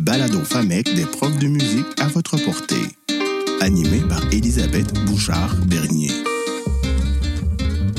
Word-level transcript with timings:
balado 0.00 0.40
FAMEC 0.42 0.94
des 0.94 1.04
profs 1.04 1.38
de 1.38 1.46
musique 1.46 1.86
à 2.00 2.08
votre 2.08 2.38
portée. 2.38 2.96
Animé 3.60 4.00
par 4.08 4.22
Elisabeth 4.32 4.92
Bouchard-Bernier. 5.04 6.10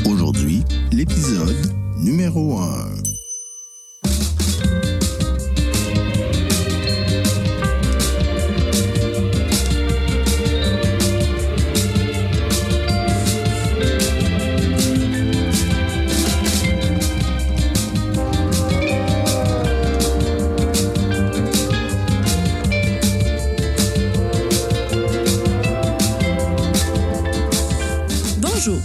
Aujourd'hui, 0.10 0.64
l'épisode 0.92 1.72
numéro 1.98 2.58
1. 2.58 3.01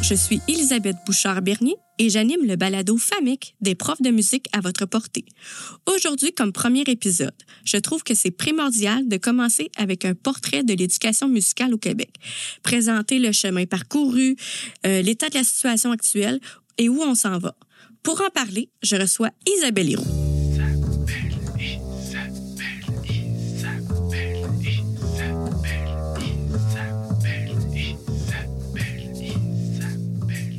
Je 0.09 0.15
suis 0.15 0.41
Elisabeth 0.46 0.95
Bouchard-Bernier 1.05 1.74
et 1.98 2.10
j'anime 2.10 2.46
le 2.46 2.55
balado 2.55 2.96
FAMIC 2.96 3.56
des 3.60 3.74
profs 3.74 4.01
de 4.01 4.10
musique 4.10 4.46
à 4.52 4.60
votre 4.60 4.87
portée. 4.87 5.24
Aujourd'hui, 5.87 6.32
comme 6.32 6.52
premier 6.52 6.82
épisode, 6.87 7.34
je 7.65 7.77
trouve 7.77 8.05
que 8.05 8.15
c'est 8.15 8.30
primordial 8.30 9.09
de 9.09 9.16
commencer 9.16 9.69
avec 9.77 10.05
un 10.05 10.15
portrait 10.15 10.62
de 10.62 10.74
l'éducation 10.74 11.29
musicale 11.29 11.74
au 11.74 11.79
Québec. 11.79 12.15
Présenter 12.62 13.19
le 13.19 13.32
chemin 13.32 13.66
parcouru, 13.66 14.37
euh, 14.87 15.02
l'état 15.02 15.29
de 15.29 15.38
la 15.38 15.45
situation 15.45 15.91
actuelle 15.91 16.38
et 16.79 16.88
où 16.88 17.02
on 17.02 17.16
s'en 17.16 17.38
va. 17.38 17.57
Pour 18.04 18.20
en 18.20 18.30
parler, 18.30 18.70
je 18.84 18.95
reçois 18.95 19.30
Isabelle 19.57 19.91
Héroux. 19.91 20.35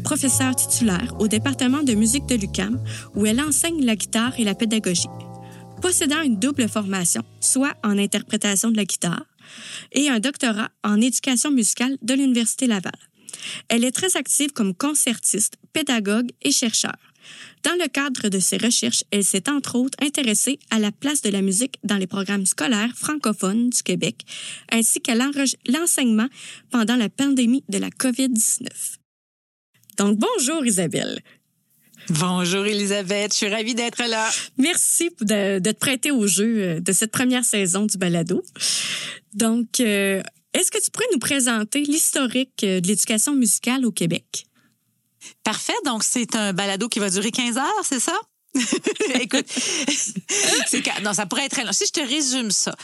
Professeure 0.08 0.56
titulaire 0.56 1.14
au 1.20 1.28
département 1.28 1.84
de 1.84 1.94
musique 1.94 2.26
de 2.28 2.36
l'UCAM, 2.36 2.82
où 3.14 3.26
elle 3.26 3.42
enseigne 3.42 3.84
la 3.84 3.98
guitare 3.98 4.40
et 4.40 4.46
la 4.46 4.56
pédagogie. 4.56 5.10
Possédant 5.82 6.22
une 6.22 6.40
double 6.40 6.70
formation, 6.70 7.24
soit 7.42 7.76
en 7.84 7.98
interprétation 7.98 8.72
de 8.72 8.78
la 8.78 8.86
guitare 8.86 9.26
et 9.92 10.08
un 10.08 10.22
doctorat 10.22 10.70
en 10.82 11.02
éducation 11.02 11.52
musicale 11.52 11.98
de 12.02 12.14
l'Université 12.14 12.68
Laval. 12.68 12.98
Elle 13.68 13.84
est 13.84 13.92
très 13.92 14.16
active 14.16 14.54
comme 14.54 14.74
concertiste, 14.74 15.58
pédagogue 15.74 16.32
et 16.42 16.54
chercheur. 16.54 16.96
Dans 17.66 17.76
le 17.76 17.90
cadre 17.90 18.30
de 18.30 18.40
ses 18.40 18.56
recherches, 18.56 19.04
elle 19.12 19.26
s'est 19.26 19.50
entre 19.50 19.76
autres 19.76 20.02
intéressée 20.02 20.58
à 20.70 20.80
la 20.80 20.94
place 20.94 21.22
de 21.22 21.32
la 21.32 21.42
musique 21.42 21.80
dans 21.84 21.98
les 21.98 22.08
programmes 22.08 22.46
scolaires 22.46 22.94
francophones 22.96 23.72
du 23.72 23.84
Québec, 23.84 24.22
ainsi 24.72 25.02
qu'à 25.02 25.16
l'enseignement 25.16 26.30
pendant 26.72 26.96
la 26.96 27.10
pandémie 27.10 27.66
de 27.68 27.78
la 27.78 27.90
COVID-19. 27.90 28.97
Donc, 29.98 30.18
bonjour 30.18 30.64
Isabelle. 30.66 31.22
Bonjour 32.10 32.66
Elisabeth, 32.66 33.34
je 33.34 33.38
suis 33.38 33.50
ravie 33.50 33.76
d'être 33.76 34.02
là. 34.08 34.30
Merci 34.58 35.10
de, 35.22 35.60
te 35.60 35.78
prêter 35.78 36.12
au 36.12 36.26
jeu 36.28 36.62
euh, 36.62 36.80
de 36.80 36.92
cette 36.94 37.12
première 37.12 37.44
saison 37.44 37.86
du 37.86 37.98
balado. 37.98 38.42
Donc, 39.34 39.80
euh, 39.80 40.22
est-ce 40.54 40.72
que 40.72 40.82
tu 40.82 40.90
pourrais 40.92 41.08
nous 41.12 41.20
présenter 41.20 41.82
l'historique 41.82 42.64
euh, 42.64 42.80
de 42.80 42.88
l'éducation 42.88 43.36
musicale 43.36 43.86
au 43.86 43.92
Québec? 43.92 44.46
Parfait, 45.44 45.74
donc 45.84 46.04
c'est 46.04 46.36
un 46.36 46.54
balado 46.54 46.88
qui 46.88 47.00
va 47.00 47.10
durer 47.10 47.32
15 47.32 47.58
heures, 47.58 47.84
c'est 47.84 48.00
ça? 48.00 48.18
Écoute, 49.20 49.48
non, 51.04 51.14
ça 51.14 51.26
pourrait 51.26 51.46
être 51.46 51.52
très 51.52 51.66
long. 51.66 51.74
Si 51.74 51.86
je 51.88 51.92
te 51.92 52.08
résume 52.08 52.52
ça, 52.52 52.76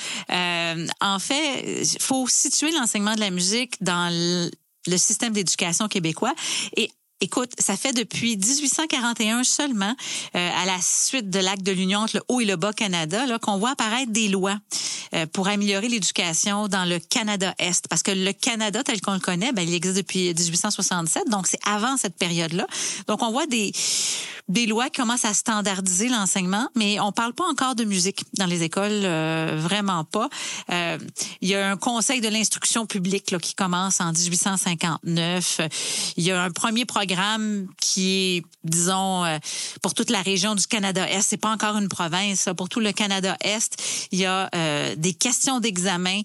en 1.00 1.19
fait, 1.19 1.84
il 1.84 2.02
faut 2.02 2.28
situer 2.28 2.72
l'enseignement 2.72 3.16
de 3.16 3.22
la 3.22 3.30
musique 3.30 3.81
dans 3.81 4.09
le, 4.11 4.52
le 4.88 4.97
système 4.97 5.31
d'éducation 5.31 5.88
québécois 5.88 6.34
et 6.75 6.91
Écoute, 7.23 7.53
ça 7.57 7.78
fait 7.78 7.94
depuis 7.94 8.35
1841 8.35 9.45
seulement, 9.45 9.95
euh, 10.35 10.50
à 10.61 10.66
la 10.66 10.78
suite 10.81 11.29
de 11.29 11.39
l'acte 11.39 11.63
de 11.63 11.72
l'Union 11.72 12.00
entre 12.00 12.17
le 12.17 12.23
Haut 12.28 12.41
et 12.41 12.45
le 12.45 12.57
Bas 12.57 12.73
Canada, 12.73 13.39
qu'on 13.39 13.57
voit 13.57 13.69
apparaître 13.69 14.11
des 14.11 14.28
lois 14.28 14.57
euh, 15.13 15.25
pour 15.28 15.47
améliorer 15.47 15.88
l'éducation 15.88 16.67
dans 16.67 16.83
le 16.83 17.00
Canada-Est. 17.00 17.88
Parce 17.88 18.03
que 18.03 18.12
le 18.12 18.33
Canada, 18.33 18.83
tel 18.83 19.00
qu'on 19.00 19.13
le 19.13 19.22
connaît, 19.22 19.53
ben, 19.53 19.62
il 19.62 19.73
existe 19.73 19.95
depuis 19.95 20.33
1867, 20.33 21.29
donc 21.29 21.47
c'est 21.47 21.59
avant 21.66 21.95
cette 21.95 22.17
période-là. 22.17 22.67
Donc, 23.07 23.22
on 23.22 23.31
voit 23.31 23.45
des, 23.45 23.72
des 24.50 24.66
lois 24.66 24.89
qui 24.89 25.00
commencent 25.00 25.25
à 25.25 25.33
standardiser 25.33 26.09
l'enseignement, 26.09 26.67
mais 26.75 27.00
on 27.00 27.12
parle 27.12 27.33
pas 27.33 27.45
encore 27.45 27.75
de 27.75 27.85
musique 27.85 28.23
dans 28.38 28.47
les 28.47 28.63
écoles, 28.63 28.91
euh, 28.91 29.56
vraiment 29.57 30.03
pas. 30.03 30.29
Euh, 30.72 30.97
il 31.41 31.47
y 31.47 31.56
a 31.56 31.69
un 31.69 31.78
conseil 31.78 32.19
de 32.19 32.28
l'instruction 32.28 32.85
publique 32.85 33.31
là, 33.31 33.39
qui 33.39 33.56
commence 33.56 34.01
en 34.01 34.12
1859. 34.12 35.62
Il 36.17 36.23
y 36.23 36.31
a 36.31 36.41
un 36.41 36.51
premier 36.51 36.85
programme 36.85 37.12
qui 37.79 38.38
est, 38.38 38.46
disons, 38.63 39.25
euh, 39.25 39.38
pour 39.81 39.94
toute 39.94 40.09
la 40.09 40.22
région 40.22 40.56
du 40.56 40.68
Canada-Est. 40.68 41.28
C'est 41.29 41.38
pas 41.38 41.51
encore 41.51 41.78
une 41.78 41.90
province. 41.90 42.50
Pour 42.57 42.69
tout 42.69 42.79
le 42.79 42.91
Canada-Est, 42.91 44.07
il 44.12 44.19
y 44.19 44.25
a 44.25 44.50
des 44.96 45.13
questions 45.13 45.59
d'examen 45.59 46.22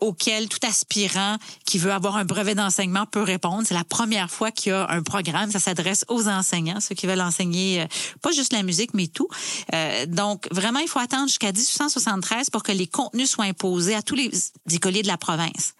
auxquelles 0.00 0.48
tout 0.48 0.58
aspirant 0.66 1.36
qui 1.64 1.78
veut 1.78 1.92
avoir 1.92 2.16
un 2.16 2.24
brevet 2.24 2.54
d'enseignement 2.54 3.06
peut 3.06 3.22
répondre. 3.22 3.62
C'est 3.66 3.74
la 3.74 3.84
première 3.84 4.30
fois 4.30 4.50
qu'il 4.50 4.72
y 4.72 4.74
a 4.74 4.88
un 4.90 5.02
programme. 5.02 5.50
Ça 5.50 5.60
s'adresse 5.60 6.04
aux 6.08 6.28
enseignants, 6.28 6.80
ceux 6.80 6.94
qui 6.94 7.06
veulent 7.06 7.20
enseigner 7.20 7.82
euh, 7.82 7.86
pas 8.20 8.32
juste 8.32 8.52
la 8.52 8.62
musique, 8.62 8.94
mais 8.94 9.06
tout. 9.06 9.28
Euh, 9.74 10.06
donc, 10.06 10.48
vraiment, 10.50 10.80
il 10.80 10.88
faut 10.88 10.98
attendre 10.98 11.28
jusqu'à 11.28 11.52
1873 11.52 12.50
pour 12.50 12.62
que 12.62 12.72
les 12.72 12.86
contenus 12.86 13.30
soient 13.30 13.44
imposés 13.44 13.94
à 13.94 14.02
tous 14.02 14.14
les 14.14 14.30
écoliers 14.70 15.02
de 15.02 15.08
la 15.08 15.18
province. 15.18 15.74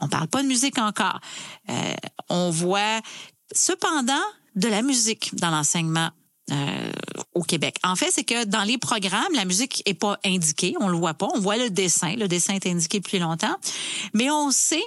On 0.00 0.08
parle 0.08 0.26
pas 0.26 0.42
de 0.42 0.48
musique 0.48 0.78
encore. 0.78 1.20
Euh, 1.70 1.94
on 2.28 2.50
voit 2.50 3.00
cependant 3.52 4.22
de 4.56 4.68
la 4.68 4.82
musique 4.82 5.34
dans 5.36 5.50
l'enseignement 5.50 6.10
euh, 6.50 6.92
au 7.34 7.42
Québec. 7.42 7.76
En 7.84 7.94
fait, 7.94 8.10
c'est 8.10 8.24
que 8.24 8.44
dans 8.44 8.64
les 8.64 8.76
programmes, 8.76 9.32
la 9.34 9.44
musique 9.44 9.82
est 9.86 9.94
pas 9.94 10.18
indiquée, 10.24 10.74
on 10.80 10.88
le 10.88 10.98
voit 10.98 11.14
pas, 11.14 11.28
on 11.34 11.40
voit 11.40 11.56
le 11.56 11.70
dessin, 11.70 12.14
le 12.16 12.28
dessin 12.28 12.54
est 12.54 12.66
indiqué 12.66 12.98
depuis 12.98 13.20
longtemps, 13.20 13.54
mais 14.12 14.30
on 14.30 14.50
sait 14.50 14.82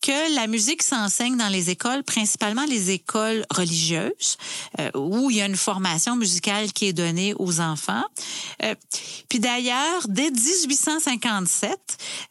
que 0.00 0.34
la 0.34 0.46
musique 0.46 0.82
s'enseigne 0.82 1.36
dans 1.36 1.50
les 1.50 1.70
écoles, 1.70 2.02
principalement 2.02 2.64
les 2.64 2.90
écoles 2.90 3.44
religieuses, 3.50 4.38
euh, 4.80 4.90
où 4.94 5.30
il 5.30 5.36
y 5.36 5.42
a 5.42 5.46
une 5.46 5.56
formation 5.56 6.16
musicale 6.16 6.72
qui 6.72 6.86
est 6.86 6.92
donnée 6.92 7.34
aux 7.38 7.60
enfants. 7.60 8.04
Euh, 8.62 8.74
puis 9.28 9.38
d'ailleurs, 9.40 10.08
dès 10.08 10.30
1857, 10.30 11.78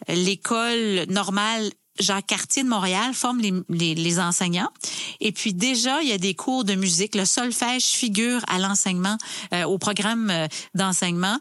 l'école 0.10 1.06
normale 1.10 1.72
Jacques 2.00 2.28
Cartier 2.28 2.64
de 2.64 2.70
Montréal 2.70 3.14
forme 3.14 3.40
les, 3.70 3.96
les, 3.96 4.20
enseignants. 4.20 4.72
Et 5.20 5.32
puis 5.32 5.54
déjà, 5.54 6.02
il 6.02 6.10
y 6.10 6.12
a 6.12 6.18
des 6.18 6.34
cours 6.34 6.64
de 6.64 6.76
musique. 6.76 7.16
Le 7.16 7.26
solfège 7.26 7.84
figure 7.84 8.42
à 8.48 8.60
l'enseignement, 8.60 9.18
euh, 9.54 9.64
au 9.64 9.78
programme 9.78 10.30
euh, 10.30 10.48
d'enseignement 10.74 11.40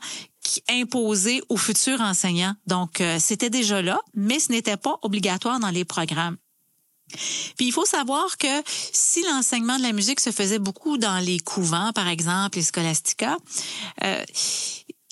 imposé 0.69 1.43
aux 1.49 1.57
futurs 1.57 2.01
enseignants. 2.01 2.55
Donc, 2.67 3.01
euh, 3.01 3.19
c'était 3.21 3.51
déjà 3.51 3.81
là, 3.81 4.01
mais 4.15 4.41
ce 4.41 4.51
n'était 4.51 4.77
pas 4.77 4.99
obligatoire 5.03 5.61
dans 5.61 5.71
les 5.71 5.85
programmes. 5.85 6.37
Puis 7.57 7.67
il 7.67 7.73
faut 7.73 7.85
savoir 7.85 8.39
que 8.39 8.63
si 8.67 9.23
l'enseignement 9.25 9.77
de 9.77 9.83
la 9.83 9.93
musique 9.93 10.21
se 10.21 10.31
faisait 10.31 10.59
beaucoup 10.59 10.99
dans 10.99 11.19
les 11.19 11.39
couvents, 11.41 11.93
par 11.93 12.09
exemple, 12.09 12.57
les 12.57 12.63
scolastica, 12.63 13.37
euh, 14.03 14.25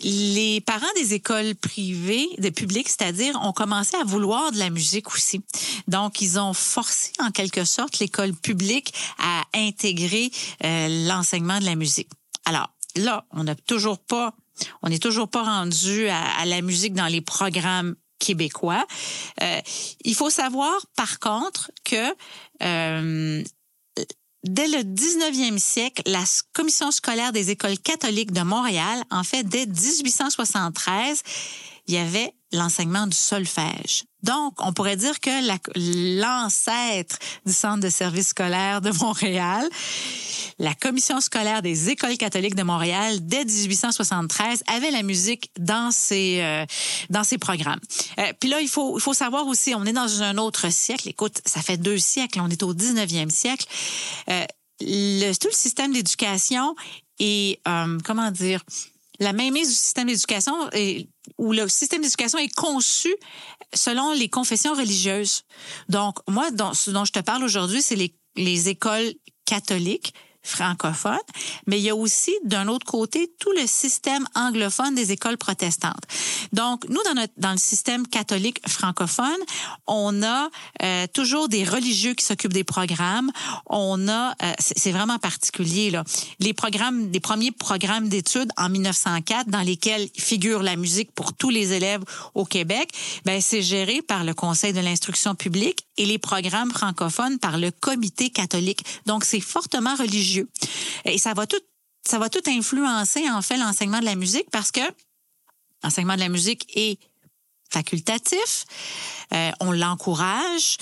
les 0.03 0.61
parents 0.61 0.87
des 0.97 1.15
écoles 1.15 1.55
privées, 1.55 2.29
des 2.39 2.51
publics, 2.51 2.89
c'est-à-dire, 2.89 3.39
ont 3.43 3.53
commencé 3.53 3.97
à 3.97 4.05
vouloir 4.05 4.53
de 4.53 4.59
la 4.59 4.71
musique 4.71 5.15
aussi. 5.15 5.43
Donc, 5.89 6.21
ils 6.21 6.39
ont 6.39 6.55
forcé 6.55 7.13
en 7.19 7.31
quelque 7.31 7.65
sorte 7.65 7.99
l'école 7.99 8.33
publique 8.35 8.95
à 9.19 9.43
intégrer 9.55 10.31
euh, 10.65 11.07
l'enseignement 11.07 11.59
de 11.59 11.65
la 11.65 11.77
musique. 11.77 12.09
Alors, 12.45 12.71
là, 12.97 13.25
on 13.33 13.45
n'a 13.45 13.55
toujours 13.55 13.99
pas, 13.99 14.35
on 14.83 14.89
n'est 14.89 14.99
toujours 14.99 15.29
pas 15.29 15.43
rendu 15.43 16.09
à, 16.09 16.45
la 16.47 16.63
musique 16.63 16.95
dans 16.95 17.07
les 17.07 17.21
programmes 17.21 17.95
québécois. 18.19 18.87
Euh, 19.43 19.61
il 20.05 20.15
faut 20.15 20.31
savoir, 20.31 20.75
par 20.97 21.19
contre, 21.19 21.71
que 21.85 22.15
euh, 22.63 23.43
Dès 24.45 24.69
le 24.69 24.79
19e 24.79 25.59
siècle, 25.59 26.03
la 26.07 26.25
Commission 26.55 26.91
scolaire 26.91 27.33
des 27.33 27.51
écoles 27.51 27.79
catholiques 27.79 28.33
de 28.33 28.41
Montréal, 28.41 29.03
en 29.11 29.23
fait, 29.23 29.45
dès 29.45 29.67
1873, 29.67 31.23
il 31.89 31.95
y 31.95 31.99
avait 31.99 32.33
l'enseignement 32.53 33.07
du 33.07 33.17
solfège. 33.17 34.05
Donc, 34.23 34.55
on 34.59 34.73
pourrait 34.73 34.97
dire 34.97 35.19
que 35.21 35.31
l'ancêtre 36.21 37.19
du 37.47 37.53
Centre 37.53 37.81
de 37.81 37.89
services 37.89 38.29
scolaires 38.29 38.81
de 38.81 38.91
Montréal, 39.01 39.67
la 40.59 40.75
Commission 40.75 41.21
scolaire 41.21 41.63
des 41.63 41.89
écoles 41.89 42.19
catholiques 42.19 42.55
de 42.55 42.63
Montréal, 42.63 43.19
dès 43.23 43.45
1873, 43.45 44.63
avait 44.67 44.91
la 44.91 45.03
musique 45.03 45.51
dans 45.59 45.91
ses, 45.91 46.41
euh, 46.43 46.67
dans 47.09 47.25
ses 47.25 47.39
programmes. 47.39 47.81
Euh, 48.19 48.33
puis 48.39 48.51
là, 48.51 48.61
il 48.61 48.69
faut, 48.69 48.99
il 48.99 49.01
faut 49.01 49.15
savoir 49.15 49.47
aussi, 49.47 49.75
on 49.75 49.85
est 49.87 49.93
dans 49.93 50.23
un 50.23 50.37
autre 50.37 50.71
siècle. 50.71 51.09
Écoute, 51.09 51.41
ça 51.47 51.63
fait 51.63 51.79
deux 51.79 51.99
siècles, 51.99 52.41
on 52.43 52.49
est 52.49 52.63
au 52.63 52.75
19e 52.75 53.31
siècle. 53.31 53.67
Euh, 54.29 54.45
le, 54.81 55.33
tout 55.35 55.49
le 55.49 55.55
système 55.55 55.93
d'éducation 55.93 56.75
est, 57.19 57.61
euh, 57.69 57.99
comment 58.05 58.31
dire, 58.31 58.63
la 59.21 59.33
mainmise 59.33 59.69
du 59.69 59.75
système 59.75 60.09
d'éducation 60.09 60.69
où 61.39 61.53
le 61.53 61.69
système 61.69 62.03
d'éducation 62.03 62.39
est 62.39 62.53
conçu 62.55 63.15
selon 63.75 64.13
les 64.13 64.29
confessions 64.29 64.75
religieuses. 64.75 65.43
Donc, 65.89 66.19
moi, 66.29 66.49
ce 66.73 66.91
dont 66.91 67.05
je 67.05 67.13
te 67.13 67.21
parle 67.21 67.45
aujourd'hui, 67.45 67.83
c'est 67.83 67.97
les, 67.97 68.15
les 68.37 68.69
écoles 68.69 69.13
catholiques 69.45 70.15
francophone, 70.43 71.19
mais 71.67 71.79
il 71.79 71.83
y 71.83 71.91
a 71.91 71.97
aussi 71.97 72.33
d'un 72.45 72.69
autre 72.69 72.87
côté 72.87 73.31
tout 73.39 73.53
le 73.53 73.67
système 73.67 74.27
anglophone 74.35 74.95
des 74.95 75.13
écoles 75.13 75.37
protestantes. 75.37 76.03
Donc 76.53 76.89
nous 76.89 77.03
dans 77.05 77.15
notre 77.15 77.33
dans 77.37 77.53
le 77.53 77.59
système 77.59 78.07
catholique 78.07 78.61
francophone, 78.67 79.39
on 79.87 80.23
a 80.23 80.49
euh, 80.83 81.07
toujours 81.13 81.49
des 81.49 81.65
religieux 81.65 82.15
qui 82.15 82.25
s'occupent 82.25 82.55
des 82.55 82.65
programmes. 82.65 83.31
On 83.67 84.09
a 84.09 84.31
euh, 84.43 84.53
c'est 84.59 84.93
vraiment 84.93 85.19
particulier 85.19 85.91
là. 85.91 86.05
Les 86.39 86.55
programmes 86.55 87.11
les 87.13 87.21
premiers 87.21 87.53
programmes 87.53 88.09
d'études 88.09 88.51
en 88.57 88.71
1904 88.71 89.49
dans 89.49 89.61
lesquels 89.61 90.09
figure 90.17 90.63
la 90.63 90.77
musique 90.77 91.13
pour 91.13 91.35
tous 91.35 91.51
les 91.51 91.75
élèves 91.75 92.03
au 92.35 92.47
Québec, 92.47 92.91
ben 93.27 93.41
c'est 93.43 93.63
géré 93.63 94.01
par 94.01 94.25
le 94.25 94.33
Conseil 94.33 94.73
de 94.73 94.81
l'instruction 94.81 95.35
publique 95.35 95.87
et 95.99 96.07
les 96.07 96.19
programmes 96.19 96.71
francophones 96.71 97.39
par 97.39 97.59
le 97.59 97.71
Comité 97.71 98.31
catholique. 98.31 98.85
Donc 99.07 99.25
c'est 99.25 99.41
fortement 99.41 99.95
religieux 99.95 100.30
et 101.05 101.19
ça 101.19 101.35
va 101.35 101.47
tout, 101.47 101.61
ça 102.07 102.19
va 102.19 102.29
tout 102.29 102.43
influencer, 102.47 103.29
en 103.31 103.43
fait, 103.43 103.57
l'enseignement 103.57 104.01
de 104.01 104.05
la 104.05 104.17
musique 104.17 104.51
parce 104.51 104.73
que 104.73 104.81
l'enseignement 105.83 106.15
de 106.15 106.21
la 106.21 106.29
musique 106.29 106.67
est 106.75 106.99
facultatif. 107.73 108.65
Euh, 109.33 109.51
on 109.61 109.71
l'encourage 109.71 110.77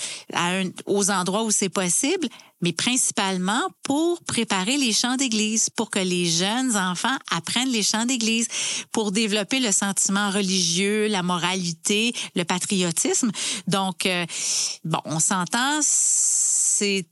aux 0.87 1.11
endroits 1.11 1.43
où 1.43 1.51
c'est 1.51 1.69
possible, 1.69 2.27
mais 2.61 2.73
principalement 2.73 3.61
pour 3.83 4.23
préparer 4.23 4.75
les 4.77 4.91
chants 4.91 5.15
d'église, 5.15 5.69
pour 5.69 5.91
que 5.91 5.99
les 5.99 6.25
jeunes 6.25 6.75
enfants 6.75 7.15
apprennent 7.29 7.69
les 7.69 7.83
chants 7.83 8.05
d'église, 8.05 8.47
pour 8.91 9.11
développer 9.11 9.59
le 9.59 9.71
sentiment 9.71 10.31
religieux, 10.31 11.07
la 11.07 11.21
moralité, 11.21 12.13
le 12.35 12.43
patriotisme. 12.43 13.31
Donc, 13.67 14.05
euh, 14.05 14.25
bon, 14.83 14.99
on 15.05 15.19
s'entend, 15.19 15.79
c'est 15.83 17.05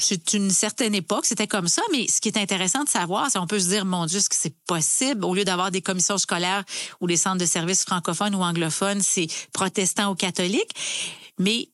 c'est 0.00 0.34
une 0.34 0.50
certaine 0.50 0.94
époque, 0.94 1.26
c'était 1.26 1.46
comme 1.46 1.68
ça, 1.68 1.82
mais 1.92 2.06
ce 2.08 2.20
qui 2.20 2.28
est 2.28 2.38
intéressant 2.38 2.84
de 2.84 2.88
savoir, 2.88 3.30
c'est 3.30 3.38
on 3.38 3.46
peut 3.46 3.58
se 3.58 3.68
dire, 3.68 3.84
mon 3.84 4.06
Dieu, 4.06 4.18
est-ce 4.18 4.28
que 4.28 4.36
c'est 4.36 4.56
possible, 4.66 5.24
au 5.24 5.34
lieu 5.34 5.44
d'avoir 5.44 5.70
des 5.70 5.82
commissions 5.82 6.18
scolaires 6.18 6.64
ou 7.00 7.06
les 7.06 7.16
centres 7.16 7.38
de 7.38 7.46
services 7.46 7.84
francophones 7.84 8.34
ou 8.34 8.42
anglophones, 8.42 9.00
c'est 9.02 9.26
protestant 9.52 10.10
ou 10.10 10.14
catholique. 10.14 10.70
Mais 11.38 11.68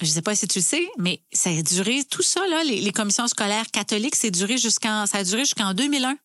je 0.00 0.06
ne 0.06 0.10
sais 0.10 0.22
pas 0.22 0.34
si 0.34 0.46
tu 0.46 0.60
le 0.60 0.64
sais, 0.64 0.88
mais 0.98 1.20
ça 1.32 1.50
a 1.50 1.62
duré 1.62 2.04
tout 2.04 2.22
ça 2.22 2.46
là, 2.48 2.62
les, 2.64 2.80
les 2.80 2.92
commissions 2.92 3.26
scolaires 3.26 3.66
catholiques, 3.72 4.14
c'est 4.16 4.30
duré 4.30 4.58
jusqu'en 4.58 5.06
ça 5.06 5.18
a 5.18 5.24
duré 5.24 5.40
jusqu'en 5.40 5.74
2001. 5.74 6.16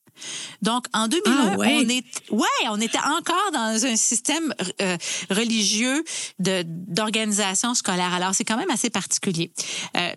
Donc, 0.62 0.86
en 0.94 1.08
2001, 1.08 1.32
ah, 1.32 1.56
on 1.58 1.64
est, 1.64 2.04
ouais, 2.32 2.70
on 2.70 2.80
était 2.80 3.00
encore 3.00 3.52
dans 3.54 3.86
un 3.86 3.96
système 3.96 4.54
euh, 4.82 4.98
religieux 5.30 6.04
de 6.40 6.64
d'organisation 6.66 7.74
scolaire. 7.74 8.14
Alors, 8.14 8.34
c'est 8.34 8.46
quand 8.46 8.58
même 8.58 8.70
assez 8.70 8.90
particulier. 8.90 9.52
Euh, 9.98 10.12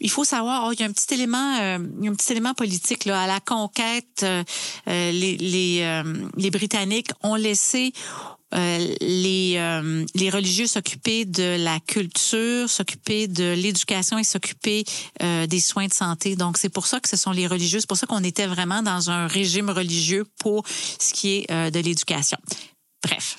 il 0.00 0.10
faut 0.10 0.24
savoir, 0.24 0.66
oh, 0.66 0.72
il 0.72 0.80
y 0.80 0.82
a 0.82 0.86
un 0.86 0.92
petit 0.92 1.14
élément, 1.14 1.58
euh, 1.60 1.78
un 1.78 2.14
petit 2.14 2.32
élément 2.32 2.54
politique 2.54 3.04
là. 3.04 3.22
À 3.22 3.26
la 3.26 3.40
conquête, 3.40 4.24
euh, 4.24 4.42
les 4.86 5.36
les, 5.36 6.02
les 6.36 6.50
Britanniques 6.50 7.10
ont 7.22 7.34
laissé 7.34 7.92
euh, 8.54 8.94
les, 9.00 9.54
euh, 9.56 10.04
les 10.14 10.30
religieux 10.30 10.66
s'occuper 10.66 11.24
de 11.24 11.56
la 11.58 11.80
culture, 11.80 12.70
s'occuper 12.70 13.26
de 13.26 13.54
l'éducation 13.54 14.18
et 14.18 14.24
s'occuper 14.24 14.84
euh, 15.22 15.46
des 15.46 15.60
soins 15.60 15.86
de 15.86 15.92
santé. 15.92 16.36
Donc, 16.36 16.56
c'est 16.56 16.68
pour 16.68 16.86
ça 16.86 17.00
que 17.00 17.08
ce 17.08 17.16
sont 17.16 17.32
les 17.32 17.46
religieux. 17.46 17.80
C'est 17.80 17.88
pour 17.88 17.96
ça 17.96 18.06
qu'on 18.06 18.22
était 18.22 18.46
vraiment 18.46 18.82
dans 18.82 19.10
un 19.10 19.26
régime 19.26 19.70
religieux 19.70 20.24
pour 20.38 20.64
ce 20.68 21.12
qui 21.12 21.36
est 21.36 21.70
de 21.70 21.80
l'éducation. 21.80 22.38
Bref, 23.02 23.38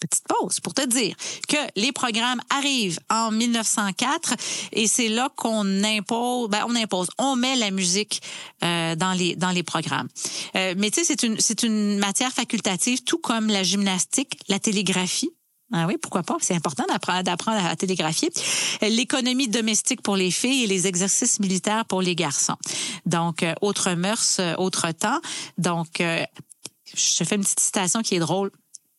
petite 0.00 0.24
pause 0.26 0.60
pour 0.60 0.74
te 0.74 0.86
dire 0.86 1.14
que 1.48 1.56
les 1.76 1.92
programmes 1.92 2.40
arrivent 2.50 2.98
en 3.10 3.30
1904 3.30 4.34
et 4.72 4.86
c'est 4.86 5.08
là 5.08 5.28
qu'on 5.36 5.84
impose, 5.84 6.48
ben 6.48 6.64
on 6.68 6.74
impose, 6.74 7.08
on 7.18 7.36
met 7.36 7.56
la 7.56 7.70
musique 7.70 8.22
euh, 8.64 8.96
dans 8.96 9.12
les 9.12 9.36
dans 9.36 9.50
les 9.50 9.62
programmes. 9.62 10.08
Euh, 10.56 10.74
mais 10.76 10.90
tu 10.90 11.00
sais, 11.00 11.04
c'est 11.04 11.22
une 11.22 11.38
c'est 11.38 11.62
une 11.62 11.98
matière 11.98 12.32
facultative, 12.32 13.04
tout 13.04 13.18
comme 13.18 13.48
la 13.48 13.62
gymnastique, 13.62 14.40
la 14.48 14.58
télégraphie. 14.58 15.30
Ah 15.72 15.86
oui, 15.86 15.96
pourquoi 15.98 16.24
pas? 16.24 16.36
C'est 16.40 16.54
important 16.54 16.84
d'apprendre, 16.88 17.22
d'apprendre 17.22 17.64
à 17.64 17.76
télégraphier. 17.76 18.30
L'économie 18.82 19.46
domestique 19.46 20.02
pour 20.02 20.16
les 20.16 20.32
filles 20.32 20.64
et 20.64 20.66
les 20.66 20.88
exercices 20.88 21.38
militaires 21.38 21.84
pour 21.84 22.02
les 22.02 22.16
garçons. 22.16 22.56
Donc, 23.06 23.44
euh, 23.44 23.54
autre 23.60 23.92
mœurs, 23.92 24.38
euh, 24.40 24.54
autre 24.56 24.90
temps. 24.90 25.20
Donc, 25.58 26.00
euh, 26.00 26.24
je 26.94 27.22
fais 27.22 27.36
une 27.36 27.42
petite 27.42 27.60
citation 27.60 28.02
qui 28.02 28.16
est 28.16 28.18
drôle. 28.18 28.50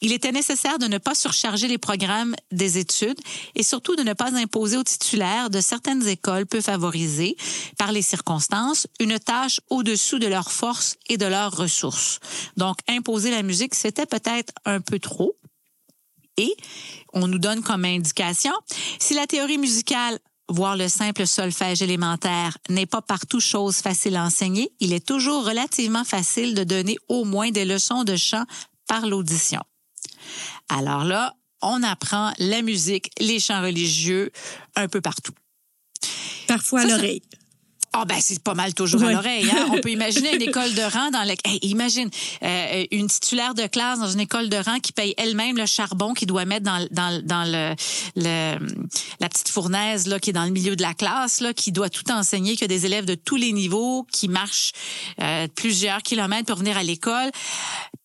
Il 0.03 0.13
était 0.13 0.31
nécessaire 0.31 0.79
de 0.79 0.87
ne 0.87 0.97
pas 0.97 1.13
surcharger 1.13 1.67
les 1.67 1.77
programmes 1.77 2.35
des 2.51 2.79
études 2.79 3.19
et 3.53 3.61
surtout 3.61 3.95
de 3.95 4.01
ne 4.01 4.13
pas 4.13 4.35
imposer 4.35 4.75
aux 4.77 4.83
titulaires 4.83 5.51
de 5.51 5.61
certaines 5.61 6.07
écoles 6.07 6.47
peu 6.47 6.59
favorisées 6.59 7.37
par 7.77 7.91
les 7.91 8.01
circonstances 8.01 8.87
une 8.99 9.19
tâche 9.19 9.59
au-dessous 9.69 10.17
de 10.17 10.25
leurs 10.25 10.51
forces 10.51 10.97
et 11.07 11.17
de 11.17 11.27
leurs 11.27 11.55
ressources. 11.55 12.19
Donc, 12.57 12.77
imposer 12.89 13.29
la 13.29 13.43
musique, 13.43 13.75
c'était 13.75 14.07
peut-être 14.07 14.53
un 14.65 14.81
peu 14.81 14.97
trop. 14.97 15.35
Et 16.37 16.55
on 17.13 17.27
nous 17.27 17.39
donne 17.39 17.61
comme 17.61 17.85
indication, 17.85 18.53
si 18.99 19.13
la 19.13 19.27
théorie 19.27 19.59
musicale 19.59 20.17
voire 20.49 20.75
le 20.75 20.89
simple 20.89 21.25
solfège 21.27 21.81
élémentaire 21.81 22.57
n'est 22.69 22.85
pas 22.85 23.01
partout 23.01 23.39
chose 23.39 23.77
facile 23.77 24.15
à 24.15 24.25
enseigner, 24.25 24.71
il 24.79 24.93
est 24.93 25.05
toujours 25.05 25.45
relativement 25.45 26.03
facile 26.03 26.55
de 26.55 26.63
donner 26.63 26.97
au 27.07 27.23
moins 27.23 27.51
des 27.51 27.65
leçons 27.65 28.03
de 28.03 28.15
chant 28.15 28.43
par 28.87 29.05
l'audition. 29.05 29.61
Alors 30.69 31.03
là, 31.03 31.35
on 31.61 31.83
apprend 31.83 32.31
la 32.39 32.61
musique, 32.61 33.11
les 33.19 33.39
chants 33.39 33.61
religieux 33.61 34.31
un 34.75 34.87
peu 34.87 35.01
partout. 35.01 35.33
Parfois 36.47 36.81
à 36.81 36.85
l'oreille. 36.85 37.21
Ah 37.93 38.05
ben 38.05 38.17
c'est 38.21 38.41
pas 38.41 38.53
mal 38.53 38.73
toujours 38.73 39.03
à 39.03 39.11
l'oreille. 39.11 39.49
Hein? 39.51 39.67
On 39.73 39.79
peut 39.79 39.91
imaginer 39.91 40.33
une 40.35 40.41
école 40.41 40.73
de 40.73 40.81
rang 40.81 41.11
dans 41.11 41.23
laquelle... 41.23 41.59
imagine 41.61 42.09
euh, 42.41 42.85
une 42.91 43.07
titulaire 43.07 43.53
de 43.53 43.67
classe 43.67 43.99
dans 43.99 44.09
une 44.09 44.21
école 44.21 44.47
de 44.47 44.55
rang 44.55 44.79
qui 44.79 44.93
paye 44.93 45.13
elle-même 45.17 45.57
le 45.57 45.65
charbon 45.65 46.13
qu'il 46.13 46.27
doit 46.27 46.45
mettre 46.45 46.63
dans, 46.63 46.87
dans, 46.91 47.21
dans 47.25 47.43
le, 47.43 47.75
le, 48.15 48.57
la 49.19 49.29
petite 49.29 49.49
fournaise 49.49 50.07
là 50.07 50.19
qui 50.19 50.29
est 50.29 50.33
dans 50.33 50.45
le 50.45 50.51
milieu 50.51 50.77
de 50.77 50.81
la 50.81 50.93
classe 50.93 51.41
là, 51.41 51.53
qui 51.53 51.73
doit 51.73 51.89
tout 51.89 52.09
enseigner, 52.11 52.55
qui 52.55 52.63
a 52.63 52.67
des 52.67 52.85
élèves 52.85 53.05
de 53.05 53.15
tous 53.15 53.35
les 53.35 53.51
niveaux 53.51 54.07
qui 54.11 54.29
marchent 54.29 54.71
euh, 55.19 55.47
plusieurs 55.53 56.01
kilomètres 56.01 56.45
pour 56.45 56.57
venir 56.57 56.77
à 56.77 56.83
l'école. 56.83 57.29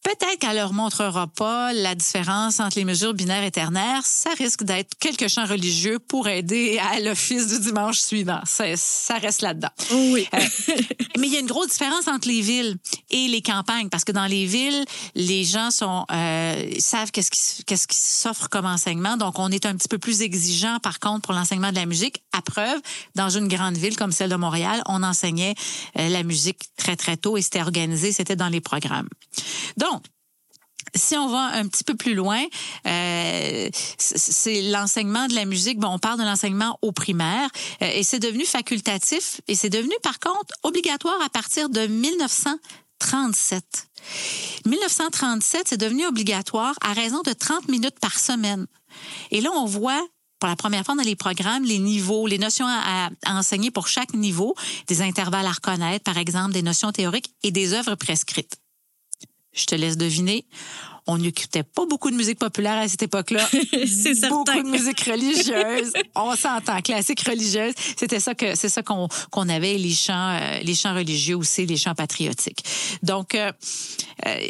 Peut-être 0.03 0.39
qu'elle 0.39 0.56
leur 0.56 0.73
montrera 0.73 1.27
pas 1.27 1.73
la 1.73 1.97
différence 1.97 2.60
entre 2.60 2.79
les 2.79 2.84
mesures 2.84 3.13
binaires 3.13 3.43
et 3.43 3.51
ternaires. 3.51 4.03
Ça 4.05 4.31
risque 4.39 4.63
d'être 4.63 4.96
quelques 5.01 5.29
chants 5.29 5.46
religieux 5.46 5.99
pour 5.99 6.29
aider 6.29 6.79
à 6.93 7.01
l'office 7.01 7.49
du 7.49 7.58
dimanche 7.58 7.99
suivant. 7.99 8.41
Ça, 8.44 8.65
ça 8.77 9.19
reste 9.19 9.43
là-dedans. 9.43 9.70
Oui. 9.93 10.27
Euh, 10.33 10.39
mais 11.19 11.27
il 11.27 11.33
y 11.33 11.37
a 11.37 11.41
une 11.41 11.47
grosse 11.47 11.69
différence 11.69 12.09
entre 12.09 12.29
les 12.29 12.41
villes 12.41 12.77
et 13.11 13.29
les 13.29 13.43
campagnes 13.43 13.89
parce 13.89 14.05
que 14.05 14.13
dans 14.13 14.27
les 14.27 14.47
villes, 14.47 14.85
les 15.15 15.45
gens 15.45 15.71
sont 15.71 16.05
euh, 16.11 16.71
savent 16.79 17.11
qu'est-ce 17.11 17.31
qui 17.31 17.65
qu'est-ce 17.65 17.87
s'offre 17.91 18.49
comme 18.49 18.67
enseignement. 18.67 19.17
Donc 19.17 19.39
on 19.39 19.51
est 19.51 19.67
un 19.67 19.77
petit 19.77 19.89
peu 19.89 19.99
plus 19.99 20.23
exigeant 20.23 20.79
par 20.81 20.99
contre 20.99 21.23
pour 21.23 21.35
l'enseignement 21.35 21.71
de 21.71 21.77
la 21.77 21.87
musique. 21.87 22.23
À 22.33 22.43
preuve, 22.43 22.81
dans 23.15 23.31
une 23.31 23.49
grande 23.49 23.77
ville 23.77 23.97
comme 23.97 24.13
celle 24.13 24.31
de 24.31 24.37
Montréal, 24.37 24.83
on 24.87 25.03
enseignait 25.03 25.55
euh, 25.99 26.09
la 26.09 26.23
musique 26.23 26.65
très 26.77 26.97
très 26.97 27.17
tôt 27.17 27.37
et 27.37 27.43
c'était 27.43 27.63
organisé, 27.63 28.13
c'était 28.13 28.37
dans 28.37 28.49
les 28.49 28.61
programmes. 28.61 29.09
Donc 29.77 30.03
si 30.96 31.17
on 31.17 31.29
va 31.29 31.50
un 31.55 31.67
petit 31.69 31.84
peu 31.84 31.94
plus 31.94 32.15
loin, 32.15 32.43
euh, 32.86 33.69
c'est 33.98 34.62
l'enseignement 34.62 35.26
de 35.26 35.34
la 35.34 35.44
musique. 35.44 35.79
Bon, 35.79 35.88
on 35.88 35.98
parle 35.98 36.19
de 36.19 36.24
l'enseignement 36.24 36.79
au 36.82 36.93
primaire 36.93 37.48
euh, 37.82 37.91
et 37.93 38.03
c'est 38.03 38.19
devenu 38.19 38.44
facultatif 38.44 39.41
et 39.48 39.55
c'est 39.55 39.70
devenu 39.70 39.94
par 40.03 40.19
contre 40.19 40.55
obligatoire 40.62 41.20
à 41.24 41.29
partir 41.29 41.69
de 41.69 41.86
1937. 41.86 43.88
1937, 44.67 45.69
c'est 45.69 45.76
devenu 45.76 46.06
obligatoire 46.06 46.74
à 46.81 46.93
raison 46.93 47.22
de 47.22 47.32
30 47.32 47.69
minutes 47.69 47.98
par 48.00 48.19
semaine. 48.19 48.67
Et 49.31 49.41
là, 49.41 49.50
on 49.55 49.67
voit 49.67 50.03
pour 50.38 50.48
la 50.48 50.56
première 50.56 50.84
fois 50.84 50.94
dans 50.94 51.03
les 51.03 51.17
programmes, 51.17 51.65
les 51.65 51.79
niveaux, 51.79 52.26
les 52.26 52.38
notions 52.38 52.67
à, 52.67 53.10
à, 53.24 53.34
enseigner 53.34 53.70
pour 53.70 53.88
chaque 53.88 54.12
niveau, 54.12 54.55
des 54.86 55.00
intervalles 55.00 55.46
à 55.46 55.53
reconnaître, 55.53 56.05
par 56.05 56.19
exemple, 56.19 56.53
des 56.53 56.62
notions 56.62 56.93
théoriques 56.93 57.32
et 57.43 57.50
des 57.50 57.72
œuvres 57.72 57.94
prescrites. 57.94 58.58
Je 59.56 59.65
te 59.67 59.75
laisse 59.75 59.96
deviner. 59.96 60.46
On 61.08 61.19
n'écoutait 61.19 61.63
pas 61.63 61.86
beaucoup 61.86 62.10
de 62.10 62.17
musique 62.17 62.39
populaire 62.39 62.79
à 62.79 62.89
cette 62.89 63.05
époque-là. 63.05 63.48
c'est 63.72 64.15
certain. 64.15 64.29
Beaucoup 64.29 64.63
de 64.63 64.69
musique 64.69 65.01
religieuse. 65.01 65.93
On 66.17 66.34
s'entend, 66.34 66.81
classique 66.82 67.20
religieuse. 67.20 67.75
C'était 67.96 68.19
ça 68.19 68.34
que 68.34 68.56
c'est 68.56 68.69
ça 68.69 68.82
qu'on 68.82 69.08
qu'on 69.31 69.48
avait 69.48 69.79
les 69.79 69.94
chants 69.94 70.36
euh, 70.41 70.58
les 70.63 70.75
chants 70.75 70.94
religieux 70.94 71.36
aussi, 71.36 71.65
les 71.65 71.77
chants 71.77 71.94
patriotiques. 71.94 72.65
Donc 73.05 73.36
euh, 73.36 73.53
euh, 74.27 74.48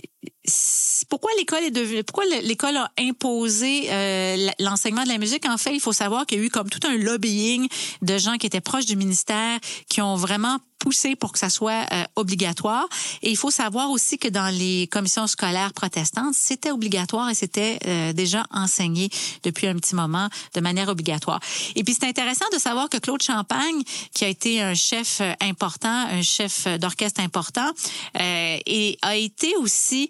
pourquoi 1.08 1.16
pourquoi 1.16 1.30
l'école 1.38 1.64
est 1.64 1.70
devenue, 1.70 2.04
pourquoi 2.04 2.24
l'école 2.42 2.76
a 2.76 2.92
imposé 3.00 3.88
euh, 3.90 4.48
l'enseignement 4.60 5.02
de 5.02 5.08
la 5.08 5.18
musique? 5.18 5.44
En 5.46 5.56
fait, 5.56 5.74
il 5.74 5.80
faut 5.80 5.92
savoir 5.92 6.24
qu'il 6.24 6.38
y 6.38 6.40
a 6.40 6.44
eu 6.44 6.50
comme 6.50 6.68
tout 6.68 6.86
un 6.86 6.96
lobbying 6.96 7.66
de 8.02 8.18
gens 8.18 8.36
qui 8.36 8.46
étaient 8.46 8.60
proches 8.60 8.84
du 8.84 8.96
ministère, 8.96 9.58
qui 9.88 10.02
ont 10.02 10.14
vraiment 10.14 10.58
poussé 10.86 11.16
pour 11.16 11.32
que 11.32 11.40
ça 11.40 11.50
soit 11.50 11.84
euh, 11.92 12.04
obligatoire. 12.14 12.86
Et 13.20 13.30
il 13.30 13.36
faut 13.36 13.50
savoir 13.50 13.90
aussi 13.90 14.18
que 14.18 14.28
dans 14.28 14.56
les 14.56 14.86
commissions 14.86 15.26
scolaires 15.26 15.72
protestantes, 15.72 16.34
c'était 16.34 16.70
obligatoire 16.70 17.28
et 17.28 17.34
c'était 17.34 17.80
euh, 17.88 18.12
déjà 18.12 18.46
enseigné 18.52 19.08
depuis 19.42 19.66
un 19.66 19.74
petit 19.74 19.96
moment 19.96 20.28
de 20.54 20.60
manière 20.60 20.88
obligatoire. 20.88 21.40
Et 21.74 21.82
puis 21.82 21.96
c'est 21.98 22.06
intéressant 22.06 22.44
de 22.52 22.58
savoir 22.60 22.88
que 22.88 22.98
Claude 22.98 23.20
Champagne, 23.20 23.82
qui 24.14 24.24
a 24.24 24.28
été 24.28 24.62
un 24.62 24.74
chef 24.74 25.20
euh, 25.20 25.32
important, 25.40 26.06
un 26.08 26.22
chef 26.22 26.68
d'orchestre 26.78 27.20
important, 27.20 27.68
et 28.14 28.98
a 29.02 29.16
été 29.16 29.56
aussi 29.56 30.08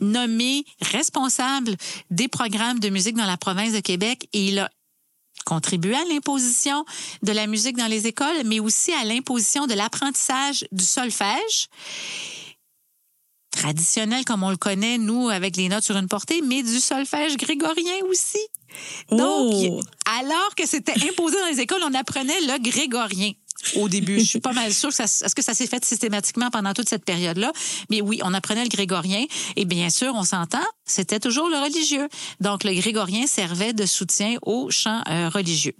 nommé 0.00 0.64
responsable 0.80 1.76
des 2.10 2.28
programmes 2.28 2.78
de 2.78 2.88
musique 2.88 3.16
dans 3.16 3.26
la 3.26 3.36
province 3.36 3.72
de 3.72 3.80
Québec 3.80 4.28
et 4.32 4.48
il 4.48 4.58
a 4.60 4.70
contribuer 5.48 5.96
à 5.96 6.04
l'imposition 6.04 6.84
de 7.22 7.32
la 7.32 7.46
musique 7.46 7.76
dans 7.76 7.86
les 7.86 8.06
écoles, 8.06 8.42
mais 8.44 8.60
aussi 8.60 8.92
à 8.92 9.04
l'imposition 9.04 9.66
de 9.66 9.72
l'apprentissage 9.72 10.66
du 10.72 10.84
solfège 10.84 11.68
traditionnel 13.50 14.24
comme 14.24 14.42
on 14.42 14.50
le 14.50 14.56
connaît, 14.56 14.98
nous, 14.98 15.30
avec 15.30 15.56
les 15.56 15.68
notes 15.68 15.82
sur 15.82 15.96
une 15.96 16.06
portée, 16.06 16.42
mais 16.42 16.62
du 16.62 16.78
solfège 16.78 17.36
grégorien 17.36 18.04
aussi. 18.08 18.38
Donc, 19.10 19.54
oh! 19.70 19.80
alors 20.20 20.54
que 20.54 20.66
c'était 20.66 21.00
imposé 21.08 21.38
dans 21.40 21.46
les 21.46 21.60
écoles, 21.60 21.82
on 21.84 21.94
apprenait 21.94 22.40
le 22.42 22.62
grégorien 22.62 23.32
au 23.76 23.88
début. 23.88 24.18
Je 24.20 24.24
suis 24.24 24.40
pas 24.40 24.52
mal 24.52 24.72
sûre 24.72 24.90
que 24.90 24.94
ça, 24.94 25.04
est-ce 25.04 25.34
que 25.34 25.42
ça 25.42 25.54
s'est 25.54 25.66
fait 25.66 25.84
systématiquement 25.84 26.50
pendant 26.50 26.72
toute 26.72 26.88
cette 26.88 27.04
période-là? 27.04 27.52
Mais 27.90 28.00
oui, 28.00 28.20
on 28.24 28.34
apprenait 28.34 28.64
le 28.64 28.68
grégorien 28.68 29.24
et 29.56 29.64
bien 29.64 29.90
sûr, 29.90 30.14
on 30.14 30.24
s'entend, 30.24 30.64
c'était 30.84 31.20
toujours 31.20 31.48
le 31.48 31.56
religieux. 31.56 32.08
Donc, 32.40 32.64
le 32.64 32.72
grégorien 32.74 33.26
servait 33.26 33.72
de 33.72 33.86
soutien 33.86 34.36
au 34.42 34.70
chant 34.70 35.02
euh, 35.08 35.28
religieux. 35.28 35.74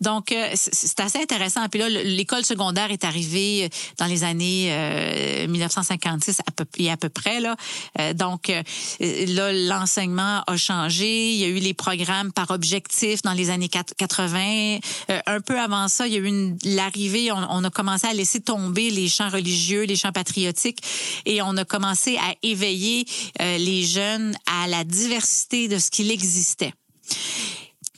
Donc, 0.00 0.32
euh, 0.32 0.50
c'est 0.54 1.00
assez 1.00 1.18
intéressant. 1.18 1.68
Puis 1.68 1.80
là, 1.80 1.88
l'école 1.88 2.44
secondaire 2.44 2.90
est 2.90 3.04
arrivée 3.04 3.64
euh, 3.64 3.68
dans 3.98 4.06
les 4.06 4.24
années 4.24 5.46
1956 5.48 6.40
à 6.40 6.50
peu, 6.52 6.64
à 6.90 6.96
peu 6.96 7.08
près. 7.08 7.40
Là. 7.40 7.56
Euh, 7.98 8.12
donc, 8.12 8.52
là, 9.00 9.52
l'enseignement 9.52 10.42
a 10.46 10.56
changé. 10.56 11.32
Il 11.32 11.38
y 11.38 11.44
a 11.44 11.48
eu 11.48 11.58
les 11.58 11.74
programmes 11.74 12.32
par 12.32 12.50
objectif 12.50 13.22
dans 13.22 13.32
les 13.32 13.50
années 13.50 13.68
80. 13.68 14.78
un 15.26 15.40
peu 15.40 15.58
avant 15.58 15.88
ça, 15.88 16.06
il 16.06 16.12
y 16.12 16.16
a 16.16 16.20
eu 16.20 16.56
l'arrivée, 16.64 17.32
on, 17.32 17.46
on, 17.50 17.64
a 17.64 17.70
commencé 17.70 18.06
à 18.06 18.12
laisser 18.12 18.40
tomber 18.40 18.90
les 18.90 19.08
chants 19.08 19.28
religieux, 19.28 19.82
les 19.82 19.96
chants 19.96 20.12
patriotiques, 20.12 20.80
et 21.24 21.42
on 21.42 21.56
a 21.56 21.64
commencé 21.64 22.16
à 22.18 22.34
éveiller 22.42 23.06
les 23.40 23.84
jeunes 23.84 24.36
à 24.46 24.68
la 24.68 24.84
diversité 24.84 25.68
de 25.68 25.78
ce 25.78 25.90
qu'il 25.90 26.10
existait 26.10 26.72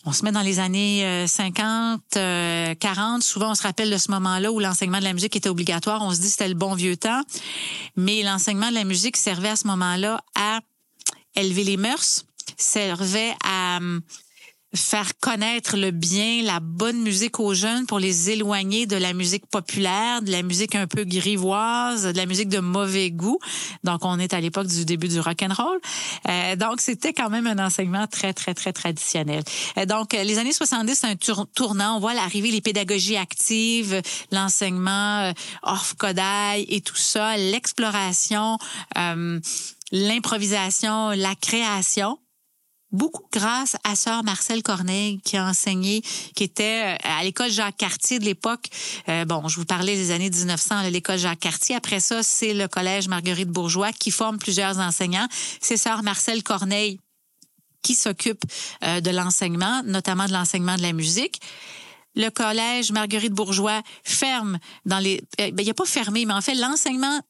on 0.08 0.12
se 0.12 0.24
met 0.24 0.32
dans 0.32 0.40
les 0.40 0.58
années 0.58 1.26
50, 1.26 2.00
euh, 2.16 2.74
40. 2.74 3.18
Euh, 3.18 3.20
Souvent, 3.20 3.50
on 3.50 3.54
se 3.54 3.62
rappelle 3.62 3.90
de 3.90 3.98
ce 3.98 4.10
moment-là 4.12 4.50
où 4.50 4.58
l'enseignement 4.58 5.00
de 5.00 5.04
la 5.04 5.12
musique 5.12 5.36
était 5.36 5.50
obligatoire. 5.50 6.00
On 6.02 6.12
se 6.12 6.16
dit 6.16 6.22
que 6.22 6.30
c'était 6.30 6.48
le 6.48 6.54
bon 6.54 6.74
vieux 6.74 6.96
temps. 6.96 7.20
Mais 7.94 8.22
l'enseignement 8.22 8.70
de 8.70 8.74
la 8.74 8.84
musique 8.84 9.18
servait 9.18 9.50
à 9.50 9.56
ce 9.56 9.66
moment-là 9.66 10.22
à 10.34 10.60
élever 11.36 11.62
les 11.62 11.76
mœurs, 11.76 12.24
servait 12.56 13.34
à 13.44 13.80
faire 14.74 15.18
connaître 15.18 15.76
le 15.76 15.90
bien, 15.90 16.42
la 16.42 16.60
bonne 16.60 17.00
musique 17.00 17.40
aux 17.40 17.54
jeunes 17.54 17.86
pour 17.86 17.98
les 17.98 18.30
éloigner 18.30 18.86
de 18.86 18.96
la 18.96 19.14
musique 19.14 19.46
populaire, 19.46 20.20
de 20.22 20.30
la 20.30 20.42
musique 20.42 20.74
un 20.74 20.86
peu 20.86 21.04
grivoise, 21.04 22.04
de 22.04 22.16
la 22.16 22.26
musique 22.26 22.48
de 22.48 22.60
mauvais 22.60 23.10
goût. 23.10 23.38
Donc, 23.84 24.04
on 24.04 24.18
est 24.18 24.34
à 24.34 24.40
l'époque 24.40 24.66
du 24.66 24.84
début 24.84 25.08
du 25.08 25.20
rock 25.20 25.42
and 25.42 25.54
roll. 25.54 25.78
Euh, 26.28 26.56
donc, 26.56 26.80
c'était 26.80 27.12
quand 27.12 27.30
même 27.30 27.46
un 27.46 27.64
enseignement 27.64 28.06
très, 28.06 28.34
très, 28.34 28.54
très 28.54 28.72
traditionnel. 28.72 29.42
Euh, 29.78 29.86
donc, 29.86 30.12
les 30.12 30.38
années 30.38 30.52
70, 30.52 30.94
c'est 30.94 31.06
un 31.06 31.44
tournant. 31.46 31.96
On 31.96 32.00
voit 32.00 32.14
l'arrivée 32.14 32.50
les 32.50 32.60
pédagogies 32.60 33.16
actives, 33.16 34.02
l'enseignement 34.32 35.20
euh, 35.20 35.32
Kodaï 35.98 36.66
et 36.68 36.80
tout 36.80 36.96
ça, 36.96 37.36
l'exploration, 37.36 38.58
euh, 38.96 39.40
l'improvisation, 39.92 41.10
la 41.10 41.34
création 41.34 42.18
beaucoup 42.92 43.26
grâce 43.32 43.76
à 43.84 43.96
sœur 43.96 44.24
Marcel 44.24 44.62
Corneille 44.62 45.20
qui 45.24 45.36
a 45.36 45.44
enseigné, 45.44 46.02
qui 46.34 46.44
était 46.44 46.94
euh, 46.94 46.96
à 47.04 47.22
l'école 47.22 47.50
Jacques 47.50 47.76
Cartier 47.76 48.18
de 48.18 48.24
l'époque. 48.24 48.68
Euh, 49.08 49.24
bon, 49.24 49.46
je 49.48 49.56
vous 49.56 49.64
parlais 49.64 49.94
des 49.94 50.10
années 50.10 50.30
1900, 50.30 50.88
l'école 50.90 51.18
Jacques 51.18 51.40
Cartier. 51.40 51.76
Après 51.76 52.00
ça, 52.00 52.22
c'est 52.22 52.54
le 52.54 52.68
collège 52.68 53.08
Marguerite 53.08 53.48
Bourgeois 53.48 53.92
qui 53.92 54.10
forme 54.10 54.38
plusieurs 54.38 54.78
enseignants. 54.78 55.28
C'est 55.60 55.76
sœur 55.76 56.02
Marcel 56.02 56.42
Corneille 56.42 56.98
qui 57.82 57.94
s'occupe 57.94 58.42
euh, 58.84 59.00
de 59.00 59.10
l'enseignement, 59.10 59.82
notamment 59.84 60.26
de 60.26 60.32
l'enseignement 60.32 60.76
de 60.76 60.82
la 60.82 60.92
musique 60.92 61.40
le 62.18 62.28
collège 62.30 62.92
Marguerite 62.92 63.32
Bourgeois 63.32 63.80
ferme 64.04 64.58
dans 64.84 64.98
les 64.98 65.22
euh, 65.40 65.50
ben, 65.52 65.62
il 65.64 65.70
a 65.70 65.74
pas 65.74 65.86
fermé 65.86 66.26
mais 66.26 66.34
en 66.34 66.42
fait 66.42 66.54
l'enseignement 66.54 67.20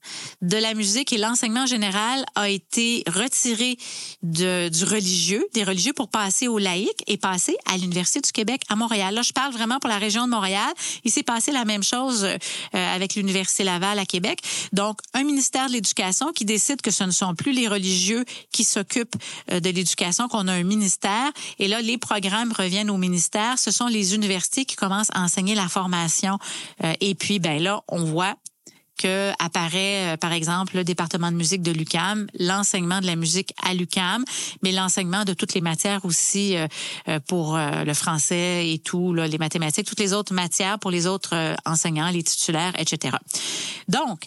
de 0.43 0.57
la 0.57 0.75
musique 0.75 1.13
et 1.13 1.19
l'enseignement 1.19 1.67
général 1.67 2.25
a 2.35 2.49
été 2.49 3.05
retiré 3.07 3.77
de, 4.23 4.69
du 4.69 4.85
religieux, 4.85 5.47
des 5.55 5.65
religieux 5.65 5.93
pour 5.93 6.09
passer 6.09 6.49
au 6.49 6.59
laïc 6.59 6.95
et 7.07 7.17
passer 7.17 7.57
à 7.67 7.77
l'Université 7.77 8.21
du 8.21 8.33
Québec 8.33 8.63
à 8.69 8.77
Montréal. 8.77 9.15
Là, 9.15 9.23
je 9.23 9.33
parle 9.33 9.53
vraiment 9.53 9.79
pour 9.79 9.89
la 9.89 9.99
région 9.99 10.25
de 10.25 10.31
Montréal. 10.31 10.73
Il 11.05 11.11
s'est 11.11 11.23
passé 11.23 11.53
la 11.53 11.65
même 11.65 11.83
chose 11.83 12.25
euh, 12.25 12.39
avec 12.73 13.15
l'Université 13.15 13.65
Laval 13.65 13.99
à 13.99 14.07
Québec. 14.07 14.41
Donc, 14.73 15.01
un 15.15 15.25
ministère 15.25 15.69
de 15.69 15.73
l'Éducation 15.73 16.33
qui 16.33 16.45
décide 16.45 16.81
que 16.81 16.91
ce 16.91 17.05
ne 17.05 17.11
sont 17.11 17.35
plus 17.35 17.53
les 17.53 17.69
religieux 17.69 18.25
qui 18.53 18.65
s'occupent 18.65 19.17
euh, 19.51 19.61
de 19.61 19.71
l'éducation, 19.71 20.29
qu'on 20.29 20.49
a 20.49 20.53
un 20.53 20.65
ministère. 20.65 21.31
Et 21.59 21.69
là, 21.69 21.81
les 21.81 21.99
programmes 21.99 22.53
reviennent 22.53 22.91
au 22.91 22.97
ministère. 22.97 23.59
Ce 23.59 23.71
sont 23.71 23.87
les 23.87 24.15
universités 24.15 24.65
qui 24.65 24.77
commence 24.79 25.09
à 25.13 25.23
enseigner 25.23 25.55
la 25.55 25.69
formation. 25.69 26.39
Euh, 26.85 26.93
et 27.01 27.15
puis, 27.15 27.39
ben 27.39 27.63
là, 27.63 27.83
on 27.89 28.05
voit 28.05 28.37
que 28.97 29.31
apparaît, 29.39 30.15
euh, 30.15 30.17
par 30.17 30.33
exemple, 30.33 30.77
le 30.77 30.83
département 30.83 31.31
de 31.31 31.37
musique 31.37 31.63
de 31.63 31.71
l'UCAM, 31.71 32.27
l'enseignement 32.39 33.01
de 33.01 33.07
la 33.07 33.15
musique 33.15 33.53
à 33.63 33.73
l'UCAM, 33.73 34.25
mais 34.63 34.73
l'enseignement 34.73 35.25
de 35.25 35.35
toutes 35.35 35.55
les 35.55 35.61
matières 35.61 36.05
aussi 36.05 36.57
euh, 36.57 36.67
pour 37.29 37.57
le 37.57 37.95
français 37.95 38.73
et 38.73 38.79
tout, 38.81 39.15
là, 39.15 39.29
les 39.29 39.39
mathématiques, 39.39 39.87
toutes 39.87 40.01
les 40.01 40.13
autres 40.13 40.35
matières 40.35 40.81
pour 40.81 40.91
les 40.91 41.07
autres 41.07 41.55
enseignants, 41.65 42.11
les 42.11 42.23
titulaires, 42.23 42.73
etc. 42.79 43.17
Donc, 43.89 44.23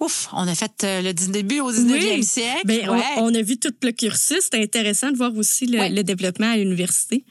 Ouf, 0.00 0.28
on 0.32 0.48
a 0.48 0.54
fait 0.56 0.82
le 0.82 1.12
début 1.12 1.60
au 1.60 1.70
19e 1.72 2.22
siècle. 2.22 2.62
Ben, 2.64 2.90
on, 3.18 3.32
a 3.32 3.42
vu 3.42 3.58
tout 3.58 3.72
le 3.80 3.92
cursus. 3.92 4.48
C'est 4.50 4.60
intéressant 4.60 5.12
de 5.12 5.16
voir 5.16 5.34
aussi 5.36 5.66
le 5.66 6.02
développement 6.02 6.50
à 6.50 6.56
l'université. 6.56 7.24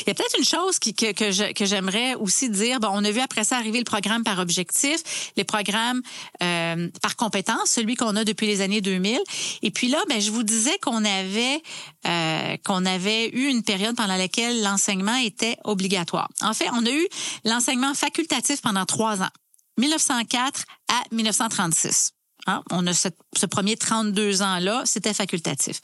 Il 0.00 0.08
y 0.08 0.10
a 0.10 0.14
peut-être 0.14 0.38
une 0.38 0.44
chose 0.44 0.78
qui, 0.78 0.94
que, 0.94 1.12
que, 1.52 1.64
j'aimerais 1.64 2.14
aussi 2.14 2.50
dire. 2.50 2.80
Bon, 2.80 2.88
on 2.92 3.04
a 3.04 3.10
vu 3.10 3.20
après 3.20 3.44
ça 3.44 3.56
arriver 3.56 3.78
le 3.78 3.84
programme 3.84 4.24
par 4.24 4.38
objectif, 4.38 5.32
les 5.36 5.44
programmes 5.44 6.02
euh, 6.42 6.88
par 7.00 7.16
compétence, 7.16 7.70
celui 7.70 7.94
qu'on 7.94 8.16
a 8.16 8.24
depuis 8.24 8.46
les 8.46 8.60
années 8.60 8.80
2000. 8.80 9.20
Et 9.62 9.70
puis 9.70 9.88
là, 9.88 9.98
ben, 10.08 10.20
je 10.20 10.30
vous 10.30 10.42
disais 10.42 10.76
qu'on 10.78 11.04
avait 11.04 11.62
euh, 12.06 12.56
qu'on 12.64 12.84
avait 12.84 13.28
eu 13.30 13.48
une 13.48 13.62
période 13.62 13.96
pendant 13.96 14.16
laquelle 14.16 14.62
l'enseignement 14.62 15.16
était 15.16 15.56
obligatoire. 15.64 16.28
En 16.40 16.54
fait, 16.54 16.68
on 16.72 16.84
a 16.84 16.90
eu 16.90 17.06
l'enseignement 17.44 17.94
facultatif 17.94 18.60
pendant 18.60 18.84
trois 18.84 19.22
ans, 19.22 19.30
1904 19.78 20.64
à 20.88 21.02
1936. 21.14 22.12
Hein? 22.46 22.62
On 22.70 22.86
a 22.86 22.92
ce, 22.92 23.46
premier 23.46 23.76
32 23.76 24.42
ans-là, 24.42 24.82
c'était 24.84 25.14
facultatif. 25.14 25.80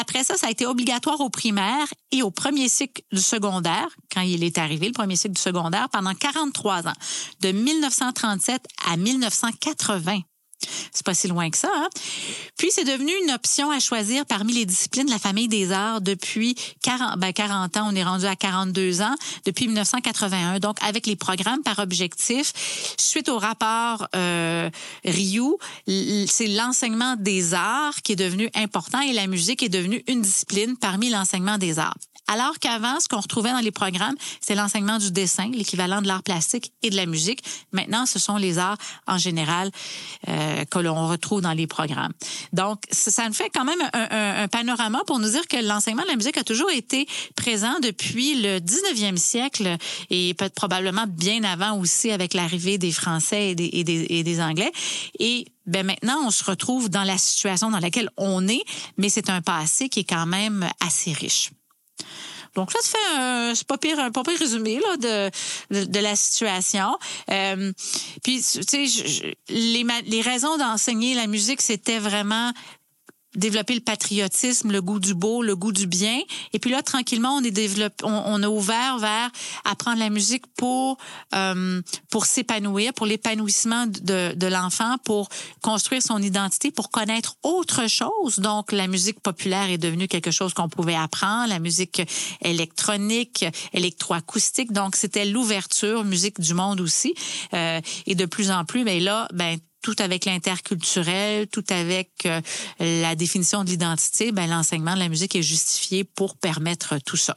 Après 0.00 0.24
ça, 0.24 0.36
ça 0.36 0.46
a 0.46 0.50
été 0.50 0.66
obligatoire 0.66 1.20
au 1.20 1.30
primaire 1.30 1.86
et 2.10 2.22
au 2.22 2.30
premier 2.30 2.68
cycle 2.68 3.02
du 3.12 3.20
secondaire, 3.20 3.88
quand 4.12 4.22
il 4.22 4.42
est 4.44 4.58
arrivé, 4.58 4.86
le 4.86 4.92
premier 4.92 5.16
cycle 5.16 5.34
du 5.34 5.40
secondaire, 5.40 5.88
pendant 5.90 6.14
43 6.14 6.88
ans, 6.88 6.94
de 7.40 7.52
1937 7.52 8.62
à 8.90 8.96
1980. 8.96 10.20
C'est 10.92 11.04
pas 11.04 11.14
si 11.14 11.28
loin 11.28 11.50
que 11.50 11.56
ça. 11.56 11.70
Hein? 11.74 11.88
Puis 12.56 12.68
c'est 12.70 12.84
devenu 12.84 13.12
une 13.24 13.30
option 13.30 13.70
à 13.70 13.78
choisir 13.80 14.26
parmi 14.26 14.52
les 14.52 14.66
disciplines 14.66 15.06
de 15.06 15.10
la 15.10 15.18
famille 15.18 15.48
des 15.48 15.72
arts 15.72 16.00
depuis 16.00 16.54
40, 16.82 17.18
ben 17.18 17.32
40 17.32 17.76
ans. 17.76 17.88
On 17.90 17.94
est 17.94 18.02
rendu 18.02 18.26
à 18.26 18.36
42 18.36 19.02
ans 19.02 19.14
depuis 19.44 19.66
1981. 19.66 20.58
Donc 20.58 20.76
avec 20.82 21.06
les 21.06 21.16
programmes 21.16 21.62
par 21.62 21.78
objectif, 21.78 22.52
suite 22.98 23.28
au 23.28 23.38
rapport 23.38 24.06
euh, 24.14 24.70
c'est 26.26 26.46
l'enseignement 26.46 27.16
des 27.16 27.54
arts 27.54 28.02
qui 28.02 28.12
est 28.12 28.16
devenu 28.16 28.50
important 28.54 29.00
et 29.00 29.12
la 29.12 29.26
musique 29.26 29.62
est 29.62 29.68
devenue 29.68 30.02
une 30.06 30.22
discipline 30.22 30.76
parmi 30.76 31.10
l'enseignement 31.10 31.58
des 31.58 31.78
arts. 31.78 31.96
Alors 32.30 32.60
qu'avant, 32.60 33.00
ce 33.00 33.08
qu'on 33.08 33.18
retrouvait 33.18 33.50
dans 33.50 33.58
les 33.58 33.72
programmes, 33.72 34.14
c'est 34.40 34.54
l'enseignement 34.54 34.98
du 34.98 35.10
dessin, 35.10 35.50
l'équivalent 35.50 36.00
de 36.00 36.06
l'art 36.06 36.22
plastique 36.22 36.72
et 36.84 36.90
de 36.90 36.94
la 36.94 37.06
musique. 37.06 37.42
Maintenant, 37.72 38.06
ce 38.06 38.20
sont 38.20 38.36
les 38.36 38.58
arts 38.58 38.76
en 39.08 39.18
général 39.18 39.72
euh, 40.28 40.64
que 40.64 40.78
l'on 40.78 41.08
retrouve 41.08 41.40
dans 41.40 41.54
les 41.54 41.66
programmes. 41.66 42.12
Donc, 42.52 42.84
ça 42.92 43.26
nous 43.26 43.34
fait 43.34 43.50
quand 43.52 43.64
même 43.64 43.80
un, 43.92 44.46
panorama 44.46 45.02
pour 45.08 45.18
nous 45.18 45.28
dire 45.28 45.48
que 45.48 45.56
l'enseignement 45.56 46.04
de 46.04 46.08
la 46.08 46.16
musique 46.16 46.36
a 46.36 46.44
toujours 46.44 46.70
été 46.70 47.08
présent 47.34 47.74
depuis 47.82 48.40
le 48.40 48.58
19e 48.58 49.16
siècle 49.16 49.76
et 50.10 50.34
peut-être 50.34 50.54
probablement 50.54 51.06
bien 51.08 51.42
avant 51.42 51.78
aussi 51.78 52.12
avec 52.12 52.34
l'arrivée 52.34 52.78
des 52.78 52.92
Français 52.92 53.50
et 53.50 53.54
des, 53.56 53.70
et 53.72 53.82
des, 53.82 54.06
et 54.08 54.22
des 54.22 54.40
Anglais. 54.40 54.70
Et 55.18 55.46
ben 55.66 55.84
maintenant, 55.84 56.20
on 56.24 56.30
se 56.30 56.44
retrouve 56.44 56.90
dans 56.90 57.04
la 57.04 57.18
situation 57.18 57.70
dans 57.70 57.80
laquelle 57.80 58.10
on 58.16 58.46
est, 58.46 58.62
mais 58.98 59.08
c'est 59.08 59.30
un 59.30 59.42
passé 59.42 59.88
qui 59.88 60.00
est 60.00 60.04
quand 60.08 60.26
même 60.26 60.68
assez 60.80 61.12
riche. 61.12 61.50
Donc 62.54 62.72
là, 62.72 62.80
tu 62.82 62.90
fais 62.90 63.16
un, 63.16 63.54
c'est 63.54 63.66
pas 63.66 63.78
pire, 63.78 63.98
résumé 64.38 64.80
là, 64.80 64.96
de, 65.70 65.84
de, 65.84 66.00
la 66.00 66.16
situation. 66.16 66.98
Euh, 67.30 67.72
puis, 68.24 68.42
tu 68.42 68.88
sais, 68.88 69.34
les, 69.48 69.86
les 70.06 70.20
raisons 70.20 70.56
d'enseigner 70.56 71.14
la 71.14 71.26
musique, 71.26 71.60
c'était 71.60 71.98
vraiment 71.98 72.52
développer 73.34 73.74
le 73.74 73.80
patriotisme, 73.80 74.72
le 74.72 74.82
goût 74.82 74.98
du 74.98 75.14
beau, 75.14 75.42
le 75.42 75.54
goût 75.54 75.72
du 75.72 75.86
bien. 75.86 76.20
Et 76.52 76.58
puis 76.58 76.70
là, 76.70 76.82
tranquillement, 76.82 77.36
on 77.36 77.44
est 77.44 77.50
développé, 77.50 78.04
on, 78.04 78.42
a 78.42 78.48
ouvert 78.48 78.98
vers 78.98 79.30
apprendre 79.64 79.98
la 79.98 80.10
musique 80.10 80.46
pour 80.56 80.98
euh, 81.34 81.80
pour 82.10 82.26
s'épanouir, 82.26 82.92
pour 82.92 83.06
l'épanouissement 83.06 83.86
de, 83.86 84.34
de 84.34 84.46
l'enfant, 84.46 84.96
pour 85.04 85.28
construire 85.62 86.02
son 86.02 86.18
identité, 86.18 86.70
pour 86.70 86.90
connaître 86.90 87.36
autre 87.42 87.88
chose. 87.88 88.38
Donc, 88.38 88.72
la 88.72 88.88
musique 88.88 89.20
populaire 89.20 89.70
est 89.70 89.78
devenue 89.78 90.08
quelque 90.08 90.30
chose 90.30 90.54
qu'on 90.54 90.68
pouvait 90.68 90.96
apprendre, 90.96 91.48
la 91.48 91.58
musique 91.58 92.02
électronique, 92.42 93.44
électroacoustique. 93.72 94.72
Donc, 94.72 94.96
c'était 94.96 95.24
l'ouverture, 95.24 96.04
musique 96.04 96.40
du 96.40 96.54
monde 96.54 96.80
aussi. 96.80 97.14
Euh, 97.54 97.80
et 98.06 98.14
de 98.14 98.26
plus 98.26 98.50
en 98.50 98.64
plus, 98.64 98.84
mais 98.84 98.98
ben 98.98 99.04
là, 99.04 99.28
ben 99.32 99.58
tout 99.82 99.96
avec 99.98 100.24
l'interculturel, 100.24 101.46
tout 101.46 101.64
avec 101.70 102.10
euh, 102.26 102.40
la 102.78 103.14
définition 103.14 103.64
de 103.64 103.70
l'identité, 103.70 104.32
ben, 104.32 104.48
l'enseignement 104.48 104.94
de 104.94 105.00
la 105.00 105.08
musique 105.08 105.36
est 105.36 105.42
justifié 105.42 106.04
pour 106.04 106.36
permettre 106.36 106.98
tout 107.04 107.16
ça. 107.16 107.36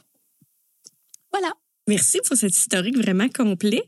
Voilà. 1.32 1.52
Merci 1.86 2.18
pour 2.26 2.36
cette 2.36 2.56
historique 2.56 2.96
vraiment 2.96 3.28
complet. 3.28 3.82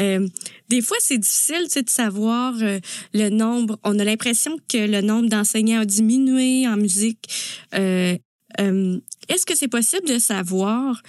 Euh, 0.00 0.26
des 0.68 0.82
fois, 0.82 0.96
c'est 1.00 1.18
difficile 1.18 1.62
tu 1.64 1.70
sais, 1.70 1.82
de 1.82 1.90
savoir 1.90 2.54
euh, 2.60 2.80
le 3.14 3.28
nombre. 3.28 3.78
On 3.84 3.98
a 4.00 4.04
l'impression 4.04 4.56
que 4.68 4.78
le 4.78 5.00
nombre 5.00 5.28
d'enseignants 5.28 5.80
a 5.80 5.84
diminué 5.84 6.66
en 6.66 6.76
musique. 6.76 7.28
Euh, 7.74 8.16
Est-ce 8.58 9.46
que 9.46 9.56
c'est 9.56 9.68
possible 9.68 10.08
de 10.08 10.18
savoir 10.18 11.00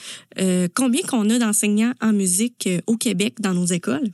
combien 0.76 1.02
qu'on 1.02 1.28
a 1.32 1.40
d'enseignants 1.40 1.94
en 2.00 2.14
musique 2.14 2.70
au 2.86 2.98
Québec 2.98 3.42
dans 3.42 3.56
nos 3.56 3.66
écoles? 3.66 4.12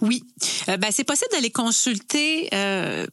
Oui, 0.00 0.24
euh, 0.68 0.76
ben, 0.76 0.90
c'est 0.92 1.04
possible 1.04 1.30
d'aller 1.32 1.50
consulter. 1.50 2.48
Euh, 2.54 3.06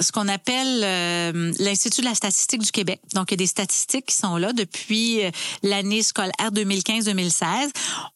ce 0.00 0.10
qu'on 0.10 0.26
appelle 0.26 0.80
euh, 0.82 1.52
l'Institut 1.60 2.00
de 2.00 2.06
la 2.06 2.14
statistique 2.14 2.62
du 2.62 2.72
Québec. 2.72 3.00
Donc, 3.14 3.30
il 3.30 3.34
y 3.34 3.34
a 3.34 3.36
des 3.36 3.46
statistiques 3.46 4.06
qui 4.06 4.16
sont 4.16 4.36
là 4.36 4.52
depuis 4.52 5.20
l'année 5.62 6.02
scolaire 6.02 6.50
2015-2016. 6.50 7.44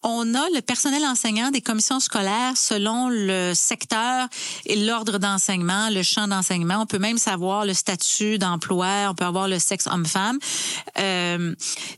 On 0.02 0.34
a 0.34 0.48
le 0.54 0.62
personnel 0.62 1.04
enseignant 1.04 1.50
des 1.50 1.60
commissions 1.60 2.00
scolaires 2.00 2.56
selon 2.56 3.08
le 3.08 3.52
secteur 3.54 4.26
et 4.64 4.74
l'ordre 4.74 5.18
d'enseignement, 5.18 5.90
le 5.90 6.02
champ 6.02 6.26
d'enseignement. 6.26 6.80
On 6.80 6.86
peut 6.86 6.98
même 6.98 7.18
savoir 7.18 7.66
le 7.66 7.74
statut 7.74 8.38
d'emploi, 8.38 9.08
on 9.10 9.14
peut 9.14 9.26
avoir 9.26 9.46
le 9.46 9.60
sexe 9.60 9.86
homme-femme. 9.86 10.38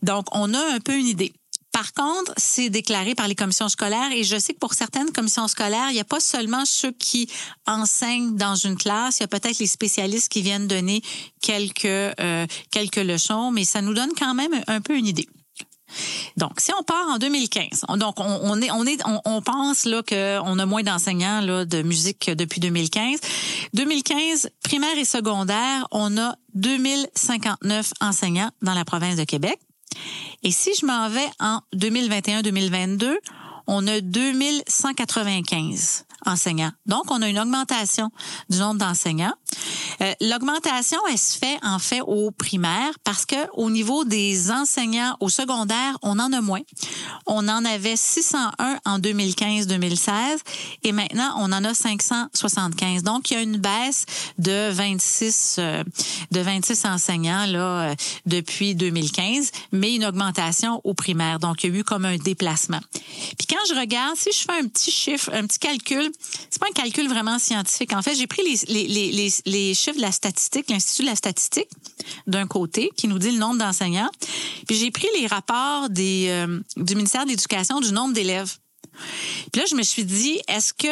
donc, 0.02 0.26
on 0.32 0.52
a 0.52 0.74
un 0.74 0.80
peu 0.80 0.98
une 0.98 1.06
idée. 1.06 1.32
Par 1.78 1.92
contre, 1.92 2.32
c'est 2.36 2.70
déclaré 2.70 3.14
par 3.14 3.28
les 3.28 3.36
commissions 3.36 3.68
scolaires 3.68 4.10
et 4.10 4.24
je 4.24 4.36
sais 4.36 4.52
que 4.52 4.58
pour 4.58 4.74
certaines 4.74 5.12
commissions 5.12 5.46
scolaires, 5.46 5.90
il 5.90 5.94
n'y 5.94 6.00
a 6.00 6.04
pas 6.04 6.18
seulement 6.18 6.64
ceux 6.64 6.90
qui 6.90 7.30
enseignent 7.68 8.34
dans 8.34 8.56
une 8.56 8.76
classe, 8.76 9.18
il 9.18 9.22
y 9.22 9.24
a 9.24 9.28
peut-être 9.28 9.60
les 9.60 9.68
spécialistes 9.68 10.28
qui 10.28 10.42
viennent 10.42 10.66
donner 10.66 11.02
quelques 11.40 11.84
euh, 11.84 12.46
quelques 12.72 12.96
leçons, 12.96 13.52
mais 13.52 13.62
ça 13.62 13.80
nous 13.80 13.94
donne 13.94 14.10
quand 14.18 14.34
même 14.34 14.60
un 14.66 14.80
peu 14.80 14.96
une 14.96 15.06
idée. 15.06 15.28
Donc, 16.36 16.58
si 16.58 16.72
on 16.76 16.82
part 16.82 17.06
en 17.10 17.18
2015, 17.18 17.84
donc 17.96 18.16
on, 18.18 18.60
est, 18.60 18.72
on 18.72 18.84
est, 18.84 19.00
on, 19.24 19.40
pense 19.40 19.84
là 19.84 20.02
qu'on 20.02 20.58
a 20.58 20.66
moins 20.66 20.82
d'enseignants 20.82 21.40
là 21.40 21.64
de 21.64 21.82
musique 21.82 22.28
depuis 22.28 22.60
2015. 22.60 23.20
2015, 23.74 24.50
primaire 24.64 24.98
et 24.98 25.04
secondaire, 25.04 25.86
on 25.92 26.18
a 26.18 26.34
2059 26.54 27.92
enseignants 28.00 28.50
dans 28.62 28.74
la 28.74 28.84
province 28.84 29.14
de 29.14 29.24
Québec. 29.24 29.60
Et 30.42 30.50
si 30.50 30.70
je 30.80 30.86
m'en 30.86 31.08
vais 31.08 31.28
en 31.40 31.60
2021-2022, 31.74 33.16
on 33.66 33.86
a 33.86 34.00
2195 34.00 36.06
Donc, 36.86 37.10
on 37.10 37.22
a 37.22 37.28
une 37.28 37.38
augmentation 37.38 38.10
du 38.50 38.58
nombre 38.58 38.78
d'enseignants. 38.78 39.32
Euh, 40.00 40.12
l'augmentation, 40.20 40.98
elle 41.10 41.18
se 41.18 41.38
fait 41.38 41.58
en 41.62 41.78
fait 41.78 42.00
au 42.00 42.30
primaire 42.30 42.90
parce 43.02 43.24
que 43.26 43.36
au 43.54 43.70
niveau 43.70 44.04
des 44.04 44.50
enseignants 44.50 45.16
au 45.20 45.28
secondaire, 45.28 45.98
on 46.02 46.18
en 46.18 46.32
a 46.32 46.40
moins. 46.40 46.60
On 47.26 47.48
en 47.48 47.64
avait 47.64 47.96
601 47.96 48.78
en 48.84 48.98
2015-2016 48.98 50.12
et 50.84 50.92
maintenant 50.92 51.34
on 51.38 51.52
en 51.52 51.64
a 51.64 51.74
575. 51.74 53.02
Donc 53.02 53.30
il 53.30 53.34
y 53.34 53.36
a 53.38 53.42
une 53.42 53.56
baisse 53.56 54.04
de 54.38 54.70
26 54.70 55.56
euh, 55.58 55.84
de 56.30 56.40
26 56.40 56.84
enseignants 56.84 57.46
là 57.46 57.90
euh, 57.90 57.94
depuis 58.26 58.74
2015, 58.74 59.50
mais 59.72 59.94
une 59.94 60.04
augmentation 60.04 60.80
au 60.84 60.94
primaire. 60.94 61.38
Donc 61.38 61.64
il 61.64 61.72
y 61.72 61.76
a 61.76 61.80
eu 61.80 61.84
comme 61.84 62.04
un 62.04 62.16
déplacement. 62.16 62.80
Puis 62.92 63.46
quand 63.48 63.56
je 63.68 63.74
regarde, 63.78 64.16
si 64.16 64.30
je 64.32 64.38
fais 64.38 64.60
un 64.60 64.68
petit 64.68 64.90
chiffre, 64.90 65.30
un 65.32 65.46
petit 65.46 65.58
calcul, 65.58 66.10
c'est 66.18 66.58
pas 66.58 66.66
un 66.68 66.72
calcul 66.72 67.08
vraiment 67.08 67.38
scientifique. 67.38 67.92
En 67.92 68.02
fait, 68.02 68.14
j'ai 68.14 68.26
pris 68.26 68.42
les, 68.42 68.86
les, 68.88 69.12
les, 69.12 69.32
les 69.46 69.74
chiffres 69.74 69.96
de 69.96 70.02
la 70.02 70.12
statistique, 70.12 70.68
l'Institut 70.68 71.02
de 71.02 71.08
la 71.08 71.16
statistique, 71.16 71.68
d'un 72.26 72.46
côté, 72.46 72.90
qui 72.96 73.08
nous 73.08 73.18
dit 73.18 73.30
le 73.30 73.38
nombre 73.38 73.58
d'enseignants. 73.58 74.10
Puis 74.66 74.76
j'ai 74.76 74.90
pris 74.90 75.08
les 75.18 75.26
rapports 75.26 75.88
des, 75.88 76.26
euh, 76.28 76.60
du 76.76 76.94
ministère 76.96 77.24
de 77.24 77.30
l'Éducation 77.30 77.80
du 77.80 77.92
nombre 77.92 78.14
d'élèves. 78.14 78.56
Puis 79.52 79.60
là, 79.60 79.66
je 79.70 79.76
me 79.76 79.82
suis 79.82 80.04
dit, 80.04 80.40
est-ce 80.48 80.72
que 80.72 80.88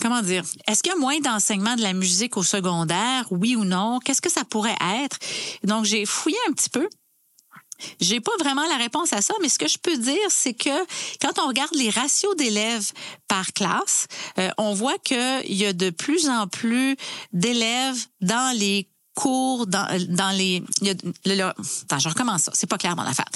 comment 0.00 0.22
dire, 0.22 0.44
est-ce 0.68 0.82
qu'il 0.82 0.92
y 0.92 0.94
a 0.94 0.98
moins 0.98 1.18
d'enseignement 1.20 1.74
de 1.74 1.82
la 1.82 1.92
musique 1.92 2.36
au 2.36 2.42
secondaire, 2.42 3.26
oui 3.30 3.56
ou 3.56 3.64
non? 3.64 3.98
Qu'est-ce 4.04 4.22
que 4.22 4.30
ça 4.30 4.44
pourrait 4.44 4.76
être? 5.02 5.18
Donc, 5.64 5.84
j'ai 5.84 6.06
fouillé 6.06 6.36
un 6.48 6.52
petit 6.52 6.70
peu. 6.70 6.88
J'ai 8.00 8.20
pas 8.20 8.32
vraiment 8.38 8.66
la 8.68 8.76
réponse 8.76 9.12
à 9.12 9.22
ça, 9.22 9.34
mais 9.40 9.48
ce 9.48 9.58
que 9.58 9.68
je 9.68 9.78
peux 9.78 9.96
dire, 9.96 10.28
c'est 10.30 10.54
que 10.54 10.70
quand 11.20 11.38
on 11.42 11.48
regarde 11.48 11.74
les 11.74 11.90
ratios 11.90 12.34
d'élèves 12.36 12.92
par 13.28 13.52
classe, 13.52 14.06
euh, 14.38 14.50
on 14.58 14.74
voit 14.74 14.98
qu'il 14.98 15.54
y 15.54 15.66
a 15.66 15.72
de 15.72 15.90
plus 15.90 16.28
en 16.28 16.46
plus 16.46 16.96
d'élèves 17.32 17.98
dans 18.20 18.56
les 18.56 18.88
cours, 19.14 19.66
dans, 19.66 19.86
dans 20.08 20.30
les... 20.30 20.62
attends, 21.26 21.98
je 21.98 22.08
recommence 22.08 22.42
ça, 22.42 22.52
c'est 22.54 22.66
pas 22.66 22.78
clair 22.78 22.96
mon 22.96 23.02
affaire. 23.02 23.28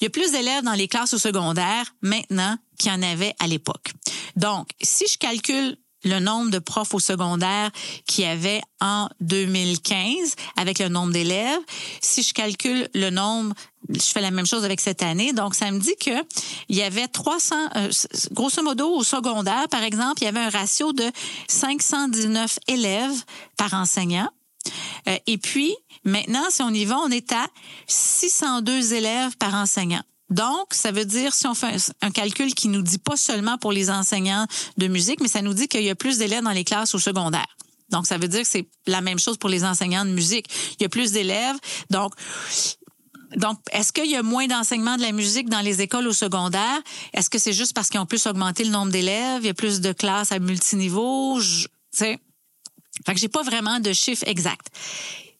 Il 0.00 0.04
y 0.04 0.06
a 0.06 0.10
plus 0.10 0.30
d'élèves 0.30 0.62
dans 0.62 0.74
les 0.74 0.86
classes 0.86 1.14
au 1.14 1.18
secondaire 1.18 1.94
maintenant 2.02 2.56
qu'il 2.78 2.92
y 2.92 2.94
en 2.94 3.02
avait 3.02 3.34
à 3.40 3.46
l'époque. 3.46 3.92
Donc, 4.36 4.68
si 4.80 5.06
je 5.10 5.18
calcule 5.18 5.76
le 6.04 6.20
nombre 6.20 6.50
de 6.50 6.58
profs 6.58 6.94
au 6.94 6.98
secondaire 6.98 7.70
qu'il 8.06 8.24
y 8.24 8.26
avait 8.26 8.62
en 8.80 9.08
2015 9.20 10.34
avec 10.56 10.78
le 10.78 10.88
nombre 10.88 11.12
d'élèves. 11.12 11.60
Si 12.00 12.22
je 12.22 12.32
calcule 12.32 12.88
le 12.94 13.10
nombre, 13.10 13.54
je 13.88 14.00
fais 14.00 14.20
la 14.20 14.30
même 14.30 14.46
chose 14.46 14.64
avec 14.64 14.80
cette 14.80 15.02
année. 15.02 15.32
Donc, 15.32 15.54
ça 15.54 15.70
me 15.70 15.78
dit 15.78 15.96
que 15.96 16.10
il 16.68 16.76
y 16.76 16.82
avait 16.82 17.08
300, 17.08 17.54
euh, 17.76 17.90
grosso 18.32 18.62
modo, 18.62 18.94
au 18.94 19.02
secondaire, 19.02 19.68
par 19.68 19.82
exemple, 19.82 20.22
il 20.22 20.24
y 20.24 20.28
avait 20.28 20.40
un 20.40 20.50
ratio 20.50 20.92
de 20.92 21.10
519 21.48 22.58
élèves 22.68 23.24
par 23.56 23.74
enseignant. 23.74 24.28
Euh, 25.08 25.16
et 25.26 25.38
puis, 25.38 25.74
maintenant, 26.04 26.44
si 26.50 26.62
on 26.62 26.70
y 26.70 26.84
va, 26.84 26.98
on 26.98 27.10
est 27.10 27.32
à 27.32 27.46
602 27.86 28.94
élèves 28.94 29.36
par 29.38 29.54
enseignant. 29.54 30.02
Donc, 30.30 30.72
ça 30.72 30.90
veut 30.92 31.04
dire, 31.04 31.34
si 31.34 31.46
on 31.46 31.54
fait 31.54 31.92
un, 32.02 32.10
calcul 32.10 32.54
qui 32.54 32.68
nous 32.68 32.82
dit 32.82 32.98
pas 32.98 33.16
seulement 33.16 33.56
pour 33.56 33.72
les 33.72 33.90
enseignants 33.90 34.46
de 34.76 34.86
musique, 34.86 35.20
mais 35.20 35.28
ça 35.28 35.42
nous 35.42 35.54
dit 35.54 35.68
qu'il 35.68 35.82
y 35.82 35.90
a 35.90 35.94
plus 35.94 36.18
d'élèves 36.18 36.44
dans 36.44 36.50
les 36.50 36.64
classes 36.64 36.94
au 36.94 36.98
secondaire. 36.98 37.46
Donc, 37.90 38.06
ça 38.06 38.18
veut 38.18 38.28
dire 38.28 38.42
que 38.42 38.48
c'est 38.48 38.68
la 38.86 39.00
même 39.00 39.18
chose 39.18 39.38
pour 39.38 39.48
les 39.48 39.64
enseignants 39.64 40.04
de 40.04 40.10
musique. 40.10 40.46
Il 40.78 40.82
y 40.82 40.86
a 40.86 40.90
plus 40.90 41.12
d'élèves. 41.12 41.56
Donc, 41.88 42.12
donc, 43.36 43.58
est-ce 43.72 43.92
qu'il 43.92 44.10
y 44.10 44.16
a 44.16 44.22
moins 44.22 44.46
d'enseignement 44.46 44.96
de 44.96 45.02
la 45.02 45.12
musique 45.12 45.48
dans 45.48 45.60
les 45.60 45.82
écoles 45.82 46.06
au 46.06 46.12
secondaire? 46.12 46.80
Est-ce 47.12 47.28
que 47.28 47.38
c'est 47.38 47.52
juste 47.52 47.74
parce 47.74 47.88
qu'ils 47.88 48.00
ont 48.00 48.06
plus 48.06 48.26
augmenté 48.26 48.64
le 48.64 48.70
nombre 48.70 48.90
d'élèves? 48.90 49.40
Il 49.42 49.46
y 49.46 49.50
a 49.50 49.54
plus 49.54 49.80
de 49.80 49.92
classes 49.92 50.32
à 50.32 50.38
multiniveau? 50.38 51.38
Tu 51.40 51.68
sais? 51.90 52.18
Fait 53.06 53.14
que 53.14 53.20
j'ai 53.20 53.28
pas 53.28 53.42
vraiment 53.42 53.80
de 53.80 53.92
chiffre 53.92 54.24
exact. 54.26 54.68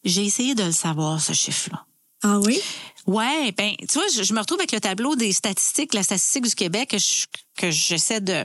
J'ai 0.04 0.24
essayé 0.24 0.54
de 0.54 0.64
le 0.64 0.72
savoir, 0.72 1.20
ce 1.20 1.32
chiffre-là. 1.32 1.84
Ah 2.22 2.38
oui? 2.40 2.60
Ouais, 3.08 3.52
ben 3.56 3.72
tu 3.88 3.94
vois, 3.94 4.06
je, 4.08 4.34
me 4.34 4.40
retrouve 4.40 4.60
avec 4.60 4.70
le 4.70 4.80
tableau 4.80 5.16
des 5.16 5.32
statistiques, 5.32 5.94
la 5.94 6.02
statistique 6.02 6.44
du 6.44 6.54
Québec 6.54 6.90
que 6.90 6.98
je, 6.98 7.24
que 7.56 7.70
j'essaie 7.70 8.20
de, 8.20 8.44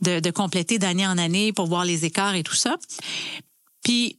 de, 0.00 0.18
de 0.18 0.30
compléter 0.32 0.80
d'année 0.80 1.06
en 1.06 1.18
année 1.18 1.52
pour 1.52 1.66
voir 1.66 1.84
les 1.84 2.04
écarts 2.04 2.34
et 2.34 2.42
tout 2.42 2.56
ça. 2.56 2.76
Puis 3.84 4.18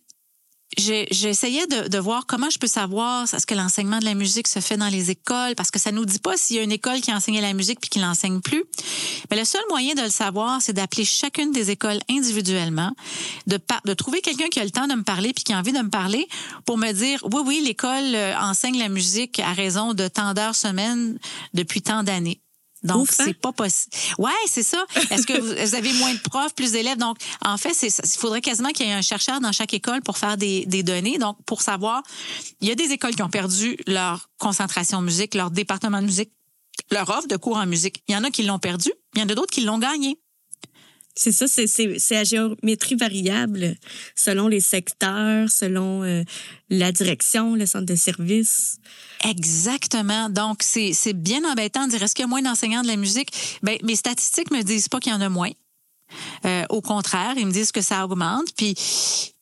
j'essayais 0.77 1.67
de, 1.67 1.87
de, 1.87 1.97
voir 1.97 2.25
comment 2.25 2.49
je 2.49 2.57
peux 2.57 2.67
savoir 2.67 3.23
est-ce 3.33 3.45
que 3.45 3.55
l'enseignement 3.55 3.99
de 3.99 4.05
la 4.05 4.13
musique 4.13 4.47
se 4.47 4.59
fait 4.59 4.77
dans 4.77 4.87
les 4.87 5.11
écoles 5.11 5.55
parce 5.55 5.71
que 5.71 5.79
ça 5.79 5.91
nous 5.91 6.05
dit 6.05 6.19
pas 6.19 6.37
s'il 6.37 6.57
y 6.57 6.59
a 6.59 6.63
une 6.63 6.71
école 6.71 7.01
qui 7.01 7.13
enseignait 7.13 7.41
la 7.41 7.53
musique 7.53 7.79
puis 7.79 7.89
qui 7.89 7.99
l'enseigne 7.99 8.41
plus. 8.41 8.63
Mais 9.29 9.37
le 9.37 9.45
seul 9.45 9.61
moyen 9.69 9.93
de 9.95 10.01
le 10.01 10.09
savoir, 10.09 10.61
c'est 10.61 10.73
d'appeler 10.73 11.05
chacune 11.05 11.51
des 11.51 11.71
écoles 11.71 11.99
individuellement, 12.09 12.91
de 13.47 13.59
de 13.85 13.93
trouver 13.93 14.21
quelqu'un 14.21 14.49
qui 14.49 14.59
a 14.59 14.63
le 14.63 14.71
temps 14.71 14.87
de 14.87 14.93
me 14.93 15.03
parler 15.03 15.33
puis 15.33 15.43
qui 15.43 15.53
a 15.53 15.57
envie 15.57 15.73
de 15.73 15.79
me 15.79 15.89
parler 15.89 16.27
pour 16.65 16.77
me 16.77 16.91
dire 16.91 17.19
oui 17.31 17.41
oui, 17.45 17.61
l'école 17.63 18.15
euh, 18.15 18.37
enseigne 18.39 18.77
la 18.77 18.89
musique 18.89 19.39
à 19.39 19.53
raison 19.53 19.93
de 19.93 20.07
tant 20.07 20.33
d'heures 20.33 20.55
semaine 20.55 21.17
depuis 21.53 21.81
tant 21.81 22.03
d'années. 22.03 22.39
Donc, 22.83 23.07
hein? 23.09 23.23
c'est 23.25 23.33
pas 23.33 23.51
possible. 23.51 23.95
Ouais, 24.17 24.31
c'est 24.45 24.63
ça. 24.63 24.85
Est-ce 25.09 25.25
que 25.25 25.39
vous 25.65 25.75
avez 25.75 25.93
moins 25.93 26.13
de 26.13 26.19
profs, 26.19 26.53
plus 26.53 26.71
d'élèves? 26.71 26.97
Donc, 26.97 27.17
en 27.43 27.57
fait, 27.57 27.73
c'est, 27.73 27.87
il 27.87 28.19
faudrait 28.19 28.41
quasiment 28.41 28.69
qu'il 28.69 28.85
y 28.85 28.89
ait 28.89 28.93
un 28.93 29.01
chercheur 29.01 29.39
dans 29.39 29.51
chaque 29.51 29.73
école 29.73 30.01
pour 30.01 30.17
faire 30.17 30.37
des, 30.37 30.65
des 30.65 30.83
données. 30.83 31.17
Donc, 31.17 31.37
pour 31.45 31.61
savoir, 31.61 32.03
il 32.61 32.67
y 32.67 32.71
a 32.71 32.75
des 32.75 32.91
écoles 32.91 33.15
qui 33.15 33.23
ont 33.23 33.29
perdu 33.29 33.77
leur 33.87 34.29
concentration 34.37 35.01
musique, 35.01 35.35
leur 35.35 35.51
département 35.51 35.99
de 36.01 36.05
musique, 36.05 36.31
leur 36.91 37.09
offre 37.09 37.27
de 37.27 37.37
cours 37.37 37.57
en 37.57 37.65
musique. 37.65 38.03
Il 38.07 38.13
y 38.13 38.17
en 38.17 38.23
a 38.23 38.29
qui 38.29 38.43
l'ont 38.43 38.59
perdu. 38.59 38.91
Il 39.15 39.21
y 39.21 39.23
en 39.23 39.29
a 39.29 39.35
d'autres 39.35 39.53
qui 39.53 39.61
l'ont 39.61 39.79
gagné. 39.79 40.19
C'est 41.15 41.31
ça, 41.31 41.45
c'est, 41.47 41.67
la 42.09 42.23
géométrie 42.23 42.95
variable 42.95 43.75
selon 44.15 44.47
les 44.47 44.59
secteurs, 44.59 45.49
selon 45.49 46.03
euh, 46.03 46.23
la 46.69 46.91
direction, 46.91 47.53
le 47.53 47.67
centre 47.67 47.85
de 47.85 47.95
service. 47.95 48.77
Exactement. 49.23 50.29
Donc, 50.29 50.63
c'est, 50.63 51.13
bien 51.13 51.43
embêtant 51.49 51.85
de 51.85 51.91
dire 51.91 52.03
est-ce 52.03 52.15
qu'il 52.15 52.23
y 52.23 52.25
a 52.25 52.29
moins 52.29 52.41
d'enseignants 52.41 52.81
de 52.81 52.87
la 52.87 52.95
musique? 52.95 53.31
Ben, 53.61 53.77
mes 53.83 53.95
statistiques 53.95 54.51
me 54.51 54.63
disent 54.63 54.89
pas 54.89 54.99
qu'il 54.99 55.11
y 55.11 55.15
en 55.15 55.21
a 55.21 55.29
moins. 55.29 55.51
Euh, 56.45 56.63
au 56.69 56.81
contraire, 56.81 57.33
ils 57.37 57.45
me 57.45 57.51
disent 57.51 57.71
que 57.71 57.81
ça 57.81 58.03
augmente, 58.05 58.53
puis 58.55 58.75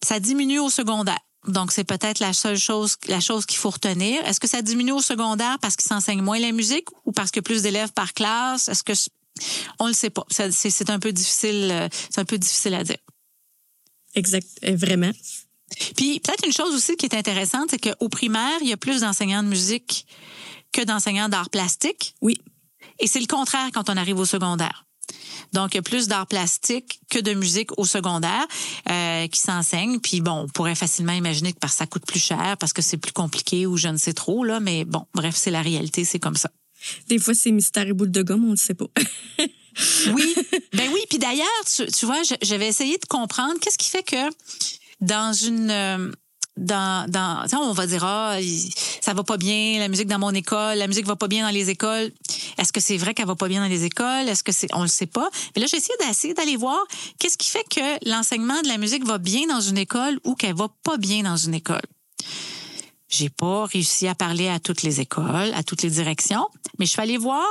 ça 0.03 0.19
diminue 0.19 0.60
au 0.60 0.69
secondaire. 0.69 1.19
Donc, 1.47 1.71
c'est 1.71 1.84
peut-être 1.84 2.19
la 2.19 2.34
seule 2.34 2.57
chose, 2.57 2.97
la 3.07 3.19
chose 3.19 3.45
qu'il 3.45 3.57
faut 3.57 3.71
retenir. 3.71 4.23
Est-ce 4.27 4.39
que 4.39 4.47
ça 4.47 4.62
diminue 4.62 4.91
au 4.91 5.01
secondaire 5.01 5.57
parce 5.60 5.75
qu'ils 5.75 5.88
s'enseignent 5.88 6.21
moins 6.21 6.39
la 6.39 6.51
musique 6.51 6.88
ou 7.05 7.12
parce 7.12 7.31
a 7.36 7.41
plus 7.41 7.63
d'élèves 7.63 7.93
par 7.93 8.13
classe? 8.13 8.69
Est-ce 8.69 8.84
que 8.84 8.93
on 9.80 9.88
le 9.88 9.93
sait 9.93 10.10
pas. 10.10 10.25
C'est 10.30 10.89
un 10.89 10.99
peu 10.99 11.12
difficile, 11.12 11.69
euh, 11.71 11.88
c'est 12.10 12.19
un 12.19 12.25
peu 12.25 12.38
difficile 12.38 12.73
à 12.73 12.84
dire. 12.84 12.97
Exact, 14.15 14.47
euh, 14.65 14.75
vraiment. 14.75 15.12
Puis 15.95 16.19
peut-être 16.19 16.45
une 16.45 16.54
chose 16.54 16.73
aussi 16.75 16.97
qui 16.97 17.06
est 17.06 17.15
intéressante, 17.15 17.69
c'est 17.71 17.80
qu'au 17.80 18.10
primaire, 18.10 18.58
il 18.62 18.67
y 18.67 18.73
a 18.73 18.77
plus 18.77 19.01
d'enseignants 19.01 19.43
de 19.43 19.47
musique 19.47 20.06
que 20.71 20.82
d'enseignants 20.84 21.30
d'art 21.30 21.49
plastique. 21.49 22.15
Oui. 22.21 22.38
Et 22.99 23.08
c'est 23.08 23.19
le 23.19 23.27
contraire 23.27 23.69
quand 23.73 23.89
on 23.89 23.97
arrive 23.97 24.19
au 24.19 24.25
secondaire. 24.25 24.86
Donc, 25.54 25.73
il 25.73 25.77
y 25.77 25.80
a 25.80 25.82
plus 25.82 26.08
d'art 26.08 26.27
plastique 26.27 27.01
que 27.10 27.19
de 27.19 27.34
musique 27.34 27.77
au 27.77 27.86
secondaire 27.86 28.45
euh, 28.89 29.27
qui 29.27 29.39
s'enseigne. 29.39 29.99
Puis 29.99 30.21
bon, 30.21 30.43
on 30.43 30.47
pourrait 30.47 30.75
facilement 30.75 31.12
imaginer 31.13 31.51
que 31.51 31.60
parce 31.60 31.73
que 31.73 31.80
ça 31.80 31.88
coûte 31.88 32.06
plus 32.06 32.19
cher, 32.19 32.56
parce 32.60 32.73
que 32.73 32.82
c'est 32.82 32.97
plus 32.97 33.12
compliqué 33.12 33.65
ou 33.65 33.77
je 33.77 33.89
ne 33.89 33.97
sais 33.97 34.13
trop 34.13 34.43
là. 34.43 34.60
Mais 34.60 34.86
bon, 34.86 35.06
bref, 35.13 35.36
c'est 35.36 35.51
la 35.51 35.62
réalité, 35.62 36.06
c'est 36.06 36.19
comme 36.19 36.38
ça. 36.38 36.49
Des 37.07 37.19
fois, 37.19 37.33
c'est 37.33 37.51
mystère 37.51 37.87
et 37.87 37.93
boule 37.93 38.11
de 38.11 38.21
gomme, 38.21 38.45
on 38.45 38.51
ne 38.51 38.55
sait 38.55 38.73
pas. 38.73 38.87
oui, 40.13 40.35
ben 40.73 40.89
oui. 40.93 41.01
Puis 41.09 41.19
d'ailleurs, 41.19 41.47
tu, 41.65 42.05
vois, 42.05 42.21
j'avais 42.41 42.67
essayé 42.67 42.97
de 42.97 43.05
comprendre 43.05 43.59
qu'est-ce 43.59 43.77
qui 43.77 43.89
fait 43.89 44.03
que 44.03 44.29
dans 44.99 45.33
une 45.33 45.71
euh, 45.71 46.11
dans, 46.57 47.47
on 47.53 47.71
va 47.73 47.87
dire 47.87 48.03
ah 48.03 48.37
ça 48.99 49.13
va 49.13 49.23
pas 49.23 49.37
bien 49.37 49.79
la 49.79 49.87
musique 49.87 50.07
dans 50.07 50.19
mon 50.19 50.31
école 50.31 50.77
la 50.77 50.85
musique 50.85 51.07
va 51.07 51.15
pas 51.15 51.27
bien 51.27 51.43
dans 51.43 51.51
les 51.51 51.69
écoles 51.69 52.11
est-ce 52.57 52.71
que 52.71 52.79
c'est 52.79 52.97
vrai 52.97 53.13
qu'elle 53.13 53.25
va 53.25 53.35
pas 53.35 53.47
bien 53.47 53.61
dans 53.61 53.67
les 53.67 53.85
écoles? 53.85 54.29
Est-ce 54.29 54.43
que 54.43 54.51
c'est 54.51 54.67
on 54.73 54.83
le 54.83 54.87
sait 54.87 55.07
pas? 55.07 55.29
Mais 55.55 55.61
là 55.61 55.67
j'ai 55.67 55.77
essayé 55.77 56.33
d'aller 56.33 56.57
voir 56.57 56.79
qu'est-ce 57.19 57.37
qui 57.37 57.49
fait 57.49 57.63
que 57.63 58.09
l'enseignement 58.09 58.61
de 58.61 58.67
la 58.67 58.77
musique 58.77 59.05
va 59.05 59.17
bien 59.17 59.47
dans 59.47 59.61
une 59.61 59.77
école 59.77 60.19
ou 60.23 60.35
qu'elle 60.35 60.55
va 60.55 60.69
pas 60.83 60.97
bien 60.97 61.23
dans 61.23 61.37
une 61.37 61.53
école 61.53 61.81
j'ai 63.12 63.30
pas 63.30 63.65
réussi 63.65 64.08
à 64.08 64.15
parler 64.15 64.47
à 64.47 64.60
toutes 64.60 64.82
les 64.84 65.02
écoles, 65.02 65.52
à 65.54 65.63
toutes 65.63 65.84
les 65.84 65.89
directions, 65.89 66.47
mais 66.80 66.86
je 66.86 66.91
suis 66.91 67.02
allée 67.02 67.17
voir 67.17 67.45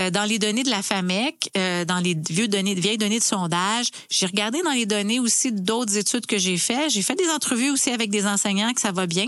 euh, 0.00 0.10
dans 0.10 0.24
les 0.24 0.38
données 0.38 0.62
de 0.62 0.70
la 0.70 0.82
FAMEC, 0.82 1.50
euh, 1.56 1.84
dans 1.84 1.98
les 1.98 2.16
vieux 2.28 2.48
données, 2.48 2.74
vieilles 2.74 2.98
données 2.98 3.18
de 3.18 3.24
sondage. 3.24 3.88
J'ai 4.10 4.26
regardé 4.26 4.62
dans 4.62 4.72
les 4.72 4.86
données 4.86 5.20
aussi 5.20 5.52
d'autres 5.52 5.96
études 5.96 6.26
que 6.26 6.38
j'ai 6.38 6.56
faites. 6.56 6.90
J'ai 6.90 7.02
fait 7.02 7.14
des 7.14 7.28
entrevues 7.28 7.70
aussi 7.70 7.90
avec 7.90 8.10
des 8.10 8.26
enseignants 8.26 8.72
que 8.72 8.80
ça 8.80 8.92
va 8.92 9.06
bien. 9.06 9.26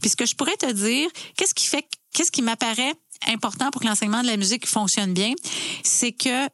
Puis 0.00 0.10
ce 0.10 0.16
que 0.16 0.26
je 0.26 0.34
pourrais 0.34 0.56
te 0.56 0.72
dire, 0.72 1.08
qu'est-ce 1.36 1.54
qui 1.54 1.66
fait, 1.66 1.86
qu'est-ce 2.14 2.32
qui 2.32 2.42
m'apparaît 2.42 2.94
important 3.26 3.70
pour 3.70 3.82
que 3.82 3.86
l'enseignement 3.86 4.22
de 4.22 4.28
la 4.28 4.36
musique 4.36 4.66
fonctionne 4.66 5.12
bien, 5.12 5.34
c'est 5.82 6.12
que 6.12 6.46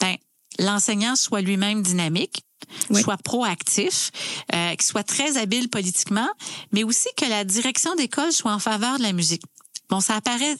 ben, 0.00 0.16
l'enseignant 0.58 1.14
soit 1.14 1.42
lui-même 1.42 1.82
dynamique, 1.82 2.42
soit 3.00 3.16
proactif, 3.18 4.10
euh, 4.54 4.70
qu'il 4.70 4.82
soit 4.82 5.02
très 5.02 5.36
habile 5.36 5.68
politiquement, 5.68 6.28
mais 6.72 6.84
aussi 6.84 7.08
que 7.16 7.26
la 7.26 7.44
direction 7.44 7.94
d'école 7.94 8.32
soit 8.32 8.52
en 8.52 8.58
faveur 8.58 8.98
de 8.98 9.02
la 9.02 9.12
musique. 9.12 9.42
Bon, 9.88 10.00
ça 10.00 10.16
apparaît 10.16 10.56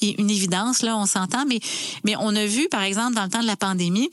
une 0.00 0.30
évidence, 0.30 0.82
là, 0.82 0.96
on 0.96 1.06
s'entend, 1.06 1.44
mais, 1.46 1.60
mais 2.04 2.14
on 2.16 2.34
a 2.36 2.46
vu, 2.46 2.68
par 2.68 2.82
exemple, 2.82 3.14
dans 3.14 3.24
le 3.24 3.30
temps 3.30 3.42
de 3.42 3.46
la 3.46 3.56
pandémie, 3.56 4.10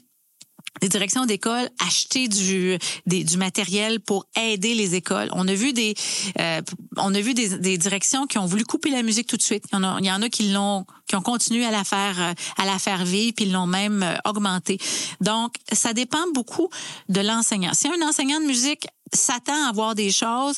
des 0.81 0.89
directions 0.89 1.25
d'école 1.25 1.69
acheter 1.85 2.27
du 2.27 2.77
du 3.05 3.37
matériel 3.37 3.99
pour 3.99 4.25
aider 4.35 4.75
les 4.75 4.95
écoles. 4.95 5.29
On 5.31 5.47
a 5.47 5.53
vu 5.53 5.73
des 5.73 5.95
euh, 6.39 6.61
on 6.97 7.13
a 7.13 7.21
vu 7.21 7.33
des, 7.33 7.57
des, 7.57 7.77
directions 7.77 8.27
qui 8.27 8.37
ont 8.37 8.45
voulu 8.45 8.63
couper 8.63 8.89
la 8.89 9.03
musique 9.03 9.27
tout 9.27 9.37
de 9.37 9.41
suite. 9.41 9.65
Il 9.71 9.75
y 9.75 9.77
en 9.77 9.83
a, 9.83 9.97
il 9.99 10.05
y 10.05 10.11
en 10.11 10.21
a 10.21 10.29
qui 10.29 10.51
l'ont 10.51 10.85
qui 11.07 11.15
ont 11.15 11.21
continué 11.21 11.65
à 11.65 11.71
la 11.71 11.83
faire 11.83 12.19
euh, 12.19 12.33
à 12.57 12.65
la 12.65 12.79
faire 12.79 13.05
vivre 13.05 13.33
puis 13.35 13.45
l'ont 13.45 13.67
même 13.67 14.03
euh, 14.03 14.15
augmenté. 14.25 14.77
Donc 15.21 15.55
ça 15.71 15.93
dépend 15.93 16.25
beaucoup 16.33 16.69
de 17.09 17.21
l'enseignant. 17.21 17.71
Si 17.73 17.87
un 17.87 18.07
enseignant 18.07 18.39
de 18.39 18.45
musique 18.45 18.87
s'attend 19.13 19.67
à 19.67 19.71
voir 19.71 19.95
des 19.95 20.11
choses 20.11 20.57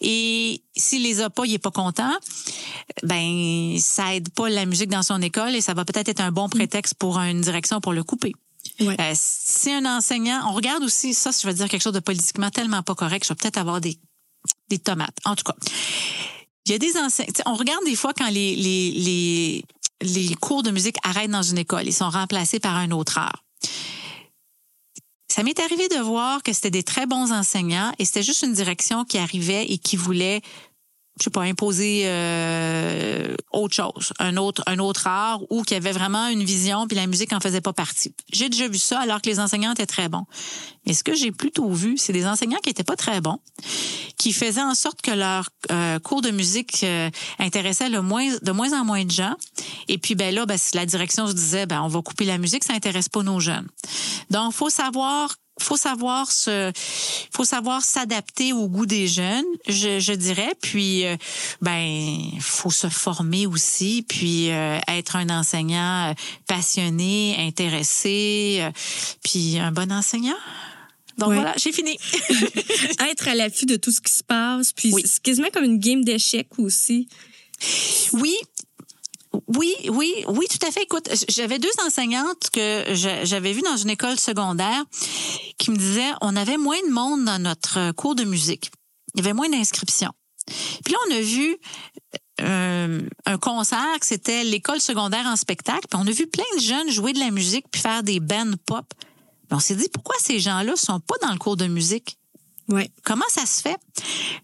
et 0.00 0.62
s'il 0.76 1.02
les 1.02 1.20
a 1.20 1.30
pas, 1.30 1.44
il 1.44 1.54
est 1.54 1.58
pas 1.58 1.70
content. 1.70 2.12
Ben 3.02 3.76
ça 3.78 4.14
aide 4.14 4.30
pas 4.30 4.48
la 4.48 4.66
musique 4.66 4.90
dans 4.90 5.02
son 5.02 5.20
école 5.22 5.54
et 5.54 5.60
ça 5.60 5.74
va 5.74 5.84
peut-être 5.84 6.08
être 6.08 6.20
un 6.20 6.32
bon 6.32 6.48
prétexte 6.48 6.94
pour 6.94 7.18
une 7.18 7.40
direction 7.40 7.80
pour 7.80 7.92
le 7.92 8.02
couper. 8.02 8.32
Ouais. 8.80 8.96
Euh, 9.00 9.12
si 9.14 9.70
un 9.70 9.84
enseignant, 9.84 10.48
on 10.48 10.52
regarde 10.52 10.82
aussi 10.82 11.14
ça, 11.14 11.32
si 11.32 11.42
je 11.42 11.46
veux 11.48 11.54
dire 11.54 11.68
quelque 11.68 11.82
chose 11.82 11.92
de 11.92 12.00
politiquement 12.00 12.50
tellement 12.50 12.82
pas 12.82 12.94
correct, 12.94 13.24
je 13.24 13.28
vais 13.28 13.36
peut-être 13.36 13.58
avoir 13.58 13.80
des, 13.80 13.98
des 14.68 14.78
tomates. 14.78 15.16
En 15.24 15.36
tout 15.36 15.44
cas, 15.44 15.54
il 16.66 16.72
y 16.72 16.74
a 16.74 16.78
des 16.78 16.96
enseignants. 16.96 17.32
On 17.46 17.54
regarde 17.54 17.84
des 17.84 17.96
fois 17.96 18.12
quand 18.14 18.28
les, 18.28 18.56
les, 18.56 18.90
les, 18.90 19.64
les 20.00 20.34
cours 20.34 20.62
de 20.62 20.70
musique 20.70 20.96
arrêtent 21.04 21.30
dans 21.30 21.42
une 21.42 21.58
école, 21.58 21.86
ils 21.86 21.94
sont 21.94 22.10
remplacés 22.10 22.58
par 22.58 22.76
un 22.76 22.90
autre 22.90 23.18
art. 23.18 23.44
Ça 25.28 25.42
m'est 25.42 25.58
arrivé 25.58 25.88
de 25.88 26.00
voir 26.00 26.42
que 26.42 26.52
c'était 26.52 26.70
des 26.70 26.84
très 26.84 27.06
bons 27.06 27.32
enseignants 27.32 27.92
et 27.98 28.04
c'était 28.04 28.22
juste 28.22 28.42
une 28.42 28.52
direction 28.52 29.04
qui 29.04 29.18
arrivait 29.18 29.64
et 29.64 29.78
qui 29.78 29.96
voulait 29.96 30.42
je 31.18 31.24
sais 31.24 31.30
pas 31.30 31.42
imposer 31.42 32.02
euh, 32.06 33.36
autre 33.52 33.74
chose, 33.74 34.12
un 34.18 34.36
autre 34.36 34.62
un 34.66 34.78
autre 34.80 35.06
art 35.06 35.40
ou 35.48 35.62
qui 35.62 35.74
avait 35.74 35.92
vraiment 35.92 36.26
une 36.26 36.42
vision 36.42 36.88
puis 36.88 36.96
la 36.96 37.06
musique 37.06 37.32
en 37.32 37.40
faisait 37.40 37.60
pas 37.60 37.72
partie. 37.72 38.14
J'ai 38.32 38.48
déjà 38.48 38.66
vu 38.66 38.78
ça 38.78 39.00
alors 39.00 39.22
que 39.22 39.30
les 39.30 39.38
enseignants 39.38 39.72
étaient 39.72 39.86
très 39.86 40.08
bons. 40.08 40.24
Mais 40.86 40.92
ce 40.92 41.04
que 41.04 41.14
j'ai 41.14 41.30
plutôt 41.30 41.70
vu, 41.70 41.96
c'est 41.96 42.12
des 42.12 42.26
enseignants 42.26 42.58
qui 42.62 42.68
étaient 42.68 42.84
pas 42.84 42.96
très 42.96 43.20
bons, 43.20 43.38
qui 44.18 44.32
faisaient 44.32 44.62
en 44.62 44.74
sorte 44.74 45.02
que 45.02 45.12
leur 45.12 45.48
euh, 45.70 45.98
cours 46.00 46.20
de 46.20 46.30
musique 46.30 46.82
euh, 46.82 47.08
intéressait 47.38 47.88
le 47.88 48.02
moins 48.02 48.28
de 48.42 48.52
moins 48.52 48.72
en 48.78 48.84
moins 48.84 49.04
de 49.04 49.10
gens 49.10 49.34
et 49.88 49.98
puis 49.98 50.16
ben 50.16 50.34
là 50.34 50.46
ben, 50.46 50.58
la 50.74 50.84
direction 50.84 51.28
se 51.28 51.32
disait 51.32 51.66
ben 51.66 51.80
on 51.82 51.88
va 51.88 52.02
couper 52.02 52.24
la 52.24 52.38
musique, 52.38 52.64
ça 52.64 52.72
intéresse 52.72 53.08
pas 53.08 53.22
nos 53.22 53.38
jeunes. 53.38 53.68
Donc 54.30 54.52
faut 54.52 54.70
savoir 54.70 55.36
faut 55.60 55.76
savoir 55.76 56.30
se, 56.32 56.72
faut 57.32 57.44
savoir 57.44 57.82
s'adapter 57.82 58.52
au 58.52 58.68
goût 58.68 58.86
des 58.86 59.06
jeunes, 59.06 59.44
je, 59.68 60.00
je 60.00 60.12
dirais. 60.12 60.52
Puis, 60.60 61.06
euh, 61.06 61.16
ben, 61.62 62.20
faut 62.40 62.70
se 62.70 62.88
former 62.88 63.46
aussi, 63.46 64.04
puis 64.08 64.50
euh, 64.50 64.78
être 64.88 65.16
un 65.16 65.30
enseignant 65.30 66.10
euh, 66.10 66.14
passionné, 66.46 67.36
intéressé, 67.38 68.68
puis 69.22 69.58
un 69.58 69.72
bon 69.72 69.92
enseignant. 69.92 70.36
Donc 71.18 71.32
voilà, 71.32 71.54
j'ai 71.56 71.72
fini. 71.72 71.96
être 73.10 73.28
à 73.28 73.34
l'affût 73.36 73.66
de 73.66 73.76
tout 73.76 73.92
ce 73.92 74.00
qui 74.00 74.12
se 74.12 74.24
passe, 74.24 74.72
puis 74.72 74.92
c'est 75.04 75.22
quasiment 75.22 75.48
comme 75.52 75.64
une 75.64 75.78
game 75.78 76.02
d'échecs 76.02 76.58
aussi. 76.58 77.08
Oui, 78.12 78.34
oui, 79.48 79.74
oui, 79.90 80.24
oui, 80.28 80.46
tout 80.48 80.66
à 80.66 80.70
fait. 80.70 80.82
Écoute, 80.82 81.08
j'avais 81.28 81.58
deux 81.58 81.70
enseignantes 81.86 82.50
que 82.52 82.84
j'avais 82.94 83.52
vues 83.52 83.62
dans 83.62 83.76
une 83.76 83.90
école 83.90 84.18
secondaire 84.18 84.84
qui 85.58 85.70
me 85.70 85.76
disaient 85.76 86.12
on 86.20 86.34
avait 86.36 86.56
moins 86.56 86.80
de 86.86 86.92
monde 86.92 87.24
dans 87.24 87.38
notre 87.38 87.92
cours 87.92 88.14
de 88.14 88.24
musique. 88.24 88.70
Il 89.14 89.20
y 89.20 89.26
avait 89.26 89.34
moins 89.34 89.48
d'inscriptions. 89.48 90.12
Puis 90.46 90.92
là, 90.92 90.98
on 91.08 91.14
a 91.14 91.20
vu 91.20 91.56
euh, 92.40 93.00
un 93.26 93.38
concert, 93.38 93.96
c'était 94.02 94.44
l'école 94.44 94.80
secondaire 94.80 95.26
en 95.26 95.36
spectacle, 95.36 95.86
puis 95.88 96.00
on 96.02 96.06
a 96.06 96.10
vu 96.10 96.26
plein 96.26 96.44
de 96.56 96.60
jeunes 96.60 96.90
jouer 96.90 97.12
de 97.12 97.20
la 97.20 97.30
musique 97.30 97.66
puis 97.70 97.80
faire 97.80 98.02
des 98.02 98.20
bands 98.20 98.54
pop. 98.66 98.92
on 99.50 99.60
s'est 99.60 99.76
dit 99.76 99.88
pourquoi 99.92 100.16
ces 100.18 100.40
gens-là 100.40 100.74
sont 100.76 101.00
pas 101.00 101.14
dans 101.22 101.32
le 101.32 101.38
cours 101.38 101.56
de 101.56 101.66
musique 101.66 102.18
Comment 103.02 103.24
ça 103.28 103.46
se 103.46 103.60
fait? 103.60 103.78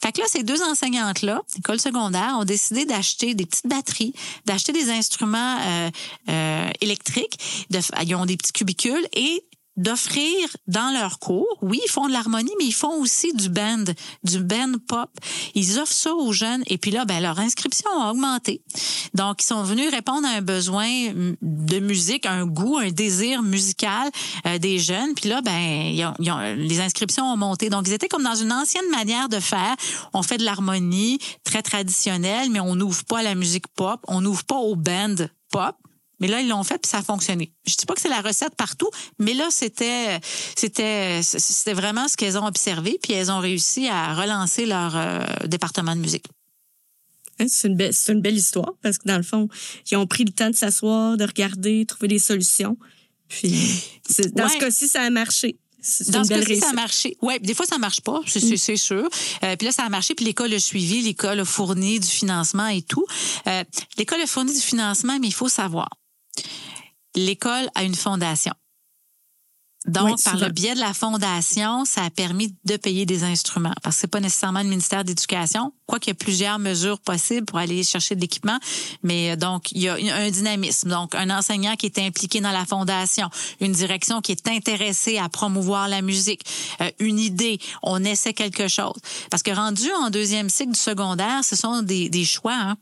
Fait 0.02 0.12
que 0.12 0.20
là, 0.20 0.26
ces 0.28 0.42
deux 0.42 0.62
enseignantes-là, 0.62 1.42
école 1.58 1.80
secondaire, 1.80 2.36
ont 2.38 2.44
décidé 2.44 2.84
d'acheter 2.84 3.34
des 3.34 3.46
petites 3.46 3.66
batteries, 3.66 4.14
d'acheter 4.46 4.72
des 4.72 4.90
instruments 4.90 5.58
euh, 5.60 5.90
euh, 6.28 6.70
électriques. 6.80 7.66
De, 7.70 7.80
ils 8.04 8.14
ont 8.14 8.26
des 8.26 8.36
petits 8.36 8.52
cubicules 8.52 9.06
et 9.14 9.44
d'offrir 9.76 10.48
dans 10.66 10.92
leurs 10.92 11.18
cours, 11.18 11.46
oui, 11.62 11.80
ils 11.84 11.90
font 11.90 12.06
de 12.06 12.12
l'harmonie, 12.12 12.52
mais 12.58 12.66
ils 12.66 12.74
font 12.74 13.00
aussi 13.00 13.32
du 13.32 13.48
band, 13.48 13.84
du 14.24 14.40
band 14.40 14.72
pop. 14.86 15.10
Ils 15.54 15.78
offrent 15.78 15.92
ça 15.92 16.14
aux 16.14 16.32
jeunes 16.32 16.62
et 16.66 16.78
puis 16.78 16.90
là, 16.90 17.04
ben, 17.04 17.20
leur 17.20 17.38
inscription 17.38 17.90
a 17.90 18.10
augmenté. 18.10 18.62
Donc, 19.14 19.42
ils 19.42 19.46
sont 19.46 19.62
venus 19.62 19.90
répondre 19.90 20.26
à 20.26 20.32
un 20.32 20.42
besoin 20.42 20.88
de 21.40 21.78
musique, 21.78 22.26
un 22.26 22.46
goût, 22.46 22.78
un 22.78 22.90
désir 22.90 23.42
musical 23.42 24.10
euh, 24.46 24.58
des 24.58 24.78
jeunes. 24.78 25.14
Puis 25.14 25.28
là, 25.28 25.40
ben, 25.42 26.14
les 26.56 26.80
inscriptions 26.80 27.24
ont 27.24 27.36
monté. 27.36 27.70
Donc, 27.70 27.88
ils 27.88 27.92
étaient 27.92 28.08
comme 28.08 28.24
dans 28.24 28.34
une 28.34 28.52
ancienne 28.52 28.88
manière 28.90 29.28
de 29.28 29.40
faire. 29.40 29.74
On 30.12 30.22
fait 30.22 30.38
de 30.38 30.44
l'harmonie 30.44 31.18
très 31.44 31.62
traditionnelle, 31.62 32.50
mais 32.50 32.60
on 32.60 32.74
n'ouvre 32.76 33.04
pas 33.04 33.18
à 33.18 33.22
la 33.22 33.34
musique 33.34 33.68
pop, 33.68 34.00
on 34.08 34.20
n'ouvre 34.20 34.44
pas 34.44 34.56
au 34.56 34.76
band 34.76 35.16
pop. 35.50 35.76
Mais 36.20 36.28
là, 36.28 36.40
ils 36.40 36.48
l'ont 36.48 36.62
fait 36.62 36.78
puis 36.78 36.90
ça 36.90 36.98
a 36.98 37.02
fonctionné. 37.02 37.52
Je 37.66 37.74
dis 37.76 37.86
pas 37.86 37.94
que 37.94 38.00
c'est 38.00 38.08
la 38.08 38.20
recette 38.20 38.54
partout, 38.54 38.90
mais 39.18 39.34
là, 39.34 39.48
c'était, 39.50 40.20
c'était, 40.56 41.22
c'était 41.22 41.72
vraiment 41.72 42.08
ce 42.08 42.16
qu'elles 42.16 42.38
ont 42.38 42.46
observé 42.46 42.98
puis 43.02 43.12
elles 43.12 43.30
ont 43.30 43.40
réussi 43.40 43.88
à 43.88 44.14
relancer 44.14 44.66
leur 44.66 44.96
euh, 44.96 45.24
département 45.46 45.96
de 45.96 46.00
musique. 46.00 46.26
Hein, 47.40 47.46
c'est 47.48 47.68
une, 47.68 47.76
belle, 47.76 47.94
c'est 47.94 48.12
une 48.12 48.20
belle 48.20 48.36
histoire 48.36 48.72
parce 48.82 48.98
que 48.98 49.08
dans 49.08 49.16
le 49.16 49.22
fond, 49.22 49.48
ils 49.90 49.96
ont 49.96 50.06
pris 50.06 50.24
le 50.24 50.32
temps 50.32 50.50
de 50.50 50.54
s'asseoir, 50.54 51.16
de 51.16 51.24
regarder, 51.24 51.86
trouver 51.86 52.08
des 52.08 52.18
solutions. 52.18 52.76
Puis, 53.28 53.54
dans 54.34 54.48
ce 54.48 54.58
cas-ci, 54.58 54.88
ça 54.88 55.02
a 55.02 55.10
marché. 55.10 55.56
C'est 55.82 56.10
Dans 56.10 56.24
ce 56.24 56.28
cas-ci, 56.28 56.56
ça 56.56 56.70
a 56.70 56.72
marché. 56.72 57.16
Oui, 57.22 57.40
des 57.40 57.54
fois, 57.54 57.64
ça 57.64 57.78
marche 57.78 58.02
pas, 58.02 58.20
c'est, 58.26 58.42
mm. 58.42 58.76
sûr. 58.76 59.08
Euh, 59.42 59.56
puis 59.56 59.66
là, 59.66 59.72
ça 59.72 59.84
a 59.84 59.88
marché, 59.88 60.14
puis 60.14 60.24
l'école 60.24 60.52
a 60.52 60.58
suivi, 60.58 61.00
l'école 61.00 61.40
a 61.40 61.44
fourni 61.44 61.98
du 61.98 62.06
financement 62.06 62.66
et 62.66 62.82
tout. 62.82 63.06
Euh, 63.46 63.64
l'école 63.96 64.20
a 64.20 64.26
fourni 64.26 64.52
du 64.52 64.60
financement, 64.60 65.18
mais 65.18 65.28
il 65.28 65.34
faut 65.34 65.48
savoir, 65.48 65.88
l'école 67.14 67.68
a 67.74 67.82
une 67.82 67.94
fondation. 67.94 68.52
Donc, 69.86 70.22
par 70.22 70.36
le 70.36 70.50
biais 70.50 70.74
de 70.74 70.78
la 70.78 70.92
fondation, 70.92 71.86
ça 71.86 72.04
a 72.04 72.10
permis 72.10 72.54
de 72.66 72.76
payer 72.76 73.06
des 73.06 73.24
instruments. 73.24 73.72
Parce 73.82 73.96
que 73.96 74.00
c'est 74.02 74.08
pas 74.08 74.20
nécessairement 74.20 74.60
le 74.60 74.68
ministère 74.68 75.04
d'Éducation, 75.04 75.72
quoi 75.86 75.98
qu'il 75.98 76.10
y 76.10 76.12
a 76.12 76.14
plusieurs 76.14 76.58
mesures 76.58 77.00
possibles 77.00 77.46
pour 77.46 77.58
aller 77.58 77.82
chercher 77.82 78.14
de 78.14 78.20
l'équipement. 78.20 78.58
Mais 79.02 79.30
euh, 79.30 79.36
donc, 79.36 79.72
il 79.72 79.80
y 79.80 79.88
a 79.88 79.94
un 79.94 80.30
dynamisme. 80.30 80.90
Donc, 80.90 81.14
un 81.14 81.30
enseignant 81.30 81.76
qui 81.76 81.86
est 81.86 81.98
impliqué 81.98 82.42
dans 82.42 82.50
la 82.50 82.66
fondation, 82.66 83.30
une 83.60 83.72
direction 83.72 84.20
qui 84.20 84.32
est 84.32 84.46
intéressée 84.48 85.16
à 85.16 85.30
promouvoir 85.30 85.88
la 85.88 86.02
musique, 86.02 86.42
euh, 86.82 86.90
une 86.98 87.18
idée, 87.18 87.58
on 87.82 88.04
essaie 88.04 88.34
quelque 88.34 88.68
chose. 88.68 89.00
Parce 89.30 89.42
que 89.42 89.50
rendu 89.50 89.90
en 90.02 90.10
deuxième 90.10 90.50
cycle 90.50 90.72
du 90.72 90.78
secondaire, 90.78 91.42
ce 91.42 91.56
sont 91.56 91.80
des, 91.80 92.10
des 92.10 92.26
choix. 92.26 92.52
Hein? 92.52 92.76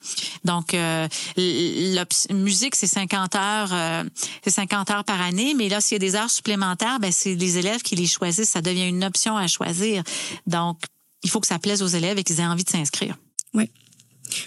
Donc, 0.44 0.74
euh, 0.74 1.06
la 1.36 2.04
musique, 2.30 2.74
c'est 2.74 2.88
50 2.88 3.36
heures, 3.36 4.04
c'est 4.42 4.50
50 4.50 4.90
heures 4.90 5.04
par 5.04 5.20
année. 5.20 5.54
Mais 5.54 5.68
là, 5.68 5.80
s'il 5.80 5.94
y 5.94 5.96
a 5.96 5.98
des 6.00 6.16
heures 6.16 6.30
supplémentaires, 6.30 6.87
ben, 7.00 7.12
c'est 7.12 7.34
les 7.34 7.58
élèves 7.58 7.82
qui 7.82 7.96
les 7.96 8.06
choisissent. 8.06 8.50
Ça 8.50 8.62
devient 8.62 8.88
une 8.88 9.04
option 9.04 9.36
à 9.36 9.46
choisir. 9.46 10.02
Donc, 10.46 10.80
il 11.22 11.30
faut 11.30 11.40
que 11.40 11.46
ça 11.46 11.58
plaise 11.58 11.82
aux 11.82 11.88
élèves 11.88 12.18
et 12.18 12.24
qu'ils 12.24 12.40
aient 12.40 12.46
envie 12.46 12.64
de 12.64 12.70
s'inscrire. 12.70 13.16
Oui. 13.54 13.70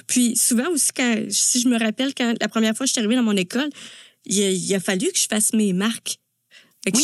Puis 0.08 0.36
souvent 0.36 0.70
aussi, 0.70 0.92
quand, 0.96 1.26
si 1.30 1.62
je 1.62 1.68
me 1.68 1.78
rappelle, 1.78 2.14
quand 2.16 2.34
la 2.40 2.48
première 2.48 2.76
fois 2.76 2.86
que 2.86 2.88
je 2.88 2.94
suis 2.94 3.00
arrivée 3.00 3.16
dans 3.16 3.24
mon 3.24 3.36
école, 3.36 3.70
il 4.26 4.74
a, 4.76 4.80
fallu 4.80 5.08
que 5.12 5.18
je 5.18 5.28
fasse 5.28 5.54
mes 5.54 5.74
marques. 5.74 6.18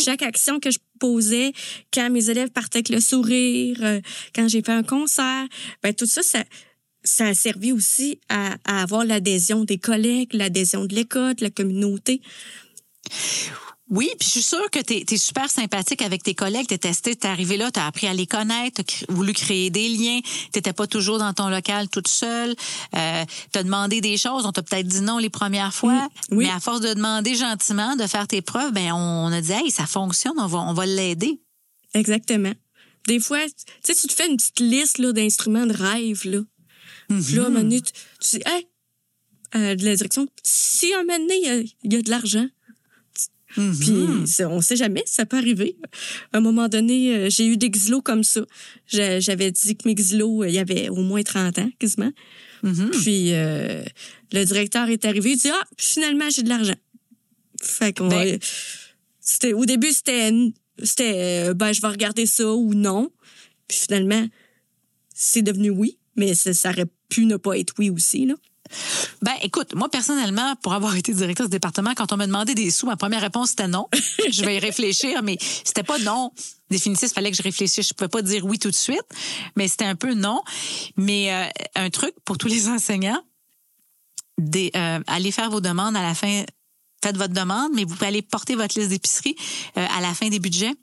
Chaque 0.04 0.21
action 0.21 0.60
que 0.60 0.71
je 0.71 0.80
posais, 1.00 1.52
quand 1.93 2.10
mes 2.10 2.30
élèves 2.30 2.50
partaient 2.50 2.78
avec 2.78 2.89
le 2.89 3.00
sourire, 3.00 3.78
euh, 3.82 4.02
quand 4.34 4.47
j'ai 4.47 4.63
fait 4.63 4.71
un 4.71 4.84
concert, 4.84 5.45
ben 5.84 5.93
tout 5.93 6.08
ça, 6.08 6.23
ça, 6.23 6.43
ça 7.04 7.28
a 7.28 7.34
servi 7.36 7.71
aussi 7.71 8.19
à, 8.30 8.56
à 8.65 8.82
avoir 8.82 9.06
l'adhésion 9.06 9.63
des 9.65 9.78
collègues, 9.78 10.34
l'adhésion 10.34 10.86
de 10.86 10.95
l'école, 10.95 11.36
de 11.36 11.43
la 11.43 11.52
communauté. 11.52 12.21
Oui, 13.89 14.10
puis 14.19 14.28
je 14.28 14.32
suis 14.32 14.41
sûre 14.41 14.69
que 14.69 14.80
tu 14.80 15.13
es, 15.13 15.17
super 15.17 15.50
sympathique 15.50 16.02
avec 16.02 16.21
tes 16.21 16.36
collègues. 16.36 16.67
T'es 16.67 16.78
testé, 16.78 17.15
t'es 17.15 17.28
arrivé 17.28 17.56
là, 17.56 17.71
t'as 17.71 17.88
appris 17.88 18.08
à 18.08 18.13
les 18.13 18.28
connaître, 18.28 18.84
t'as 18.84 19.13
voulu 19.13 19.32
créer 19.32 19.69
des 19.69 19.88
liens. 19.88 20.19
T'étais 20.52 20.73
pas 20.73 20.88
toujours 20.88 21.19
dans 21.19 21.34
ton 21.34 21.47
local 21.47 21.88
toute 21.88 22.10
seule. 22.10 22.54
Euh, 22.95 23.23
t'as 23.52 23.63
demandé 23.63 24.02
des 24.02 24.17
choses, 24.17 24.45
on 24.45 24.52
t'a 24.52 24.62
peut-être 24.62 24.88
dit 24.88 25.02
non 25.02 25.19
les 25.19 25.30
premières 25.30 25.73
fois, 25.73 26.10
oui. 26.32 26.45
mais 26.45 26.52
à 26.52 26.60
force 26.60 26.82
de 26.82 26.93
demander 26.93 27.36
gentiment, 27.36 27.95
de 27.95 28.06
faire 28.08 28.28
tes 28.28 28.41
preuves, 28.41 28.73
ben 28.73 28.91
on 28.91 29.32
a 29.32 29.39
dit 29.39 29.54
hey 29.54 29.71
ça 29.71 29.86
fonctionne, 29.86 30.36
on 30.38 30.47
va 30.47 30.60
on 30.60 30.73
va 30.73 30.86
l'aider. 30.86 31.39
Exactement. 31.93 32.54
Des 33.08 33.21
fois, 33.21 33.39
tu 33.45 33.54
sais, 33.84 33.95
tu 33.95 34.08
te 34.08 34.13
fais 34.13 34.28
une 34.28 34.36
petite 34.36 34.60
liste 34.60 34.97
là 34.97 35.13
d'instruments 35.13 35.65
de 35.65 35.73
rêve 35.73 36.26
là. 36.26 36.39
Puis 37.08 37.36
là, 37.36 37.43
à 37.43 37.45
un 37.45 37.50
moment 37.50 37.63
donné, 37.63 37.82
tu, 37.82 37.93
tu 38.19 38.36
dis 38.36 38.43
hey, 38.45 38.67
euh, 39.56 39.76
de 39.76 39.86
la 39.86 39.95
direction, 39.95 40.28
si 40.43 40.93
un 40.93 41.04
moment 41.06 41.19
donné 41.19 41.65
il 41.84 41.93
y 41.93 41.95
a 41.95 42.02
de 42.02 42.10
l'argent 42.10 42.47
Mm-hmm. 43.57 44.23
Puis 44.35 44.45
on 44.45 44.61
sait 44.61 44.75
jamais, 44.75 45.03
ça 45.05 45.25
peut 45.25 45.37
arriver. 45.37 45.77
À 46.31 46.37
un 46.37 46.41
moment 46.41 46.67
donné, 46.67 47.15
euh, 47.15 47.29
j'ai 47.29 47.47
eu 47.47 47.57
des 47.57 47.69
xylos 47.69 48.01
comme 48.01 48.23
ça. 48.23 48.41
J'avais 48.87 49.51
dit 49.51 49.75
que 49.75 49.87
mes 49.87 49.95
xylos, 49.95 50.43
euh, 50.43 50.49
il 50.49 50.55
y 50.55 50.59
avait 50.59 50.89
au 50.89 51.01
moins 51.01 51.23
30 51.23 51.59
ans, 51.59 51.69
quasiment. 51.79 52.11
Mm-hmm. 52.63 52.89
Puis 53.01 53.33
euh, 53.33 53.83
le 54.31 54.43
directeur 54.43 54.89
est 54.89 55.05
arrivé, 55.05 55.31
il 55.31 55.37
dit 55.37 55.49
ah 55.49 55.63
finalement 55.77 56.29
j'ai 56.29 56.43
de 56.43 56.49
l'argent. 56.49 56.75
Fait 57.61 57.95
qu'on 57.95 58.07
ben 58.07 58.37
c'était 59.19 59.53
au 59.53 59.65
début 59.65 59.91
c'était 59.91 60.31
c'était 60.83 61.53
ben 61.53 61.73
je 61.73 61.81
vais 61.81 61.87
regarder 61.87 62.25
ça 62.25 62.51
ou 62.51 62.73
non. 62.73 63.11
Puis 63.67 63.79
finalement 63.79 64.27
c'est 65.13 65.41
devenu 65.41 65.69
oui, 65.69 65.97
mais 66.15 66.33
ça, 66.33 66.53
ça 66.53 66.69
aurait 66.69 66.87
pu 67.09 67.25
ne 67.25 67.37
pas 67.37 67.57
être 67.57 67.73
oui 67.77 67.89
aussi 67.89 68.25
là. 68.25 68.35
Ben, 69.21 69.34
écoute, 69.41 69.73
moi, 69.75 69.89
personnellement, 69.89 70.56
pour 70.62 70.73
avoir 70.73 70.95
été 70.95 71.13
directrice 71.13 71.47
de 71.47 71.51
département, 71.51 71.93
quand 71.95 72.12
on 72.13 72.17
m'a 72.17 72.27
demandé 72.27 72.56
des 72.56 72.71
sous, 72.71 72.86
ma 72.86 72.97
première 72.97 73.21
réponse, 73.21 73.49
c'était 73.49 73.67
non. 73.67 73.88
je 74.32 74.43
vais 74.43 74.58
y 74.58 74.60
réfléchir, 74.60 75.23
mais 75.23 75.38
c'était 75.63 75.84
pas 75.84 75.99
non 75.99 76.32
définitif. 76.69 77.10
Il 77.12 77.13
fallait 77.13 77.32
que 77.32 77.38
je 77.38 77.43
réfléchisse. 77.43 77.88
Je 77.88 77.93
pouvais 77.93 78.10
pas 78.10 78.21
dire 78.21 78.45
oui 78.45 78.60
tout 78.60 78.69
de 78.69 78.75
suite, 78.75 79.06
mais 79.56 79.67
c'était 79.67 79.86
un 79.86 79.95
peu 79.95 80.13
non. 80.13 80.41
Mais 80.97 81.34
euh, 81.34 81.47
un 81.75 81.89
truc 81.89 82.13
pour 82.25 82.38
tous 82.38 82.47
les 82.47 82.67
enseignants, 82.69 83.21
des, 84.38 84.71
euh, 84.75 84.99
allez 85.08 85.32
faire 85.32 85.49
vos 85.49 85.62
demandes 85.62 85.95
à 85.95 86.03
la 86.03 86.13
fin 86.13 86.43
faites 87.03 87.17
votre 87.17 87.34
demande, 87.34 87.71
mais 87.75 87.84
vous 87.84 87.93
pouvez 87.93 88.08
aller 88.08 88.21
porter 88.21 88.56
votre 88.56 88.77
liste 88.77 88.89
d'épicerie 88.89 89.36
euh, 89.77 89.86
à 89.97 90.01
la 90.01 90.13
fin 90.13 90.30
des 90.30 90.39
budgets. 90.39 90.73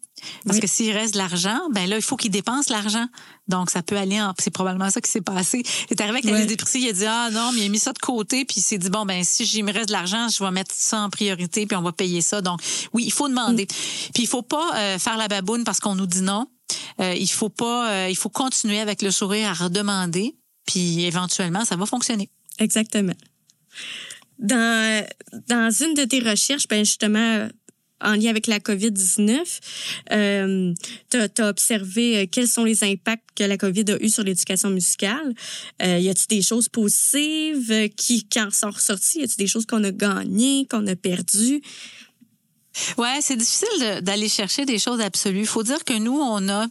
Parce 0.47 0.59
que 0.59 0.67
s'il 0.67 0.93
reste 0.93 1.15
de 1.15 1.19
l'argent, 1.19 1.61
ben 1.73 1.89
là, 1.89 1.97
il 1.97 2.03
faut 2.03 2.17
qu'il 2.17 2.31
dépense 2.31 2.69
l'argent. 2.69 3.07
Donc, 3.49 3.71
ça 3.71 3.83
peut 3.83 3.97
aller 3.97 4.21
en... 4.21 4.33
C'est 4.39 4.51
probablement 4.51 4.89
ça 4.91 5.01
qui 5.01 5.11
s'est 5.11 5.21
passé. 5.21 5.63
C'est 5.89 6.01
arrivé 6.01 6.19
avec 6.19 6.25
la 6.25 6.37
liste 6.37 6.49
d'épicerie, 6.49 6.81
il 6.81 6.89
a 6.89 6.93
dit, 6.93 7.05
ah 7.07 7.29
non, 7.31 7.53
mais 7.53 7.61
il 7.61 7.67
a 7.67 7.69
mis 7.69 7.79
ça 7.79 7.93
de 7.93 7.99
côté, 7.99 8.45
puis 8.45 8.57
il 8.59 8.63
s'est 8.63 8.79
dit, 8.79 8.91
bon, 8.91 9.05
ben 9.05 9.23
si 9.25 9.45
j'y 9.45 9.63
me 9.63 9.73
reste 9.73 9.89
de 9.89 9.93
l'argent, 9.93 10.29
je 10.29 10.43
vais 10.43 10.51
mettre 10.51 10.75
ça 10.75 11.01
en 11.01 11.11
priorité, 11.11 11.67
puis 11.67 11.77
on 11.77 11.83
va 11.83 11.93
payer 11.93 12.23
ça. 12.23 12.41
Donc, 12.41 12.61
oui, 12.93 13.05
il 13.05 13.13
faut 13.13 13.29
demander. 13.29 13.65
Mm. 13.65 14.13
Puis, 14.15 14.23
il 14.23 14.29
faut 14.29 14.43
pas 14.43 14.77
euh, 14.77 14.99
faire 14.99 15.17
la 15.17 15.29
baboune 15.29 15.65
parce 15.65 15.81
qu'on 15.81 15.95
nous 15.95 16.07
dit 16.07 16.23
non. 16.23 16.47
Euh, 17.01 17.15
il 17.15 17.31
faut 17.31 17.51
pas... 17.51 18.09
il 18.09 18.17
faut 18.17 18.31
continuer 18.31 18.81
avec 18.81 19.03
le 19.03 19.11
sourire 19.11 19.49
à 19.49 19.53
redemander, 19.53 20.37
puis 20.65 21.05
éventuellement, 21.05 21.65
ça 21.65 21.77
va 21.77 21.87
fonctionner. 21.87 22.31
Exactement. 22.59 23.15
Dans, 24.39 25.07
dans 25.49 25.71
une 25.71 25.95
de 25.95 26.05
tes 26.05 26.21
recherches, 26.21 26.67
ben 26.69 26.85
justement, 26.85 27.49
en 28.05 28.15
lien 28.15 28.31
avec 28.31 28.47
la 28.47 28.59
COVID-19, 28.59 29.61
euh, 30.13 30.75
tu 31.11 31.43
as, 31.43 31.49
observé 31.49 32.19
euh, 32.19 32.27
quels 32.31 32.49
sont 32.49 32.65
les 32.65 32.85
impacts 32.85 33.25
que 33.35 33.45
la 33.45 33.57
COVID 33.57 33.85
a 33.89 34.03
eu 34.03 34.09
sur 34.09 34.23
l'éducation 34.23 34.71
musicale. 34.71 35.35
Euh, 35.83 35.99
y 35.99 36.09
a-t-il 36.09 36.37
des 36.37 36.43
choses 36.43 36.69
positives 36.69 37.71
euh, 37.71 37.89
qui, 37.89 38.25
qui 38.29 38.41
en 38.41 38.51
sont 38.51 38.71
ressorties? 38.71 39.21
Y 39.21 39.25
a-t-il 39.25 39.39
des 39.39 39.47
choses 39.47 39.67
qu'on 39.67 39.83
a 39.85 39.91
gagnées, 39.91 40.67
qu'on 40.71 40.87
a 40.87 40.97
perdues? 40.97 41.63
Ouais, 42.99 43.19
c'est 43.21 43.37
difficile 43.37 44.01
d'aller 44.03 44.29
chercher 44.29 44.67
des 44.67 44.79
choses 44.79 45.01
absolues. 45.01 45.47
Faut 45.47 45.63
dire 45.63 45.85
que 45.85 45.97
nous, 45.97 46.19
on 46.19 46.49
a 46.49 46.67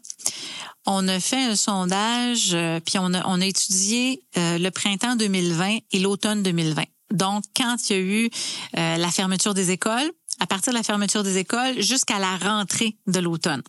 on 0.86 1.08
a 1.08 1.22
fait 1.22 1.41
un 1.41 1.56
sondage, 1.56 2.58
puis 2.84 2.98
on 3.00 3.13
a, 3.13 3.26
on 3.26 3.39
a 3.39 3.46
étudié 3.46 4.22
le 4.36 4.69
printemps 4.69 5.15
2020 5.15 5.78
et 5.93 6.00
l'automne 6.00 6.43
2020. 6.43 6.84
Donc, 7.12 7.46
quand 7.56 7.78
il 7.89 7.96
y 7.96 8.00
a 8.00 8.02
eu 8.02 8.30
la 8.74 9.10
fermeture 9.12 9.54
des 9.54 9.72
écoles, 9.72 10.12
à 10.43 10.45
partir 10.45 10.73
de 10.73 10.77
la 10.77 10.84
fermeture 10.84 11.23
des 11.23 11.38
écoles 11.38 11.82
jusqu'à 11.82 12.19
la 12.19 12.36
rentrée 12.36 12.97
de 13.08 13.21
l'automne. 13.21 13.62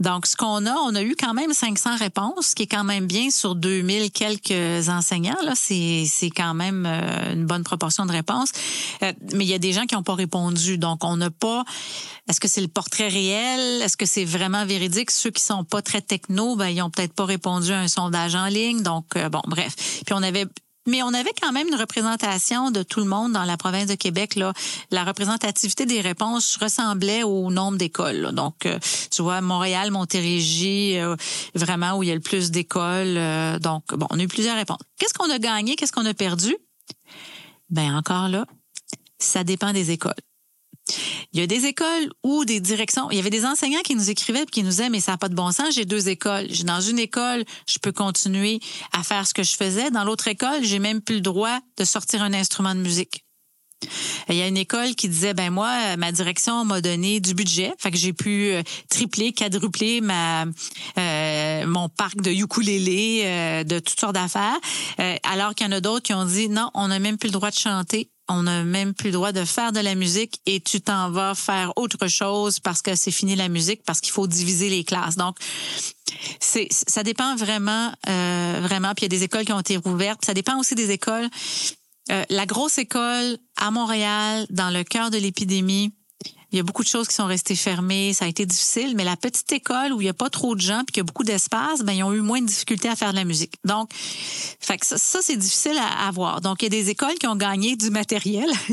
Donc, 0.00 0.26
ce 0.26 0.36
qu'on 0.36 0.66
a, 0.66 0.74
on 0.74 0.92
a 0.96 1.02
eu 1.02 1.14
quand 1.14 1.34
même 1.34 1.52
500 1.52 1.98
réponses, 1.98 2.48
ce 2.48 2.54
qui 2.56 2.64
est 2.64 2.66
quand 2.66 2.82
même 2.82 3.06
bien 3.06 3.30
sur 3.30 3.54
2000 3.54 4.10
quelques 4.10 4.88
enseignants. 4.88 5.40
Là, 5.44 5.52
c'est, 5.54 6.04
c'est 6.08 6.30
quand 6.30 6.52
même 6.52 6.84
euh, 6.84 7.34
une 7.34 7.46
bonne 7.46 7.62
proportion 7.62 8.04
de 8.06 8.10
réponses. 8.10 8.50
Euh, 9.04 9.12
mais 9.34 9.44
il 9.44 9.48
y 9.48 9.54
a 9.54 9.60
des 9.60 9.72
gens 9.72 9.86
qui 9.86 9.94
n'ont 9.94 10.02
pas 10.02 10.16
répondu. 10.16 10.78
Donc, 10.78 11.04
on 11.04 11.16
n'a 11.16 11.30
pas... 11.30 11.62
Est-ce 12.28 12.40
que 12.40 12.48
c'est 12.48 12.60
le 12.60 12.66
portrait 12.66 13.06
réel? 13.06 13.80
Est-ce 13.80 13.96
que 13.96 14.06
c'est 14.06 14.24
vraiment 14.24 14.66
véridique? 14.66 15.12
Ceux 15.12 15.30
qui 15.30 15.44
sont 15.44 15.62
pas 15.62 15.80
très 15.80 16.00
techno, 16.00 16.56
ben, 16.56 16.66
ils 16.66 16.82
ont 16.82 16.90
peut-être 16.90 17.14
pas 17.14 17.24
répondu 17.24 17.70
à 17.70 17.78
un 17.78 17.88
sondage 17.88 18.34
en 18.34 18.46
ligne. 18.46 18.82
Donc, 18.82 19.16
bon, 19.30 19.42
bref. 19.46 19.76
Puis, 20.04 20.12
on 20.12 20.24
avait 20.24 20.46
mais 20.86 21.02
on 21.02 21.14
avait 21.14 21.32
quand 21.40 21.52
même 21.52 21.68
une 21.68 21.74
représentation 21.74 22.70
de 22.70 22.82
tout 22.82 23.00
le 23.00 23.06
monde 23.06 23.32
dans 23.32 23.44
la 23.44 23.56
province 23.56 23.86
de 23.86 23.94
Québec. 23.94 24.36
Là. 24.36 24.52
La 24.90 25.04
représentativité 25.04 25.86
des 25.86 26.00
réponses 26.00 26.56
ressemblait 26.56 27.22
au 27.22 27.50
nombre 27.50 27.78
d'écoles. 27.78 28.32
Donc, 28.32 28.66
euh, 28.66 28.78
tu 29.10 29.22
vois, 29.22 29.40
Montréal, 29.40 29.90
Montérégie, 29.90 30.98
euh, 30.98 31.16
vraiment 31.54 31.96
où 31.96 32.02
il 32.02 32.08
y 32.08 32.12
a 32.12 32.14
le 32.14 32.20
plus 32.20 32.50
d'écoles. 32.50 33.16
Euh, 33.16 33.58
donc, 33.58 33.84
bon, 33.94 34.06
on 34.10 34.18
a 34.18 34.22
eu 34.22 34.28
plusieurs 34.28 34.56
réponses. 34.56 34.80
Qu'est-ce 34.98 35.14
qu'on 35.14 35.30
a 35.30 35.38
gagné? 35.38 35.76
Qu'est-ce 35.76 35.92
qu'on 35.92 36.06
a 36.06 36.14
perdu? 36.14 36.54
Ben 37.70 37.96
encore 37.96 38.28
là, 38.28 38.44
ça 39.18 39.42
dépend 39.42 39.72
des 39.72 39.90
écoles. 39.90 40.12
Il 41.32 41.40
y 41.40 41.42
a 41.42 41.46
des 41.46 41.66
écoles 41.66 42.12
ou 42.22 42.44
des 42.44 42.60
directions. 42.60 43.10
Il 43.10 43.16
y 43.16 43.20
avait 43.20 43.30
des 43.30 43.44
enseignants 43.44 43.82
qui 43.82 43.94
nous 43.94 44.10
écrivaient 44.10 44.42
et 44.42 44.46
qui 44.46 44.62
nous 44.62 44.70
disaient, 44.70 44.90
mais 44.90 45.00
ça 45.00 45.12
n'a 45.12 45.18
pas 45.18 45.28
de 45.28 45.34
bon 45.34 45.50
sens, 45.50 45.74
j'ai 45.74 45.84
deux 45.84 46.08
écoles. 46.08 46.46
Dans 46.64 46.80
une 46.80 46.98
école, 46.98 47.44
je 47.66 47.78
peux 47.78 47.92
continuer 47.92 48.60
à 48.92 49.02
faire 49.02 49.26
ce 49.26 49.34
que 49.34 49.42
je 49.42 49.56
faisais. 49.56 49.90
Dans 49.90 50.04
l'autre 50.04 50.28
école, 50.28 50.62
j'ai 50.62 50.78
même 50.78 51.00
plus 51.00 51.16
le 51.16 51.20
droit 51.22 51.58
de 51.76 51.84
sortir 51.84 52.22
un 52.22 52.32
instrument 52.32 52.74
de 52.74 52.80
musique. 52.80 53.24
Il 54.28 54.36
y 54.36 54.42
a 54.42 54.46
une 54.46 54.56
école 54.56 54.94
qui 54.94 55.08
disait 55.08 55.34
ben 55.34 55.50
moi 55.50 55.96
ma 55.96 56.12
direction 56.12 56.64
m'a 56.64 56.80
donné 56.80 57.20
du 57.20 57.34
budget, 57.34 57.72
fait 57.78 57.90
que 57.90 57.98
j'ai 57.98 58.12
pu 58.12 58.52
euh, 58.52 58.62
tripler, 58.88 59.32
quadrupler 59.32 60.00
ma 60.00 60.46
euh, 60.98 61.66
mon 61.66 61.88
parc 61.88 62.16
de 62.22 62.30
ukulélé, 62.30 63.22
euh, 63.24 63.64
de 63.64 63.78
toutes 63.80 64.00
sortes 64.00 64.14
d'affaires, 64.14 64.56
alors 65.22 65.54
qu'il 65.54 65.66
y 65.66 65.68
en 65.68 65.72
a 65.72 65.80
d'autres 65.80 66.02
qui 66.02 66.14
ont 66.14 66.24
dit 66.24 66.48
non, 66.48 66.70
on 66.74 66.88
n'a 66.88 66.98
même 66.98 67.18
plus 67.18 67.28
le 67.28 67.32
droit 67.32 67.50
de 67.50 67.56
chanter, 67.56 68.10
on 68.28 68.44
n'a 68.44 68.64
même 68.64 68.94
plus 68.94 69.08
le 69.08 69.12
droit 69.12 69.32
de 69.32 69.44
faire 69.44 69.72
de 69.72 69.80
la 69.80 69.94
musique 69.94 70.40
et 70.46 70.60
tu 70.60 70.80
t'en 70.80 71.10
vas 71.10 71.34
faire 71.34 71.72
autre 71.76 72.06
chose 72.08 72.58
parce 72.60 72.82
que 72.82 72.94
c'est 72.94 73.10
fini 73.10 73.36
la 73.36 73.48
musique, 73.48 73.82
parce 73.84 74.00
qu'il 74.00 74.12
faut 74.12 74.26
diviser 74.26 74.70
les 74.70 74.84
classes. 74.84 75.16
Donc, 75.16 75.36
c'est 76.40 76.68
ça 76.70 77.02
dépend 77.02 77.36
vraiment, 77.36 77.92
euh, 78.08 78.60
vraiment. 78.62 78.94
Puis 78.94 79.06
il 79.06 79.12
y 79.12 79.14
a 79.14 79.18
des 79.18 79.24
écoles 79.24 79.44
qui 79.44 79.52
ont 79.52 79.60
été 79.60 79.76
rouvertes. 79.76 80.24
Ça 80.24 80.34
dépend 80.34 80.58
aussi 80.58 80.74
des 80.74 80.90
écoles. 80.90 81.28
Euh, 82.10 82.24
la 82.28 82.46
grosse 82.46 82.78
école 82.78 83.38
à 83.56 83.70
Montréal, 83.70 84.46
dans 84.50 84.70
le 84.70 84.84
cœur 84.84 85.10
de 85.10 85.18
l'épidémie, 85.18 85.92
il 86.54 86.58
y 86.58 86.60
a 86.60 86.62
beaucoup 86.62 86.84
de 86.84 86.88
choses 86.88 87.08
qui 87.08 87.14
sont 87.14 87.26
restées 87.26 87.56
fermées, 87.56 88.14
ça 88.14 88.26
a 88.26 88.28
été 88.28 88.46
difficile, 88.46 88.94
mais 88.94 89.02
la 89.02 89.16
petite 89.16 89.50
école 89.52 89.92
où 89.92 90.00
il 90.00 90.04
n'y 90.04 90.10
a 90.10 90.14
pas 90.14 90.30
trop 90.30 90.54
de 90.54 90.60
gens 90.60 90.82
puis 90.86 90.92
qu'il 90.92 90.98
y 90.98 91.00
a 91.00 91.04
beaucoup 91.04 91.24
d'espace, 91.24 91.82
ben 91.82 91.92
ils 91.92 92.04
ont 92.04 92.12
eu 92.12 92.20
moins 92.20 92.40
de 92.40 92.46
difficultés 92.46 92.88
à 92.88 92.94
faire 92.94 93.10
de 93.10 93.16
la 93.16 93.24
musique. 93.24 93.54
Donc, 93.64 93.90
fait 93.92 94.78
que 94.78 94.86
ça, 94.86 95.18
c'est 95.20 95.36
difficile 95.36 95.76
à, 95.78 96.06
avoir. 96.06 96.40
Donc, 96.40 96.62
il 96.62 96.66
y 96.66 96.66
a 96.66 96.70
des 96.82 96.90
écoles 96.90 97.14
qui 97.14 97.26
ont 97.26 97.34
gagné 97.34 97.74
du 97.74 97.90
matériel. 97.90 98.48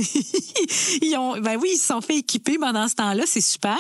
ils 1.01 1.15
ont, 1.17 1.39
ben 1.39 1.57
oui, 1.59 1.71
ils 1.73 1.77
se 1.77 1.87
sont 1.87 2.01
fait 2.01 2.17
équiper 2.17 2.59
pendant 2.59 2.87
ce 2.87 2.93
temps-là, 2.95 3.23
c'est 3.25 3.41
super. 3.41 3.77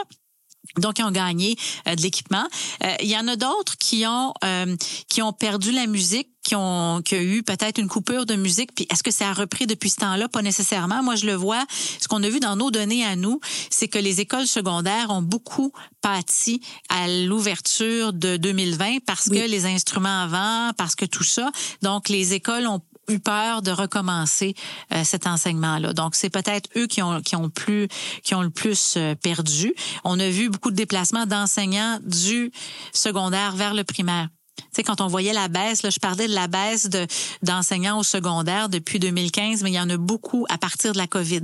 Donc, 0.77 0.99
ils 0.99 1.03
ont 1.03 1.11
gagné 1.11 1.57
euh, 1.87 1.95
de 1.95 2.01
l'équipement. 2.01 2.47
Euh, 2.83 2.95
il 3.01 3.09
y 3.09 3.17
en 3.17 3.27
a 3.27 3.35
d'autres 3.35 3.77
qui 3.77 4.05
ont 4.05 4.33
euh, 4.43 4.75
qui 5.09 5.21
ont 5.21 5.33
perdu 5.33 5.71
la 5.71 5.87
musique, 5.87 6.29
qui 6.43 6.55
ont 6.55 7.01
qui 7.03 7.15
a 7.15 7.21
eu 7.21 7.43
peut-être 7.43 7.79
une 7.79 7.87
coupure 7.87 8.25
de 8.25 8.35
musique. 8.35 8.73
Puis, 8.73 8.87
est-ce 8.89 9.03
que 9.03 9.11
ça 9.11 9.29
a 9.29 9.33
repris 9.33 9.67
depuis 9.67 9.89
ce 9.89 9.97
temps-là? 9.97 10.29
Pas 10.29 10.41
nécessairement. 10.41 11.03
Moi, 11.03 11.15
je 11.15 11.25
le 11.25 11.33
vois. 11.33 11.65
Ce 11.99 12.07
qu'on 12.07 12.23
a 12.23 12.29
vu 12.29 12.39
dans 12.39 12.55
nos 12.55 12.71
données 12.71 13.03
à 13.03 13.15
nous, 13.15 13.39
c'est 13.69 13.87
que 13.87 13.99
les 13.99 14.21
écoles 14.21 14.47
secondaires 14.47 15.09
ont 15.09 15.21
beaucoup 15.21 15.73
pâti 16.01 16.61
à 16.89 17.07
l'ouverture 17.07 18.13
de 18.13 18.37
2020 18.37 18.99
parce 19.05 19.29
que 19.29 19.47
les 19.47 19.65
instruments 19.65 20.23
avant, 20.23 20.71
parce 20.77 20.95
que 20.95 21.05
tout 21.05 21.23
ça. 21.23 21.51
Donc, 21.81 22.07
les 22.07 22.33
écoles 22.33 22.67
ont 22.67 22.81
eu 23.11 23.19
peur 23.19 23.61
de 23.61 23.71
recommencer 23.71 24.55
euh, 24.93 25.03
cet 25.03 25.27
enseignement-là. 25.27 25.93
Donc, 25.93 26.15
c'est 26.15 26.29
peut-être 26.29 26.69
eux 26.77 26.87
qui 26.87 27.01
ont, 27.01 27.21
qui 27.21 27.35
ont, 27.35 27.49
plus, 27.49 27.87
qui 28.23 28.35
ont 28.35 28.41
le 28.41 28.49
plus 28.49 28.95
euh, 28.97 29.15
perdu. 29.15 29.73
On 30.03 30.19
a 30.19 30.29
vu 30.29 30.49
beaucoup 30.49 30.71
de 30.71 30.75
déplacements 30.75 31.25
d'enseignants 31.25 31.99
du 32.03 32.51
secondaire 32.93 33.55
vers 33.55 33.73
le 33.73 33.83
primaire. 33.83 34.29
Tu 34.57 34.65
sais, 34.73 34.83
quand 34.83 35.01
on 35.01 35.07
voyait 35.07 35.33
la 35.33 35.47
baisse, 35.47 35.83
là, 35.83 35.89
je 35.89 35.99
parlais 35.99 36.27
de 36.27 36.33
la 36.33 36.47
baisse 36.47 36.89
de, 36.89 37.07
d'enseignants 37.41 37.99
au 37.99 38.03
secondaire 38.03 38.69
depuis 38.69 38.99
2015, 38.99 39.63
mais 39.63 39.71
il 39.71 39.75
y 39.75 39.79
en 39.79 39.89
a 39.89 39.97
beaucoup 39.97 40.45
à 40.49 40.57
partir 40.57 40.93
de 40.93 40.97
la 40.97 41.07
COVID. 41.07 41.41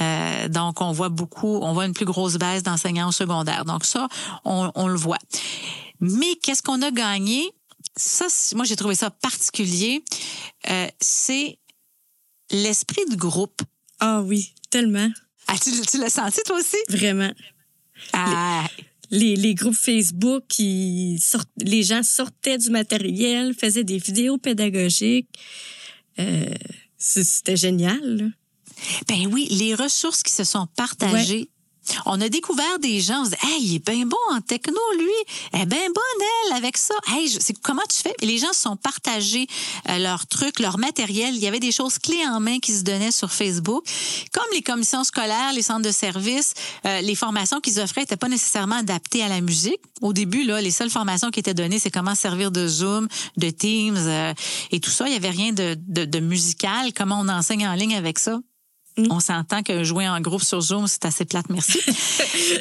Euh, 0.00 0.48
donc, 0.48 0.80
on 0.80 0.92
voit 0.92 1.08
beaucoup, 1.08 1.58
on 1.62 1.72
voit 1.72 1.86
une 1.86 1.94
plus 1.94 2.04
grosse 2.04 2.36
baisse 2.36 2.62
d'enseignants 2.62 3.08
au 3.08 3.12
secondaire. 3.12 3.64
Donc, 3.64 3.84
ça, 3.84 4.08
on, 4.44 4.70
on 4.74 4.88
le 4.88 4.96
voit. 4.96 5.18
Mais 6.00 6.34
qu'est-ce 6.42 6.62
qu'on 6.62 6.82
a 6.82 6.90
gagné? 6.90 7.50
Ça, 8.00 8.26
moi, 8.54 8.64
j'ai 8.64 8.76
trouvé 8.76 8.94
ça 8.94 9.10
particulier. 9.10 10.02
Euh, 10.70 10.88
c'est 11.00 11.58
l'esprit 12.50 13.04
de 13.10 13.16
groupe. 13.16 13.62
Ah 14.00 14.22
oui, 14.22 14.54
tellement. 14.70 15.08
Ah, 15.46 15.56
tu, 15.58 15.70
l'as 15.98 16.10
senti, 16.10 16.40
toi 16.44 16.58
aussi? 16.58 16.76
Vraiment. 16.88 17.32
Ah. 18.12 18.66
Les, 19.10 19.36
les, 19.36 19.54
groupes 19.54 19.74
Facebook, 19.74 20.44
qui 20.48 21.20
les 21.58 21.82
gens 21.82 22.02
sortaient 22.02 22.58
du 22.58 22.70
matériel, 22.70 23.54
faisaient 23.54 23.84
des 23.84 23.98
vidéos 23.98 24.38
pédagogiques. 24.38 25.28
Euh, 26.18 26.54
c'était 26.96 27.56
génial. 27.56 28.32
Ben 29.08 29.26
oui, 29.32 29.48
les 29.50 29.74
ressources 29.74 30.22
qui 30.22 30.32
se 30.32 30.44
sont 30.44 30.66
partagées. 30.76 31.50
On 32.06 32.20
a 32.20 32.28
découvert 32.28 32.78
des 32.78 33.00
gens, 33.00 33.22
on 33.22 33.24
se 33.24 33.30
dit, 33.30 33.36
hey, 33.42 33.62
il 33.62 33.74
est 33.76 33.90
bien 33.90 34.06
bon 34.06 34.16
en 34.32 34.40
techno, 34.40 34.80
lui. 34.98 35.08
Elle 35.52 35.62
est 35.62 35.66
bien 35.66 35.86
bonne, 35.86 36.26
elle, 36.46 36.56
avec 36.56 36.76
ça. 36.76 36.94
Hey, 37.08 37.28
c'est 37.28 37.58
comment 37.60 37.82
tu 37.88 37.98
fais? 38.02 38.14
Et 38.20 38.26
les 38.26 38.38
gens 38.38 38.52
sont 38.52 38.76
partagés 38.76 39.46
euh, 39.88 39.98
leurs 39.98 40.26
trucs, 40.26 40.60
leur 40.60 40.78
matériel. 40.78 41.34
Il 41.34 41.40
y 41.40 41.46
avait 41.46 41.60
des 41.60 41.72
choses 41.72 41.98
clés 41.98 42.24
en 42.26 42.40
main 42.40 42.58
qui 42.58 42.72
se 42.72 42.82
donnaient 42.82 43.10
sur 43.10 43.32
Facebook. 43.32 43.84
Comme 44.32 44.46
les 44.52 44.62
commissions 44.62 45.04
scolaires, 45.04 45.52
les 45.54 45.62
centres 45.62 45.86
de 45.86 45.92
services, 45.92 46.54
euh, 46.86 47.00
les 47.00 47.14
formations 47.14 47.60
qu'ils 47.60 47.80
offraient 47.80 48.02
n'étaient 48.02 48.16
pas 48.16 48.28
nécessairement 48.28 48.76
adaptées 48.76 49.22
à 49.22 49.28
la 49.28 49.40
musique. 49.40 49.80
Au 50.00 50.12
début, 50.12 50.44
là, 50.44 50.60
les 50.60 50.70
seules 50.70 50.90
formations 50.90 51.30
qui 51.30 51.40
étaient 51.40 51.54
données, 51.54 51.78
c'est 51.78 51.90
comment 51.90 52.14
servir 52.14 52.50
de 52.50 52.66
Zoom, 52.66 53.08
de 53.36 53.50
Teams 53.50 53.96
euh, 53.96 54.34
et 54.70 54.80
tout 54.80 54.90
ça. 54.90 55.06
Il 55.06 55.12
y 55.12 55.16
avait 55.16 55.30
rien 55.30 55.52
de, 55.52 55.76
de, 55.88 56.04
de 56.04 56.20
musical. 56.20 56.92
Comment 56.94 57.20
on 57.20 57.28
enseigne 57.28 57.66
en 57.66 57.74
ligne 57.74 57.96
avec 57.96 58.18
ça? 58.18 58.38
Mm. 59.00 59.12
On 59.12 59.20
s'entend 59.20 59.62
que 59.62 59.84
jouer 59.84 60.08
en 60.08 60.20
groupe 60.20 60.42
sur 60.42 60.60
Zoom, 60.60 60.86
c'est 60.86 61.04
assez 61.04 61.24
plate, 61.24 61.46
merci. 61.48 61.80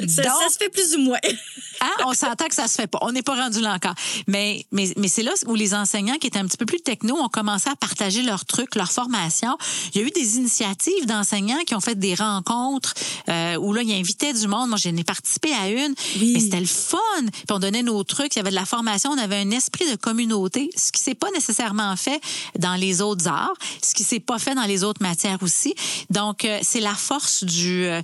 ça, 0.07 0.23
se 0.49 0.57
fait 0.57 0.69
plus 0.69 0.95
ou 0.95 0.99
moins. 0.99 1.19
hein, 1.81 1.91
on 2.05 2.13
s'entend 2.13 2.47
que 2.47 2.55
ça 2.55 2.67
se 2.67 2.75
fait 2.75 2.87
pas. 2.87 2.99
On 3.01 3.11
n'est 3.11 3.21
pas 3.21 3.35
rendu 3.35 3.61
là 3.61 3.73
encore. 3.73 3.95
Mais, 4.27 4.65
mais, 4.71 4.91
mais 4.97 5.07
c'est 5.07 5.23
là 5.23 5.31
où 5.47 5.55
les 5.55 5.73
enseignants 5.73 6.15
qui 6.15 6.27
étaient 6.27 6.39
un 6.39 6.45
petit 6.45 6.57
peu 6.57 6.65
plus 6.65 6.81
techno 6.81 7.15
ont 7.15 7.29
commencé 7.29 7.69
à 7.69 7.75
partager 7.75 8.21
leurs 8.21 8.45
trucs, 8.45 8.75
leurs 8.75 8.91
formations. 8.91 9.57
Il 9.93 10.01
y 10.01 10.03
a 10.03 10.07
eu 10.07 10.11
des 10.11 10.37
initiatives 10.37 11.05
d'enseignants 11.05 11.63
qui 11.65 11.75
ont 11.75 11.79
fait 11.79 11.97
des 11.97 12.15
rencontres 12.15 12.93
euh, 13.29 13.55
où 13.57 13.73
là, 13.73 13.81
ils 13.81 13.93
invitaient 13.93 14.33
du 14.33 14.47
monde. 14.47 14.69
Moi, 14.69 14.77
j'en 14.77 14.95
ai 14.95 15.03
participé 15.03 15.49
à 15.53 15.69
une. 15.69 15.93
Mais 16.19 16.39
c'était 16.39 16.59
le 16.59 16.65
fun. 16.65 16.97
Puis 17.21 17.45
on 17.51 17.59
donnait 17.59 17.83
nos 17.83 18.03
trucs. 18.03 18.35
Il 18.35 18.39
y 18.39 18.41
avait 18.41 18.51
de 18.51 18.55
la 18.55 18.65
formation. 18.65 19.11
On 19.11 19.17
avait 19.17 19.37
un 19.37 19.51
esprit 19.51 19.89
de 19.89 19.95
communauté, 19.95 20.69
ce 20.75 20.91
qui 20.91 21.01
s'est 21.01 21.15
pas 21.15 21.31
nécessairement 21.31 21.95
fait 21.95 22.21
dans 22.57 22.75
les 22.75 23.01
autres 23.01 23.27
arts, 23.27 23.53
ce 23.83 23.93
qui 23.93 24.03
s'est 24.03 24.19
pas 24.19 24.39
fait 24.39 24.55
dans 24.55 24.65
les 24.65 24.83
autres 24.83 25.01
matières 25.01 25.41
aussi. 25.41 25.73
Donc, 26.09 26.28
euh, 26.45 26.59
c'est 26.61 26.79
la 26.79 26.95
force 26.95 27.43
du, 27.43 27.85
euh, 27.85 28.01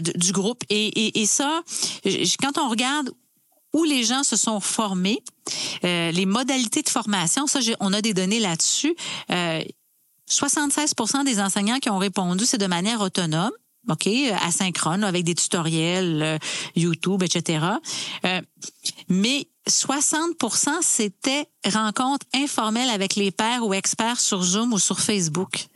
du 0.00 0.32
groupe. 0.32 0.62
Et, 0.70 0.86
et, 0.86 1.22
et 1.22 1.26
ça, 1.26 1.62
quand 2.42 2.58
on 2.58 2.68
regarde 2.68 3.10
où 3.72 3.84
les 3.84 4.04
gens 4.04 4.22
se 4.22 4.36
sont 4.36 4.60
formés, 4.60 5.22
euh, 5.84 6.10
les 6.12 6.26
modalités 6.26 6.82
de 6.82 6.88
formation, 6.88 7.46
ça, 7.46 7.58
on 7.80 7.92
a 7.92 8.00
des 8.00 8.14
données 8.14 8.40
là-dessus. 8.40 8.94
76 10.26 10.94
des 11.24 11.40
enseignants 11.40 11.78
qui 11.78 11.90
ont 11.90 11.98
répondu, 11.98 12.46
c'est 12.46 12.58
de 12.58 12.66
manière 12.66 13.00
autonome. 13.00 13.52
OK, 13.90 14.08
asynchrone, 14.40 15.04
avec 15.04 15.24
des 15.24 15.34
tutoriels, 15.34 16.38
YouTube, 16.74 17.22
etc. 17.22 17.66
mais 19.10 19.46
60 19.68 20.36
c'était 20.82 21.46
rencontres 21.66 22.26
informelles 22.34 22.88
avec 22.88 23.14
les 23.14 23.30
pairs 23.30 23.66
ou 23.66 23.74
experts 23.74 24.20
sur 24.20 24.42
Zoom 24.42 24.72
ou 24.72 24.78
sur 24.78 25.00
Facebook. 25.00 25.68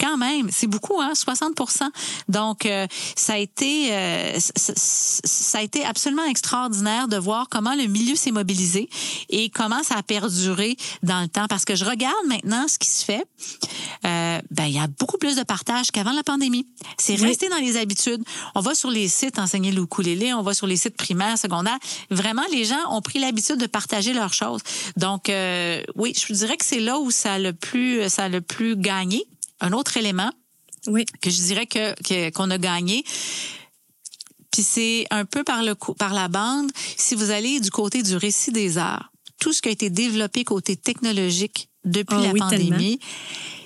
Quand 0.00 0.16
même, 0.16 0.48
c'est 0.50 0.66
beaucoup, 0.66 1.00
hein, 1.00 1.12
60% 1.14 1.90
Donc, 2.28 2.66
euh, 2.66 2.86
ça 3.16 3.34
a 3.34 3.38
été, 3.38 3.92
euh, 3.92 4.38
ça 4.38 5.58
a 5.58 5.62
été 5.62 5.84
absolument 5.84 6.24
extraordinaire 6.24 7.08
de 7.08 7.16
voir 7.16 7.48
comment 7.50 7.74
le 7.74 7.86
milieu 7.86 8.16
s'est 8.16 8.30
mobilisé 8.30 8.88
et 9.28 9.50
comment 9.50 9.82
ça 9.82 9.96
a 9.96 10.02
perduré 10.02 10.76
dans 11.02 11.20
le 11.20 11.28
temps. 11.28 11.46
Parce 11.48 11.64
que 11.64 11.74
je 11.74 11.84
regarde 11.84 12.14
maintenant 12.26 12.66
ce 12.68 12.78
qui 12.78 12.88
se 12.88 13.04
fait. 13.04 13.24
Euh, 14.04 14.40
ben, 14.50 14.64
il 14.64 14.74
y 14.74 14.78
a 14.78 14.86
beaucoup 14.86 15.18
plus 15.18 15.36
de 15.36 15.42
partage 15.42 15.90
qu'avant 15.90 16.12
la 16.12 16.22
pandémie. 16.22 16.66
C'est 16.98 17.16
resté 17.16 17.48
dans 17.48 17.56
les 17.56 17.76
habitudes. 17.76 18.22
On 18.54 18.60
va 18.60 18.74
sur 18.74 18.90
les 18.90 19.08
sites 19.08 19.38
enseigner 19.38 19.72
le 19.72 19.82
ukulélé, 19.82 20.34
on 20.34 20.42
va 20.42 20.54
sur 20.54 20.66
les 20.66 20.76
sites 20.76 20.96
primaires, 20.96 21.38
secondaires. 21.38 21.78
Vraiment, 22.10 22.42
les 22.52 22.64
gens 22.64 22.76
ont 22.90 23.00
pris 23.00 23.18
l'habitude 23.18 23.56
de 23.56 23.66
partager 23.66 24.12
leurs 24.12 24.34
choses. 24.34 24.60
Donc, 24.96 25.30
oui, 25.94 26.14
je 26.16 26.32
dirais 26.32 26.56
que 26.56 26.64
c'est 26.64 26.80
là 26.80 26.98
où 26.98 27.10
ça 27.10 27.34
a 27.34 27.38
le 27.38 27.52
plus, 27.52 28.08
ça 28.08 28.24
a 28.24 28.28
le 28.28 28.40
plus 28.40 28.76
gagné 28.76 29.26
un 29.60 29.72
autre 29.72 29.96
élément 29.96 30.30
oui. 30.86 31.04
que 31.20 31.30
je 31.30 31.42
dirais 31.42 31.66
que 31.66 32.30
qu'on 32.30 32.50
a 32.50 32.58
gagné. 32.58 33.04
Puis 34.50 34.62
c'est 34.62 35.06
un 35.10 35.24
peu 35.24 35.44
par 35.44 35.62
le 35.62 35.74
par 35.74 36.14
la 36.14 36.28
bande. 36.28 36.70
Si 36.96 37.14
vous 37.14 37.30
allez 37.30 37.60
du 37.60 37.70
côté 37.70 38.02
du 38.02 38.16
récit 38.16 38.52
des 38.52 38.78
arts, 38.78 39.12
tout 39.38 39.52
ce 39.52 39.62
qui 39.62 39.68
a 39.68 39.72
été 39.72 39.90
développé 39.90 40.44
côté 40.44 40.76
technologique 40.76 41.68
depuis 41.84 42.16
ah 42.18 42.32
la 42.32 42.34
pandémie, 42.34 42.98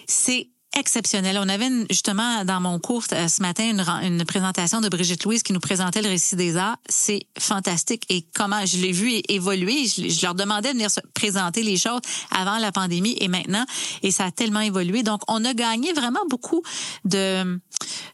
c'est 0.06 0.48
exceptionnel. 0.74 1.38
On 1.40 1.48
avait 1.48 1.68
justement 1.90 2.44
dans 2.44 2.60
mon 2.60 2.78
cours 2.78 3.04
euh, 3.12 3.28
ce 3.28 3.42
matin 3.42 3.64
une, 3.68 3.84
une, 4.02 4.24
présentation 4.24 4.80
de 4.80 4.88
Brigitte 4.88 5.24
Louise 5.24 5.42
qui 5.42 5.52
nous 5.52 5.60
présentait 5.60 6.02
le 6.02 6.08
récit 6.08 6.36
des 6.36 6.56
arts. 6.56 6.76
C'est 6.88 7.26
fantastique 7.38 8.04
et 8.08 8.24
comment 8.34 8.64
je 8.64 8.78
l'ai 8.78 8.92
vu 8.92 9.20
évoluer. 9.28 9.86
Je, 9.86 10.08
je, 10.08 10.22
leur 10.22 10.34
demandais 10.34 10.68
de 10.68 10.74
venir 10.74 10.90
se 10.90 11.00
présenter 11.14 11.62
les 11.62 11.76
choses 11.76 12.00
avant 12.30 12.58
la 12.58 12.72
pandémie 12.72 13.16
et 13.20 13.28
maintenant 13.28 13.64
et 14.02 14.10
ça 14.10 14.26
a 14.26 14.30
tellement 14.30 14.60
évolué. 14.60 15.02
Donc 15.02 15.22
on 15.28 15.44
a 15.44 15.54
gagné 15.54 15.92
vraiment 15.92 16.24
beaucoup 16.28 16.62
de 17.04 17.58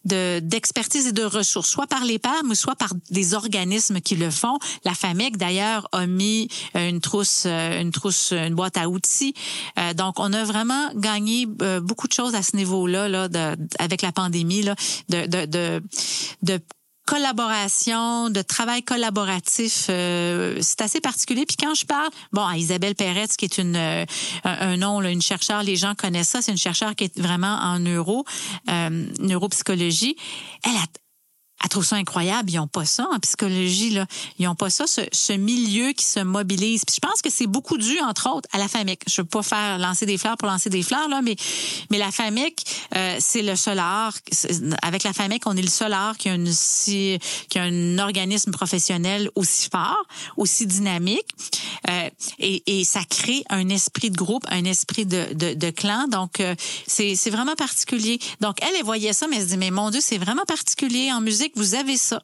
d'expertise 0.05 1.09
et 1.09 1.12
de 1.12 1.25
ressources, 1.25 1.68
soit 1.68 1.87
par 1.87 2.03
les 2.05 2.18
pairs, 2.18 2.42
mais 2.47 2.55
soit 2.55 2.77
par 2.77 2.94
des 3.11 3.35
organismes 3.35 4.01
qui 4.01 4.16
le 4.16 4.31
font. 4.31 4.59
La 4.85 4.94
FAMEC 4.94 5.37
d'ailleurs 5.37 5.87
a 5.92 6.07
mis 6.07 6.49
euh, 6.77 6.88
une 6.88 7.01
trousse, 7.01 7.42
euh, 7.44 7.81
une 7.81 7.90
trousse, 7.90 8.33
une 8.33 8.55
boîte 8.55 8.79
à 8.79 8.88
outils. 8.88 9.35
donc 9.97 10.18
on 10.18 10.33
a 10.33 10.44
vraiment 10.44 10.90
gagné 10.94 11.47
beaucoup 11.47 12.09
de 12.09 12.12
choses 12.12 12.35
à 12.35 12.42
ce 12.50 12.56
niveau-là, 12.56 13.08
là, 13.08 13.28
de, 13.28 13.56
avec 13.78 14.02
la 14.02 14.12
pandémie, 14.12 14.64
de, 15.08 15.26
de, 15.26 15.80
de, 16.42 16.61
collaboration, 17.06 18.28
de 18.28 18.42
travail 18.42 18.82
collaboratif. 18.82 19.86
Euh, 19.88 20.59
c'est 20.61 20.82
assez 20.82 21.01
particulier. 21.01 21.46
Puis 21.46 21.57
quand 21.57 21.74
je 21.74 21.86
parle, 21.86 22.11
bon, 22.32 22.44
à 22.44 22.59
Isabelle 22.59 22.94
Perretz, 22.94 23.36
qui 23.36 23.46
est 23.46 23.57
une 23.57 23.76
euh, 23.76 24.05
un, 24.44 24.76
nom, 24.76 25.01
là, 25.01 25.11
une 25.11 25.22
chercheure, 25.22 25.62
les 25.62 25.76
gens 25.76 25.94
connaissent 25.94 26.28
ça, 26.28 26.42
c'est 26.42 26.53
une 26.53 26.59
chercheure 26.59 26.94
qui 26.94 27.05
est 27.05 27.18
vraiment 27.18 27.57
en 27.62 27.78
neuro, 27.78 28.26
euh, 28.68 29.07
neuropsychologie. 29.20 30.16
Elle 30.64 30.76
a 30.76 30.84
elle 31.62 31.68
trouve 31.68 31.84
ça 31.84 31.96
incroyable. 31.96 32.50
Ils 32.50 32.56
n'ont 32.56 32.68
pas 32.68 32.84
ça 32.84 33.09
en 33.12 33.18
psychologie. 33.18 33.90
Là. 33.90 34.06
Ils 34.38 34.46
n'ont 34.46 34.54
pas 34.54 34.70
ça, 34.70 34.86
ce, 34.86 35.00
ce, 35.12 35.32
milieu 35.32 35.92
qui 35.92 36.04
se 36.04 36.20
mobilise. 36.20 36.84
Puis 36.84 36.96
je 36.96 37.06
pense 37.06 37.20
que 37.20 37.30
c'est 37.30 37.46
beaucoup 37.46 37.78
dû, 37.78 37.98
entre 38.00 38.30
autres, 38.30 38.48
à 38.52 38.59
la 38.59 38.68
FAMIC. 38.68 39.02
Je 39.09 39.22
veux 39.22 39.26
pas 39.26 39.42
faire 39.42 39.78
lancer 39.78 40.06
des 40.06 40.18
fleurs 40.18 40.36
pour 40.36 40.48
lancer 40.48 40.70
des 40.70 40.82
fleurs, 40.82 41.09
là, 41.09 41.20
mais, 41.22 41.36
mais 41.90 41.98
la 41.98 42.11
FAMIC, 42.11 42.64
euh, 42.94 43.16
c'est 43.18 43.42
le 43.42 43.56
seul 43.56 43.78
art. 43.78 44.14
Avec 44.82 45.02
la 45.02 45.12
FAMIC, 45.12 45.46
on 45.46 45.56
est 45.56 45.62
le 45.62 45.68
seul 45.68 45.92
art 45.92 46.16
qui 46.16 46.28
a, 46.28 46.34
une, 46.34 46.48
qui 46.48 47.18
a 47.56 47.62
un 47.62 47.98
organisme 47.98 48.52
professionnel 48.52 49.30
aussi 49.34 49.68
fort, 49.70 50.04
aussi 50.36 50.66
dynamique. 50.66 51.26
Euh, 51.90 52.11
et, 52.38 52.62
et, 52.66 52.84
ça 52.84 53.00
crée 53.09 53.42
un 53.50 53.68
esprit 53.68 54.11
de 54.11 54.16
groupe, 54.16 54.44
un 54.48 54.64
esprit 54.64 55.06
de, 55.06 55.34
de, 55.34 55.54
de 55.54 55.70
clan. 55.70 56.06
Donc, 56.09 56.40
euh, 56.40 56.54
c'est 56.86 57.30
vraiment 57.30 57.54
particulier. 57.54 58.18
Donc, 58.40 58.59
elle, 58.62 58.74
elle 58.78 58.84
voyait 58.84 59.12
ça, 59.12 59.26
mais 59.26 59.36
elle 59.36 59.42
se 59.42 59.48
dit, 59.48 59.56
mais 59.56 59.70
mon 59.70 59.90
Dieu, 59.90 60.00
c'est 60.02 60.18
vraiment 60.18 60.44
particulier 60.44 61.12
en 61.12 61.20
musique 61.20 61.47
vous 61.55 61.74
avez 61.74 61.96
ça. 61.96 62.22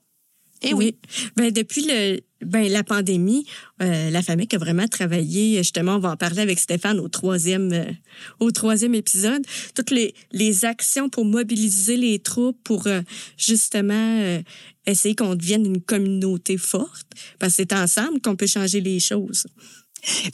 Et 0.62 0.68
eh 0.70 0.74
oui. 0.74 0.96
Ben, 1.36 1.50
depuis 1.50 1.84
le, 1.86 2.20
ben, 2.40 2.70
la 2.70 2.82
pandémie, 2.82 3.44
euh, 3.82 4.08
la 4.10 4.22
famille 4.22 4.48
a 4.52 4.56
vraiment 4.56 4.88
travaillé. 4.88 5.58
Justement, 5.58 5.96
on 5.96 5.98
va 5.98 6.12
en 6.12 6.16
parler 6.16 6.40
avec 6.40 6.58
Stéphane 6.58 7.00
au 7.00 7.08
troisième, 7.08 7.72
euh, 7.72 7.92
au 8.40 8.50
troisième 8.50 8.94
épisode. 8.94 9.44
Toutes 9.74 9.90
les, 9.90 10.14
les 10.32 10.64
actions 10.64 11.10
pour 11.10 11.26
mobiliser 11.26 11.98
les 11.98 12.18
troupes, 12.18 12.58
pour 12.64 12.86
euh, 12.86 13.02
justement 13.36 14.40
essayer 14.86 15.14
qu'on 15.14 15.34
devienne 15.34 15.66
une 15.66 15.82
communauté 15.82 16.56
forte, 16.56 17.08
parce 17.38 17.56
que 17.56 17.62
c'est 17.62 17.74
ensemble 17.74 18.20
qu'on 18.22 18.36
peut 18.36 18.46
changer 18.46 18.80
les 18.80 19.00
choses. 19.00 19.46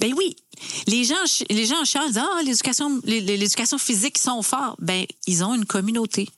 Ben 0.01 0.13
oui, 0.17 0.37
les 0.87 1.05
gens, 1.05 1.15
les 1.49 1.65
gens 1.65 1.81
en 1.81 2.07
disent 2.07 2.19
ah 2.19 2.41
l'éducation, 2.45 3.01
l'éducation 3.05 3.79
physique 3.79 4.17
ils 4.19 4.23
sont 4.23 4.43
forts. 4.43 4.77
Ben 4.81 5.07
ils 5.27 5.45
ont 5.45 5.55
une 5.55 5.65
communauté. 5.65 6.29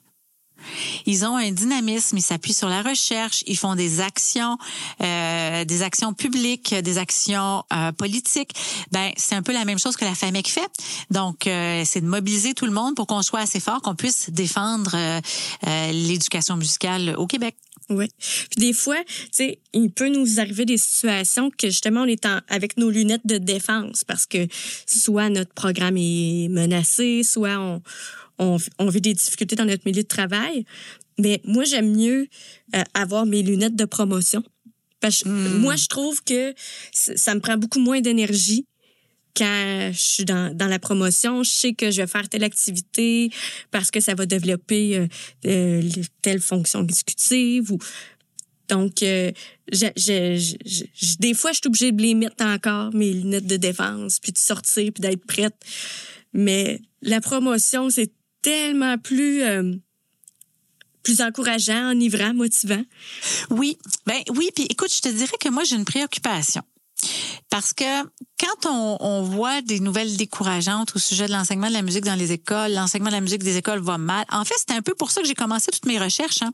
Ils 1.07 1.25
ont 1.25 1.37
un 1.37 1.51
dynamisme, 1.51 2.17
ils 2.19 2.23
s'appuient 2.23 2.55
sur 2.55 2.69
la 2.69 2.83
recherche, 2.83 3.43
ils 3.47 3.57
font 3.57 3.75
des 3.75 4.01
actions, 4.01 4.59
euh, 5.01 5.65
des 5.65 5.83
actions 5.83 6.15
publiques, 6.15 6.75
des 6.75 6.99
actions 6.99 7.65
euh, 7.73 7.93
politiques. 7.93 8.53
Ben 8.91 9.11
c'est 9.17 9.35
un 9.35 9.43
peu 9.43 9.53
la 9.53 9.65
même 9.65 9.79
chose 9.79 9.97
que 9.97 10.05
la 10.05 10.15
FAMEC 10.15 10.49
fait. 10.49 10.71
Donc 11.11 11.47
euh, 11.47 11.83
c'est 11.85 12.01
de 12.01 12.07
mobiliser 12.07 12.55
tout 12.55 12.67
le 12.67 12.73
monde 12.73 12.95
pour 12.95 13.07
qu'on 13.07 13.23
soit 13.23 13.41
assez 13.41 13.61
fort, 13.61 13.81
qu'on 13.83 13.95
puisse 13.95 14.31
défendre 14.31 14.97
l'éducation 15.93 16.57
musicale 16.57 17.15
au 17.17 17.27
Québec. 17.27 17.57
Oui. 17.89 18.09
Puis 18.51 18.61
des 18.61 18.73
fois, 18.73 18.97
tu 19.07 19.29
sais, 19.33 19.59
il 19.73 19.91
peut 19.91 20.09
nous 20.09 20.41
arriver 20.41 20.65
des 20.65 20.79
situations 20.79 21.51
que 21.51 21.69
justement 21.69 22.03
on 22.03 22.07
est 22.07 22.27
avec 22.49 22.77
nos 22.77 22.91
lunettes 22.91 23.27
de 23.27 23.39
défense 23.39 24.05
parce 24.05 24.27
que 24.27 24.47
soit 24.87 25.29
notre 25.29 25.53
programme 25.53 25.97
est 25.97 26.49
menacé, 26.49 27.23
soit 27.23 27.59
on 27.59 27.83
on, 28.79 28.89
vit 28.89 29.01
des 29.01 29.15
difficultés 29.15 29.57
dans 29.57 29.65
notre 29.65 29.83
milieu 29.87 30.03
de 30.03 30.09
travail. 30.09 30.65
Mais 31.19 31.41
moi, 31.45 31.65
j'aime 31.65 31.95
mieux 31.95 32.29
euh, 32.75 32.83
avoir 32.95 33.27
mes 33.27 33.43
lunettes 33.43 33.77
de 33.77 33.85
promotion. 33.85 34.43
Parce 35.01 35.23
que 35.23 35.29
hmm. 35.29 35.59
moi, 35.59 35.77
je 35.77 35.87
trouve 35.87 36.23
que 36.23 36.55
ça 36.93 37.35
me 37.35 37.41
prend 37.41 37.57
beaucoup 37.57 37.81
moins 37.81 38.01
d'énergie 38.01 38.67
quand 39.37 39.91
je 39.93 39.99
suis 39.99 40.25
dans, 40.25 40.55
dans 40.55 40.67
la 40.67 40.79
promotion, 40.79 41.43
je 41.43 41.51
sais 41.51 41.73
que 41.73 41.91
je 41.91 42.03
vais 42.03 42.07
faire 42.07 42.29
telle 42.29 42.45
activité 42.45 43.31
parce 43.71 43.91
que 43.91 44.01
ça 44.01 44.15
va 44.15 44.27
développer 44.27 44.99
euh, 44.99 45.07
euh 45.47 45.83
telle 46.21 46.41
fonction 46.41 46.83
exécutive 46.83 47.73
ou 47.73 47.79
donc 48.69 49.03
euh, 49.03 49.33
je, 49.73 49.87
je, 49.97 50.55
je, 50.65 51.17
des 51.19 51.35
fois 51.35 51.53
je 51.53 51.59
suis 51.59 51.67
obligée 51.67 51.93
de 51.93 52.03
les 52.03 52.15
mettre 52.15 52.45
encore 52.45 52.95
mes 52.95 53.13
lunettes 53.13 53.47
de 53.47 53.57
défense 53.57 54.19
puis 54.21 54.33
de 54.33 54.39
sortir 54.39 54.93
puis 54.93 55.01
d'être 55.01 55.27
prête. 55.27 55.57
Mais 56.33 56.81
la 57.01 57.21
promotion 57.21 57.91
c'est 57.91 58.13
tellement 58.43 58.99
plus 58.99 59.43
euh, 59.43 59.75
plus 61.03 61.21
encourageant, 61.21 61.91
enivrant, 61.91 62.35
motivant. 62.35 62.83
Oui, 63.51 63.77
ben 64.07 64.21
oui, 64.37 64.51
puis 64.55 64.67
écoute, 64.71 64.93
je 64.95 65.01
te 65.01 65.09
dirais 65.09 65.37
que 65.41 65.49
moi 65.49 65.65
j'ai 65.65 65.77
une 65.77 65.85
préoccupation. 65.85 66.63
Parce 67.51 67.73
que 67.73 68.03
quand 68.41 68.71
on, 68.71 68.97
on, 69.01 69.23
voit 69.23 69.61
des 69.61 69.81
nouvelles 69.81 70.17
décourageantes 70.17 70.95
au 70.95 70.99
sujet 70.99 71.27
de 71.27 71.33
l'enseignement 71.33 71.69
de 71.69 71.73
la 71.73 71.83
musique 71.83 72.05
dans 72.05 72.15
les 72.15 72.33
écoles, 72.33 72.73
l'enseignement 72.73 73.11
de 73.11 73.17
la 73.17 73.21
musique 73.21 73.43
des 73.43 73.57
écoles 73.57 73.81
va 73.81 73.99
mal. 73.99 74.25
En 74.31 74.45
fait, 74.45 74.55
c'était 74.57 74.75
un 74.75 74.83
peu 74.83 74.95
pour 74.95 75.11
ça 75.11 75.21
que 75.21 75.27
j'ai 75.27 75.35
commencé 75.35 75.71
toutes 75.71 75.87
mes 75.87 75.99
recherches. 75.99 76.43
Hein. 76.43 76.53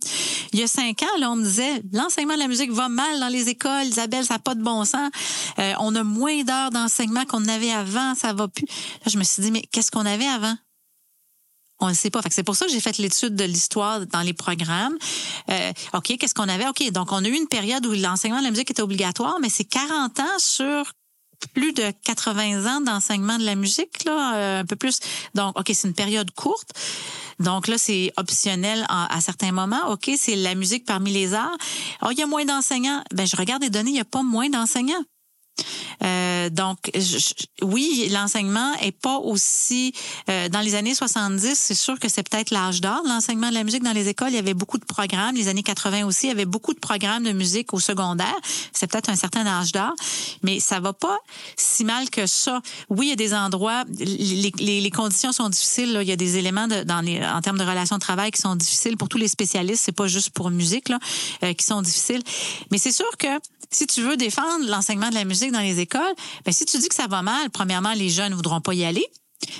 Il 0.52 0.58
y 0.58 0.62
a 0.62 0.66
cinq 0.66 1.02
ans, 1.02 1.18
là, 1.20 1.30
on 1.30 1.36
me 1.36 1.44
disait 1.44 1.82
l'enseignement 1.92 2.34
de 2.34 2.40
la 2.40 2.48
musique 2.48 2.72
va 2.72 2.88
mal 2.88 3.20
dans 3.20 3.28
les 3.28 3.48
écoles. 3.48 3.86
Isabelle, 3.86 4.24
ça 4.24 4.34
n'a 4.34 4.38
pas 4.40 4.54
de 4.54 4.62
bon 4.62 4.84
sens. 4.84 5.10
Euh, 5.58 5.74
on 5.80 5.94
a 5.94 6.02
moins 6.02 6.42
d'heures 6.42 6.70
d'enseignement 6.70 7.24
qu'on 7.26 7.46
avait 7.46 7.70
avant. 7.70 8.14
Ça 8.14 8.32
va 8.32 8.48
plus. 8.48 8.66
Là, 8.66 9.12
je 9.12 9.18
me 9.18 9.24
suis 9.24 9.42
dit, 9.42 9.50
mais 9.50 9.62
qu'est-ce 9.70 9.90
qu'on 9.90 10.06
avait 10.06 10.26
avant? 10.26 10.56
On 11.80 11.88
ne 11.88 11.94
sait 11.94 12.10
pas. 12.10 12.20
c'est 12.30 12.42
pour 12.42 12.56
ça 12.56 12.66
que 12.66 12.72
j'ai 12.72 12.80
fait 12.80 12.98
l'étude 12.98 13.36
de 13.36 13.44
l'histoire 13.44 14.04
dans 14.06 14.22
les 14.22 14.32
programmes. 14.32 14.96
Euh, 15.50 15.72
OK, 15.94 16.16
qu'est-ce 16.18 16.34
qu'on 16.34 16.48
avait? 16.48 16.66
OK, 16.66 16.90
donc 16.90 17.12
on 17.12 17.24
a 17.24 17.28
eu 17.28 17.34
une 17.34 17.46
période 17.46 17.86
où 17.86 17.92
l'enseignement 17.92 18.40
de 18.40 18.44
la 18.44 18.50
musique 18.50 18.70
était 18.70 18.82
obligatoire, 18.82 19.38
mais 19.40 19.48
c'est 19.48 19.64
40 19.64 20.18
ans 20.18 20.38
sur 20.38 20.92
plus 21.54 21.72
de 21.72 21.92
80 22.04 22.66
ans 22.66 22.80
d'enseignement 22.80 23.38
de 23.38 23.44
la 23.44 23.54
musique, 23.54 24.04
là, 24.04 24.34
euh, 24.34 24.60
un 24.60 24.64
peu 24.64 24.76
plus. 24.76 24.98
Donc, 25.34 25.58
OK, 25.58 25.70
c'est 25.72 25.86
une 25.86 25.94
période 25.94 26.30
courte. 26.32 26.72
Donc 27.38 27.68
là, 27.68 27.78
c'est 27.78 28.12
optionnel 28.16 28.84
à, 28.88 29.20
certains 29.20 29.52
moments. 29.52 29.90
OK, 29.90 30.10
c'est 30.16 30.34
la 30.34 30.56
musique 30.56 30.84
parmi 30.84 31.12
les 31.12 31.34
arts. 31.34 31.56
Oh, 32.02 32.08
il 32.10 32.18
y 32.18 32.22
a 32.22 32.26
moins 32.26 32.44
d'enseignants. 32.44 33.04
Ben, 33.14 33.26
je 33.26 33.36
regarde 33.36 33.62
les 33.62 33.70
données, 33.70 33.90
il 33.90 33.94
n'y 33.94 34.00
a 34.00 34.04
pas 34.04 34.24
moins 34.24 34.48
d'enseignants. 34.48 35.04
Euh, 36.04 36.50
donc, 36.50 36.90
oui, 37.62 38.08
l'enseignement 38.12 38.72
est 38.82 38.92
pas 38.92 39.18
aussi 39.18 39.92
euh, 40.28 40.48
dans 40.48 40.60
les 40.60 40.74
années 40.74 40.94
70. 40.94 41.54
C'est 41.54 41.74
sûr 41.74 41.98
que 41.98 42.08
c'est 42.08 42.28
peut-être 42.28 42.50
l'âge 42.50 42.80
d'or. 42.80 43.02
L'enseignement 43.06 43.48
de 43.48 43.54
la 43.54 43.64
musique 43.64 43.82
dans 43.82 43.92
les 43.92 44.08
écoles, 44.08 44.28
il 44.30 44.36
y 44.36 44.38
avait 44.38 44.54
beaucoup 44.54 44.78
de 44.78 44.84
programmes. 44.84 45.34
Les 45.34 45.48
années 45.48 45.62
80 45.62 46.06
aussi, 46.06 46.26
il 46.26 46.28
y 46.28 46.32
avait 46.32 46.44
beaucoup 46.44 46.74
de 46.74 46.78
programmes 46.78 47.24
de 47.24 47.32
musique 47.32 47.74
au 47.74 47.80
secondaire. 47.80 48.36
C'est 48.72 48.90
peut-être 48.90 49.10
un 49.10 49.16
certain 49.16 49.46
âge 49.46 49.72
d'or, 49.72 49.92
mais 50.42 50.60
ça 50.60 50.80
va 50.80 50.92
pas 50.92 51.18
si 51.56 51.84
mal 51.84 52.10
que 52.10 52.26
ça. 52.26 52.60
Oui, 52.88 53.06
il 53.06 53.10
y 53.10 53.12
a 53.12 53.16
des 53.16 53.34
endroits, 53.34 53.84
les, 53.98 54.52
les, 54.58 54.80
les 54.80 54.90
conditions 54.90 55.32
sont 55.32 55.48
difficiles. 55.48 55.92
Là. 55.92 56.02
Il 56.02 56.08
y 56.08 56.12
a 56.12 56.16
des 56.16 56.36
éléments 56.36 56.68
de, 56.68 56.82
dans 56.82 57.00
les, 57.00 57.24
en 57.24 57.40
termes 57.40 57.58
de 57.58 57.64
relations 57.64 57.96
de 57.96 58.00
travail 58.00 58.30
qui 58.30 58.40
sont 58.40 58.56
difficiles 58.56 58.96
pour 58.96 59.08
tous 59.08 59.18
les 59.18 59.28
spécialistes. 59.28 59.82
C'est 59.84 59.92
pas 59.92 60.06
juste 60.06 60.30
pour 60.30 60.50
musique 60.50 60.88
là, 60.88 60.98
euh, 61.42 61.52
qui 61.54 61.64
sont 61.64 61.82
difficiles. 61.82 62.22
Mais 62.70 62.78
c'est 62.78 62.92
sûr 62.92 63.10
que 63.18 63.28
si 63.70 63.86
tu 63.86 64.02
veux 64.02 64.16
défendre 64.16 64.68
l'enseignement 64.68 65.10
de 65.10 65.14
la 65.14 65.24
musique 65.24 65.52
dans 65.52 65.60
les 65.60 65.80
écoles, 65.80 66.14
ben 66.44 66.52
si 66.52 66.64
tu 66.64 66.78
dis 66.78 66.88
que 66.88 66.94
ça 66.94 67.06
va 67.06 67.22
mal, 67.22 67.50
premièrement, 67.50 67.92
les 67.94 68.08
jeunes 68.08 68.30
ne 68.30 68.36
voudront 68.36 68.60
pas 68.60 68.74
y 68.74 68.84
aller. 68.84 69.06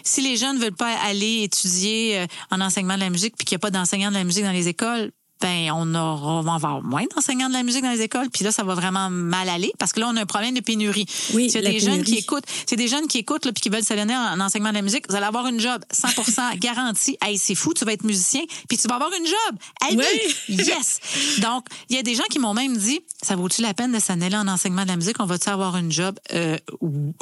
Si 0.03 0.21
les 0.21 0.37
jeunes 0.37 0.57
ne 0.57 0.63
veulent 0.63 0.75
pas 0.75 0.93
aller 1.05 1.43
étudier 1.45 2.19
euh, 2.19 2.27
en 2.51 2.61
enseignement 2.61 2.95
de 2.95 3.01
la 3.01 3.11
musique 3.11 3.37
puis 3.37 3.45
qu'il 3.45 3.55
n'y 3.55 3.61
a 3.61 3.63
pas 3.63 3.71
d'enseignants 3.71 4.11
de 4.11 4.17
la 4.17 4.25
musique 4.25 4.45
dans 4.45 4.53
les 4.53 4.69
écoles, 4.69 5.13
ben 5.41 5.70
on, 5.72 5.95
aura, 5.95 6.41
on 6.41 6.43
va 6.43 6.55
avoir 6.55 6.82
moins 6.82 7.05
d'enseignants 7.14 7.49
de 7.49 7.55
la 7.55 7.62
musique 7.62 7.82
dans 7.82 7.91
les 7.91 8.03
écoles, 8.03 8.28
puis 8.30 8.45
là 8.45 8.53
ça 8.53 8.64
va 8.64 8.74
vraiment 8.74 9.11
mal 9.11 9.49
aller 9.49 9.72
parce 9.78 9.93
que 9.93 10.01
là 10.01 10.09
on 10.11 10.16
a 10.16 10.22
un 10.22 10.26
problème 10.26 10.55
de 10.55 10.61
pénurie. 10.61 11.07
Oui, 11.34 11.51
c'est 11.51 11.62
des 11.62 11.80
jeunes 11.80 12.03
qui 12.03 12.16
écoutent, 12.16 12.45
c'est 12.66 12.76
des 12.76 12.89
jeunes 12.89 13.07
qui 13.07 13.18
écoutent 13.18 13.45
là, 13.45 13.53
puis 13.53 13.62
qui 13.62 13.68
veulent 13.68 13.84
s'adonner 13.84 14.16
en 14.16 14.41
enseignement 14.41 14.70
de 14.70 14.74
la 14.74 14.82
musique, 14.82 15.09
vous 15.09 15.16
allez 15.16 15.26
avoir 15.26 15.47
une 15.47 15.61
job 15.61 15.82
100% 15.93 16.59
garantie. 16.59 17.16
Hey, 17.22 17.39
c'est 17.39 17.55
fou, 17.55 17.74
tu 17.74 17.84
vas 17.84 17.93
être 17.93 18.05
musicien, 18.05 18.43
puis 18.68 18.78
tu 18.78 18.89
vas 18.89 18.97
avoir 18.97 19.11
une 19.18 19.26
job. 19.26 19.59
Hey, 19.82 19.97
oui. 19.97 20.57
yes. 20.57 21.01
Donc, 21.41 21.66
il 21.89 21.97
y 21.97 21.99
a 21.99 22.03
des 22.03 22.14
gens 22.14 22.24
qui 22.30 22.39
m'ont 22.39 22.55
même 22.55 22.76
dit 22.76 23.01
ça 23.22 23.36
vaut-tu 23.36 23.62
la 23.62 23.74
peine 23.74 23.93
de 23.93 23.99
s'en 23.99 24.20
aller 24.20 24.36
en 24.36 24.49
enseignement 24.49 24.82
de 24.82 24.89
la 24.89 24.97
musique, 24.97 25.16
on 25.20 25.26
va-tu 25.26 25.49
avoir 25.49 25.76
une 25.76 25.93
job? 25.93 26.18
Euh, 26.32 26.57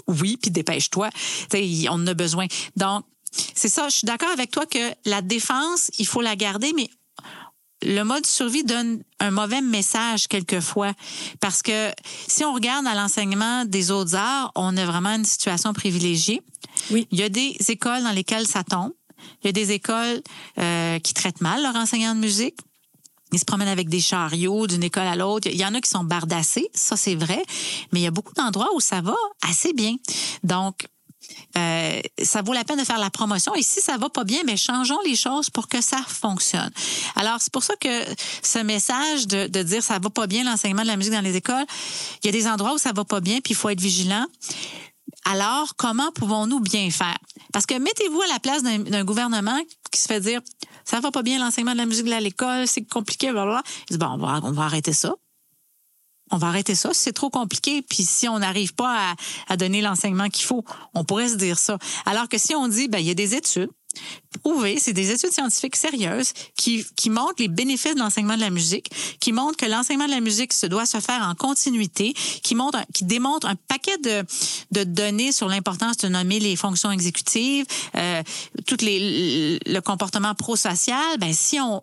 oui, 0.07 0.39
puis 0.41 0.51
dépêche-toi. 0.51 1.11
on 1.55 1.93
en 1.93 2.07
a 2.07 2.15
besoin. 2.15 2.47
Donc 2.77 3.05
c'est 3.55 3.69
ça, 3.69 3.89
je 3.89 3.97
suis 3.99 4.07
d'accord 4.07 4.31
avec 4.31 4.51
toi 4.51 4.67
que 4.67 4.93
la 5.05 5.23
défense, 5.23 5.91
il 5.99 6.07
faut 6.07 6.23
la 6.23 6.37
garder, 6.37 6.73
mais 6.75 6.89
le 7.87 8.03
mode 8.03 8.27
survie 8.27 8.65
donne 8.65 9.03
un 9.21 9.31
mauvais 9.31 9.63
message 9.63 10.27
quelquefois 10.27 10.93
parce 11.41 11.63
que 11.63 11.91
si 12.27 12.45
on 12.45 12.53
regarde 12.53 12.87
à 12.87 12.95
l'enseignement 12.95 13.65
des 13.65 13.91
autres 13.91 14.17
arts, 14.17 14.51
on 14.57 14.77
a 14.77 14.85
vraiment 14.85 15.11
une 15.11 15.25
situation 15.25 15.73
privilégiée. 15.73 16.43
Oui. 16.91 17.07
Il 17.13 17.19
y 17.19 17.23
a 17.23 17.29
des 17.29 17.57
écoles 17.69 18.03
dans 18.03 18.13
lesquelles 18.13 18.47
ça 18.47 18.65
tombe. 18.65 18.93
Il 19.43 19.47
y 19.47 19.49
a 19.49 19.53
des 19.53 19.73
écoles 19.73 20.21
euh, 20.59 20.99
qui 20.99 21.15
traitent 21.15 21.41
mal 21.41 21.63
leurs 21.63 21.77
enseignants 21.77 22.15
de 22.15 22.21
musique. 22.21 22.57
Ils 23.33 23.39
se 23.39 23.45
promènent 23.45 23.69
avec 23.69 23.89
des 23.89 24.01
chariots 24.01 24.67
d'une 24.67 24.83
école 24.83 25.07
à 25.07 25.17
l'autre. 25.17 25.49
Il 25.51 25.57
y 25.57 25.65
en 25.65 25.75
a 25.75 25.81
qui 25.81 25.91
sont 25.91 26.05
bardassés, 26.05 26.69
ça 26.75 26.97
c'est 26.97 27.17
vrai, 27.17 27.43
mais 27.93 28.01
il 28.01 28.03
y 28.03 28.07
a 28.07 28.13
beaucoup 28.13 28.35
d'endroits 28.35 28.69
où 28.75 28.81
ça 28.81 29.01
va 29.01 29.17
assez 29.43 29.73
bien. 29.73 29.97
Donc, 30.45 30.87
euh, 31.57 32.01
ça 32.23 32.43
vaut 32.43 32.53
la 32.53 32.65
peine 32.65 32.79
de 32.79 32.85
faire 32.85 32.99
la 32.99 33.11
promotion. 33.11 33.55
Et 33.55 33.63
si 33.63 33.81
ça 33.81 33.97
va 33.97 34.09
pas 34.09 34.25
bien, 34.25 34.41
mais 34.45 34.57
changeons 34.57 35.01
les 35.05 35.17
choses 35.17 35.51
pour 35.51 35.69
que 35.69 35.81
ça 35.81 35.99
fonctionne. 36.07 36.71
Alors, 37.15 37.37
c'est 37.41 37.53
pour 37.53 37.63
ça 37.63 37.75
que 37.81 38.05
ce 38.43 38.59
message 38.59 39.27
de, 39.27 39.47
de 39.47 39.63
dire 39.63 39.83
ça 39.83 39.99
va 39.99 40.11
pas 40.11 40.27
bien 40.27 40.45
l'enseignement 40.45 40.83
de 40.83 40.89
la 40.89 40.97
musique 40.97 41.13
dans 41.13 41.21
les 41.21 41.37
écoles, 41.37 41.65
il 42.23 42.27
y 42.27 42.29
a 42.29 42.33
des 42.33 42.47
endroits 42.47 42.75
où 42.75 42.79
ça 42.79 42.93
va 42.93 43.05
pas 43.05 43.21
bien, 43.21 43.41
puis 43.41 43.53
il 43.53 43.57
faut 43.57 43.69
être 43.69 43.81
vigilant. 43.81 44.27
Alors, 45.25 45.75
comment 45.77 46.13
pouvons-nous 46.13 46.61
bien 46.61 46.91
faire? 46.91 47.19
Parce 47.53 47.67
que 47.67 47.75
mettez-vous 47.75 48.21
à 48.23 48.27
la 48.29 48.39
place 48.39 48.63
d'un 48.63 49.05
gouvernement 49.05 49.59
qui 49.91 50.01
se 50.01 50.07
fait 50.07 50.21
dire 50.21 50.41
ça 50.85 51.01
va 51.01 51.11
pas 51.11 51.23
bien 51.23 51.39
l'enseignement 51.39 51.73
de 51.73 51.79
la 51.79 51.87
musique 51.87 52.09
à 52.11 52.21
l'école, 52.21 52.69
c'est 52.69 52.85
compliqué, 52.85 53.33
blablabla. 53.33 53.63
Ils 53.67 53.87
disent, 53.89 53.99
bon, 53.99 54.07
on 54.07 54.19
va, 54.19 54.41
on 54.45 54.53
va 54.53 54.63
arrêter 54.63 54.93
ça. 54.93 55.17
On 56.31 56.39
va 56.39 56.49
arrêter 56.49 56.75
ça, 56.75 56.91
c'est 56.93 57.13
trop 57.13 57.31
compliqué. 57.31 57.83
Puis 57.83 58.05
si 58.05 58.29
on 58.29 58.39
n'arrive 58.39 58.75
pas 58.75 59.11
à, 59.11 59.15
à 59.49 59.57
donner 59.57 59.81
l'enseignement 59.81 60.29
qu'il 60.29 60.45
faut, 60.45 60.65
on 60.95 61.05
pourrait 61.05 61.29
se 61.29 61.37
dire 61.37 61.59
ça. 61.59 61.79
Alors 62.05 62.29
que 62.29 62.39
si 62.39 62.55
on 62.55 62.69
dit, 62.69 62.89
ben 62.89 62.99
il 62.99 63.07
y 63.07 63.11
a 63.11 63.15
des 63.15 63.35
études, 63.35 63.71
prouvé, 64.43 64.79
c'est 64.79 64.93
des 64.93 65.11
études 65.11 65.33
scientifiques 65.33 65.77
sérieuses 65.77 66.33
qui, 66.57 66.85
qui 66.97 67.11
montrent 67.11 67.37
les 67.39 67.49
bénéfices 67.49 67.95
de 67.95 68.01
l'enseignement 68.01 68.37
de 68.37 68.41
la 68.41 68.51
musique, 68.51 68.91
qui 69.21 69.33
montrent 69.33 69.57
que 69.57 69.67
l'enseignement 69.67 70.07
de 70.07 70.11
la 70.11 70.21
musique 70.21 70.53
se 70.53 70.67
doit 70.67 70.87
se 70.87 71.01
faire 71.01 71.23
en 71.23 71.35
continuité, 71.35 72.15
qui 72.43 72.55
montrent, 72.55 72.81
qui 72.93 73.05
démontrent 73.05 73.47
un 73.47 73.57
paquet 73.69 73.97
de, 73.99 74.25
de 74.73 74.85
données 74.85 75.33
sur 75.33 75.49
l'importance 75.49 75.97
de 75.99 76.09
nommer 76.09 76.41
les 76.41 76.57
fonctions 76.57 76.91
exécutives, 76.91 77.65
euh, 77.95 78.23
toutes 78.67 78.83
les, 78.83 79.59
le 79.65 79.81
comportement 79.81 80.35
prosocial. 80.35 81.19
Ben 81.19 81.33
si 81.33 81.59
on 81.61 81.83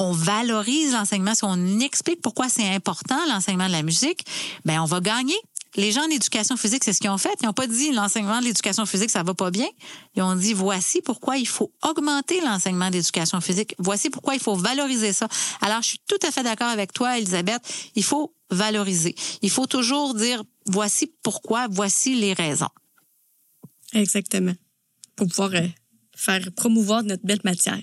on 0.00 0.12
valorise 0.12 0.92
l'enseignement, 0.92 1.34
si 1.34 1.44
on 1.44 1.78
explique 1.80 2.22
pourquoi 2.22 2.48
c'est 2.48 2.66
important 2.74 3.18
l'enseignement 3.28 3.66
de 3.66 3.72
la 3.72 3.82
musique, 3.82 4.24
ben 4.64 4.80
on 4.80 4.86
va 4.86 5.00
gagner 5.00 5.36
les 5.76 5.92
gens 5.92 6.04
en 6.04 6.10
éducation 6.10 6.56
physique, 6.56 6.82
c'est 6.82 6.92
ce 6.92 7.00
qu'ils 7.00 7.10
ont 7.10 7.18
fait. 7.18 7.30
Ils 7.42 7.46
n'ont 7.46 7.52
pas 7.52 7.66
dit 7.66 7.92
l'enseignement 7.92 8.40
de 8.40 8.46
l'éducation 8.46 8.86
physique, 8.86 9.10
ça 9.10 9.22
va 9.22 9.34
pas 9.34 9.50
bien. 9.50 9.68
Ils 10.16 10.22
ont 10.22 10.34
dit 10.34 10.52
voici 10.52 11.00
pourquoi 11.00 11.36
il 11.36 11.46
faut 11.46 11.72
augmenter 11.82 12.40
l'enseignement 12.40 12.90
d'éducation 12.90 13.40
physique. 13.40 13.74
Voici 13.78 14.10
pourquoi 14.10 14.34
il 14.34 14.40
faut 14.40 14.56
valoriser 14.56 15.12
ça. 15.12 15.28
Alors, 15.60 15.82
je 15.82 15.88
suis 15.88 16.00
tout 16.08 16.18
à 16.26 16.32
fait 16.32 16.42
d'accord 16.42 16.68
avec 16.68 16.92
toi, 16.92 17.18
Elisabeth. 17.18 17.62
Il 17.94 18.02
faut 18.02 18.34
valoriser. 18.50 19.14
Il 19.42 19.50
faut 19.50 19.66
toujours 19.66 20.14
dire 20.14 20.42
voici 20.66 21.12
pourquoi, 21.22 21.68
voici 21.70 22.16
les 22.16 22.32
raisons. 22.32 22.70
Exactement. 23.92 24.54
Pour 25.14 25.28
pouvoir 25.28 25.50
euh, 25.54 25.68
faire 26.16 26.40
promouvoir 26.56 27.04
notre 27.04 27.24
belle 27.24 27.42
matière. 27.44 27.80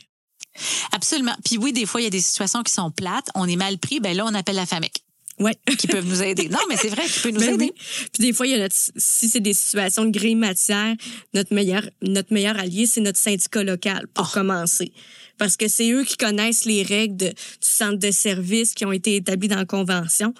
Absolument. 0.91 1.35
Puis 1.45 1.57
oui, 1.57 1.73
des 1.73 1.85
fois, 1.85 2.01
il 2.01 2.05
y 2.05 2.07
a 2.07 2.11
des 2.11 2.21
situations 2.21 2.63
qui 2.63 2.73
sont 2.73 2.91
plates. 2.91 3.27
On 3.35 3.47
est 3.47 3.55
mal 3.55 3.77
pris. 3.77 3.99
Ben 3.99 4.15
là, 4.15 4.25
on 4.25 4.33
appelle 4.33 4.55
la 4.55 4.65
FAMEC. 4.65 4.93
Ouais. 5.39 5.53
qui 5.77 5.85
peuvent 5.85 6.07
nous 6.07 6.23
aider. 6.23 6.49
Non, 6.49 6.57
mais 6.67 6.77
c'est 6.77 6.87
vrai, 6.89 7.03
qui 7.05 7.19
peut 7.19 7.29
nous 7.31 7.39
Ben 7.39 7.53
aider. 7.53 7.71
oui. 7.75 8.07
Puis 8.11 8.23
des 8.25 8.33
fois, 8.33 8.47
il 8.47 8.51
y 8.51 8.55
a 8.55 8.57
notre, 8.57 8.75
si 8.75 9.29
c'est 9.29 9.39
des 9.39 9.53
situations 9.53 10.03
de 10.05 10.09
grille 10.09 10.33
matière, 10.33 10.95
notre 11.35 11.53
meilleur, 11.53 11.83
notre 12.01 12.33
meilleur 12.33 12.57
allié, 12.57 12.87
c'est 12.87 13.01
notre 13.01 13.19
syndicat 13.19 13.63
local 13.63 14.07
pour 14.15 14.27
Oh. 14.29 14.33
commencer. 14.33 14.91
Parce 15.37 15.55
que 15.55 15.67
c'est 15.67 15.91
eux 15.91 16.03
qui 16.03 16.17
connaissent 16.17 16.65
les 16.65 16.81
règles 16.81 17.17
de- 17.17 17.29
du 17.29 17.35
centre 17.61 17.99
de 17.99 18.09
service 18.09 18.73
qui 18.73 18.83
ont 18.85 18.91
été 18.91 19.15
établies 19.15 19.47
dans 19.47 19.57
la 19.57 19.65
convention. 19.65 20.33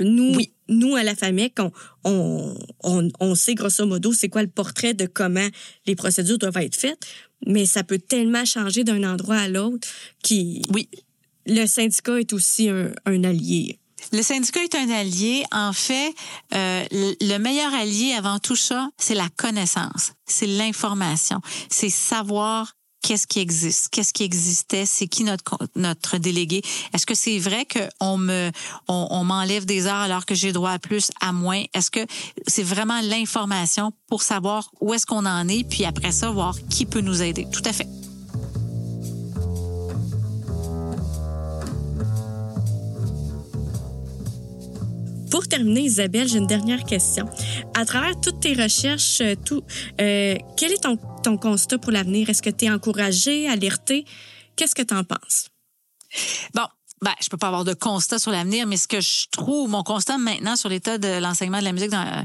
Nous, 0.00 0.34
Oui. 0.34 0.51
Nous 0.68 0.94
à 0.96 1.02
la 1.02 1.14
FAMEC, 1.14 1.54
on, 1.60 1.72
on, 2.04 2.54
on, 2.82 3.08
on 3.20 3.34
sait 3.34 3.54
grosso 3.54 3.84
modo 3.86 4.12
c'est 4.12 4.28
quoi 4.28 4.42
le 4.42 4.48
portrait 4.48 4.94
de 4.94 5.06
comment 5.06 5.48
les 5.86 5.94
procédures 5.96 6.38
doivent 6.38 6.56
être 6.58 6.76
faites, 6.76 7.04
mais 7.46 7.66
ça 7.66 7.82
peut 7.84 7.98
tellement 7.98 8.44
changer 8.44 8.84
d'un 8.84 9.02
endroit 9.04 9.36
à 9.36 9.48
l'autre 9.48 9.86
qui 10.22 10.62
Oui. 10.72 10.88
le 11.46 11.66
syndicat 11.66 12.20
est 12.20 12.32
aussi 12.32 12.68
un, 12.68 12.92
un 13.06 13.24
allié. 13.24 13.78
Le 14.12 14.22
syndicat 14.22 14.60
est 14.64 14.74
un 14.74 14.90
allié. 14.90 15.44
En 15.52 15.72
fait, 15.72 16.12
euh, 16.54 16.84
le 16.90 17.14
le 17.20 17.38
meilleur 17.38 17.72
allié 17.72 18.14
avant 18.14 18.40
tout 18.40 18.56
ça, 18.56 18.90
c'est 18.98 19.14
la 19.14 19.28
connaissance, 19.36 20.12
c'est 20.26 20.48
l'information, 20.48 21.40
c'est 21.70 21.88
savoir 21.88 22.74
qu'est-ce 23.02 23.26
qui 23.26 23.40
existe, 23.40 23.88
qu'est-ce 23.90 24.12
qui 24.12 24.22
existait, 24.22 24.86
c'est 24.86 25.06
qui 25.06 25.24
notre 25.24 25.58
notre 25.76 26.18
délégué. 26.18 26.62
Est-ce 26.94 27.06
que 27.06 27.14
c'est 27.14 27.38
vrai 27.38 27.64
que 27.64 27.80
on 28.00 28.16
me 28.16 28.50
on 28.88 29.24
m'enlève 29.24 29.64
des 29.66 29.86
heures 29.86 29.94
alors 29.94 30.24
que 30.24 30.34
j'ai 30.34 30.52
droit 30.52 30.70
à 30.70 30.78
plus, 30.78 31.10
à 31.20 31.32
moins? 31.32 31.62
Est-ce 31.74 31.90
que 31.90 32.00
c'est 32.46 32.62
vraiment 32.62 33.00
l'information 33.02 33.92
pour 34.08 34.22
savoir 34.22 34.70
où 34.80 34.94
est-ce 34.94 35.06
qu'on 35.06 35.26
en 35.26 35.48
est, 35.48 35.64
puis 35.64 35.84
après 35.84 36.12
ça 36.12 36.30
voir 36.30 36.56
qui 36.70 36.86
peut 36.86 37.00
nous 37.00 37.22
aider? 37.22 37.46
Tout 37.52 37.62
à 37.64 37.72
fait. 37.72 37.88
Pour 45.32 45.48
terminer, 45.48 45.80
Isabelle, 45.80 46.28
j'ai 46.28 46.36
une 46.36 46.46
dernière 46.46 46.84
question. 46.84 47.26
À 47.72 47.86
travers 47.86 48.20
toutes 48.20 48.40
tes 48.40 48.52
recherches, 48.52 49.22
euh, 49.22 49.34
tout, 49.34 49.62
euh, 49.98 50.36
quel 50.58 50.72
est 50.72 50.82
ton, 50.82 50.98
ton 51.22 51.36
constat 51.36 51.78
pour 51.78 51.92
l'avenir? 51.92 52.28
Est-ce 52.28 52.42
que 52.42 52.50
tu 52.50 52.66
es 52.66 52.70
encouragé, 52.70 53.48
alerté? 53.48 54.04
Qu'est-ce 54.56 54.74
que 54.74 54.82
tu 54.82 54.94
en 54.94 55.04
penses? 55.04 55.48
Bon, 56.54 56.66
ben, 57.00 57.14
je 57.20 57.28
peux 57.28 57.36
pas 57.36 57.48
avoir 57.48 57.64
de 57.64 57.74
constat 57.74 58.18
sur 58.18 58.30
l'avenir, 58.30 58.66
mais 58.66 58.76
ce 58.76 58.86
que 58.86 59.00
je 59.00 59.26
trouve, 59.30 59.68
mon 59.68 59.82
constat 59.82 60.18
maintenant 60.18 60.56
sur 60.56 60.68
l'état 60.68 60.98
de 60.98 61.18
l'enseignement 61.20 61.58
de 61.58 61.64
la 61.64 61.72
musique, 61.72 61.90
dans, 61.90 62.06
euh, 62.06 62.22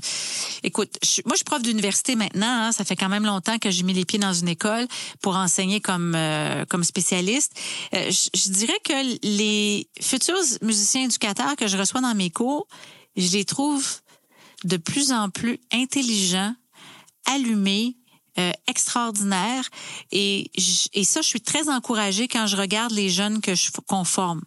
écoute, 0.63 0.97
moi, 1.25 1.33
je 1.33 1.37
suis 1.37 1.45
prof 1.45 1.61
d'université 1.61 2.15
maintenant. 2.15 2.67
hein, 2.67 2.71
ça 2.71 2.83
fait 2.83 2.95
quand 2.95 3.09
même 3.09 3.25
longtemps 3.25 3.57
que 3.57 3.71
j'ai 3.71 3.83
mis 3.83 3.93
les 3.93 4.05
pieds 4.05 4.19
dans 4.19 4.33
une 4.33 4.49
école 4.49 4.87
pour 5.21 5.35
enseigner 5.35 5.81
comme 5.81 6.13
euh, 6.15 6.65
comme 6.65 6.83
spécialiste. 6.83 7.53
Euh, 7.95 8.11
je, 8.11 8.29
je 8.39 8.49
dirais 8.51 8.79
que 8.83 9.17
les 9.23 9.89
futurs 9.99 10.35
musiciens 10.61 11.05
éducateurs 11.05 11.55
que 11.55 11.67
je 11.67 11.77
reçois 11.77 12.01
dans 12.01 12.13
mes 12.13 12.29
cours, 12.29 12.67
je 13.15 13.31
les 13.31 13.45
trouve 13.45 13.85
de 14.63 14.77
plus 14.77 15.11
en 15.11 15.29
plus 15.29 15.59
intelligents, 15.71 16.53
allumés, 17.25 17.95
euh, 18.39 18.51
extraordinaires. 18.67 19.65
Et, 20.11 20.51
et 20.93 21.03
ça, 21.03 21.21
je 21.21 21.27
suis 21.27 21.41
très 21.41 21.69
encouragée 21.69 22.27
quand 22.27 22.47
je 22.47 22.57
regarde 22.57 22.91
les 22.91 23.09
jeunes 23.09 23.41
que 23.41 23.55
je 23.55 23.71
qu'on 23.87 24.03
forme. 24.03 24.41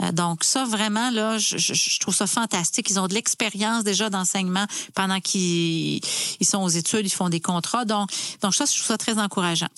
Euh, 0.00 0.12
Donc 0.12 0.44
ça 0.44 0.64
vraiment 0.64 1.10
là, 1.10 1.38
je, 1.38 1.58
je- 1.58 1.74
je 1.74 1.98
trouve 1.98 2.14
ça 2.14 2.26
fantastique. 2.26 2.88
Ils 2.90 3.00
ont 3.00 3.08
de 3.08 3.14
l'expérience 3.14 3.82
déjà 3.84 4.10
d'enseignement 4.10 4.66
pendant 4.94 5.20
qu'ils 5.20 6.00
ils 6.40 6.46
sont 6.46 6.62
aux 6.62 6.68
études, 6.68 7.04
ils 7.06 7.10
font 7.12 7.28
des 7.28 7.40
contrats. 7.40 7.84
Donc 7.84 8.08
donc 8.42 8.54
ça, 8.54 8.64
je 8.64 8.72
trouve 8.74 8.86
ça 8.86 8.98
très 8.98 9.18
encourageant. 9.18 9.68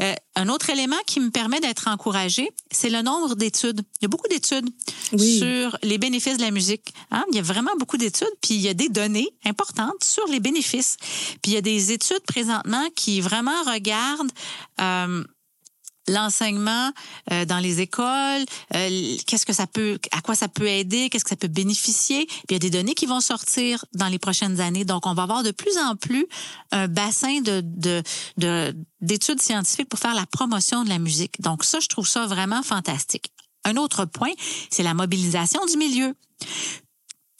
Euh, 0.00 0.12
un 0.34 0.48
autre 0.48 0.70
élément 0.70 0.96
qui 1.06 1.20
me 1.20 1.30
permet 1.30 1.60
d'être 1.60 1.86
encouragée, 1.86 2.50
c'est 2.70 2.90
le 2.90 3.02
nombre 3.02 3.36
d'études. 3.36 3.80
Il 4.00 4.02
y 4.02 4.04
a 4.06 4.08
beaucoup 4.08 4.26
d'études 4.28 4.68
Oui. 5.12 5.38
sur 5.38 5.78
les 5.82 5.98
bénéfices 5.98 6.36
de 6.36 6.42
la 6.42 6.50
musique. 6.50 6.92
Hein? 7.12 7.24
Il 7.30 7.36
y 7.36 7.38
a 7.38 7.42
vraiment 7.42 7.70
beaucoup 7.78 7.96
d'études, 7.96 8.26
puis 8.42 8.54
il 8.54 8.60
y 8.60 8.68
a 8.68 8.74
des 8.74 8.88
données 8.88 9.28
importantes 9.44 10.02
sur 10.02 10.26
les 10.26 10.40
bénéfices. 10.40 10.96
Puis 11.42 11.52
il 11.52 11.54
y 11.54 11.58
a 11.58 11.60
des 11.60 11.92
études 11.92 12.22
présentement 12.26 12.84
qui 12.96 13.20
vraiment 13.20 13.62
regardent 13.66 14.32
euh, 14.80 15.22
l'enseignement 16.08 16.90
euh, 17.32 17.44
dans 17.44 17.58
les 17.58 17.80
écoles, 17.80 18.44
euh, 18.74 19.16
qu'est-ce 19.26 19.46
que 19.46 19.52
ça 19.52 19.66
peut, 19.66 19.98
à 20.12 20.20
quoi 20.20 20.34
ça 20.34 20.48
peut 20.48 20.66
aider, 20.66 21.08
qu'est-ce 21.08 21.24
que 21.24 21.30
ça 21.30 21.36
peut 21.36 21.48
bénéficier. 21.48 22.26
Il 22.48 22.52
y 22.52 22.56
a 22.56 22.58
des 22.58 22.70
données 22.70 22.94
qui 22.94 23.06
vont 23.06 23.20
sortir 23.20 23.84
dans 23.94 24.08
les 24.08 24.18
prochaines 24.18 24.60
années. 24.60 24.84
Donc 24.84 25.06
on 25.06 25.14
va 25.14 25.22
avoir 25.22 25.42
de 25.42 25.50
plus 25.50 25.76
en 25.78 25.96
plus 25.96 26.26
un 26.72 26.88
bassin 26.88 27.40
de 27.40 27.62
de 27.64 28.02
de- 28.36 28.74
d'études 29.00 29.40
scientifiques 29.40 29.88
pour 29.88 29.98
faire 29.98 30.14
la 30.14 30.26
promotion 30.26 30.84
de 30.84 30.88
la 30.88 30.98
musique. 30.98 31.40
Donc 31.40 31.64
ça, 31.64 31.80
je 31.80 31.88
trouve 31.88 32.08
ça 32.08 32.26
vraiment 32.26 32.62
fantastique. 32.62 33.26
Un 33.64 33.76
autre 33.76 34.04
point, 34.04 34.32
c'est 34.70 34.82
la 34.82 34.94
mobilisation 34.94 35.64
du 35.66 35.76
milieu 35.78 36.14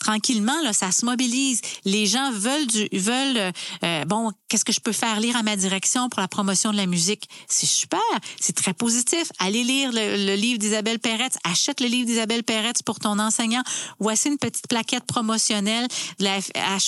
tranquillement 0.05 0.61
là 0.63 0.73
ça 0.73 0.91
se 0.93 1.05
mobilise. 1.05 1.61
Les 1.85 2.07
gens 2.07 2.31
veulent 2.33 2.67
du 2.67 2.89
veulent 2.93 3.53
euh, 3.85 4.05
bon 4.05 4.33
qu'est-ce 4.49 4.65
que 4.65 4.73
je 4.73 4.81
peux 4.81 4.93
faire 4.93 5.19
lire 5.21 5.37
à 5.37 5.43
ma 5.43 5.57
direction 5.57 6.09
pour 6.09 6.21
la 6.21 6.29
promotion 6.29 6.73
de 6.73 6.77
la 6.77 6.87
musique? 6.87 7.29
C'est 7.49 7.67
super 7.67 8.01
c'est 8.41 8.55
très 8.55 8.75
positif. 8.75 9.31
Allez 9.39 9.65
lire 9.65 9.91
le, 9.93 10.27
le 10.27 10.35
livre 10.35 10.59
d'Isabelle 10.59 10.99
Perretz 10.99 11.37
achète 11.45 11.81
le 11.81 11.87
livre 11.87 12.07
d'Isabelle 12.07 12.45
Perretz 12.45 12.83
pour 12.83 12.99
ton 13.01 13.19
enseignant. 13.19 13.63
Voici 13.99 14.29
une 14.29 14.39
petite 14.39 14.69
plaquette 14.69 15.05
promotionnelle 15.05 15.87
de 16.19 16.25
la 16.25 16.39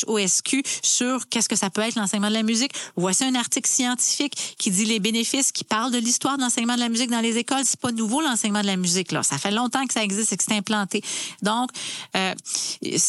HOSQ 0.06 0.62
sur 0.82 1.28
qu'est-ce 1.28 1.48
que 1.48 1.56
ça 1.56 1.70
peut 1.70 1.82
être 1.82 1.96
l'enseignement 1.96 2.28
de 2.28 2.34
la 2.34 2.42
musique. 2.42 2.72
Voici 2.96 3.24
un 3.24 3.34
article 3.34 3.68
scientifique 3.68 4.56
qui 4.58 4.70
dit 4.70 4.84
les 4.84 5.00
bénéfices 5.00 5.52
qui 5.52 5.64
parle 5.64 5.92
de 5.92 5.98
l'histoire 5.98 6.36
de 6.36 6.42
l'enseignement 6.42 6.74
de 6.74 6.80
la 6.80 6.88
musique 6.88 7.10
dans 7.10 7.20
les 7.20 7.38
écoles. 7.38 7.62
C'est 7.64 7.80
pas 7.80 7.92
nouveau 7.92 8.20
l'enseignement 8.20 8.62
de 8.62 8.66
la 8.66 8.76
musique 8.76 9.12
là. 9.12 9.22
Ça 9.22 9.38
fait 9.38 9.50
longtemps 9.50 9.86
que 9.86 9.94
ça 9.94 10.02
existe 10.02 10.32
et 10.32 10.36
que 10.36 10.44
c'est 10.44 10.54
implanté. 10.54 11.02
Donc 11.42 11.70
euh, 12.16 12.34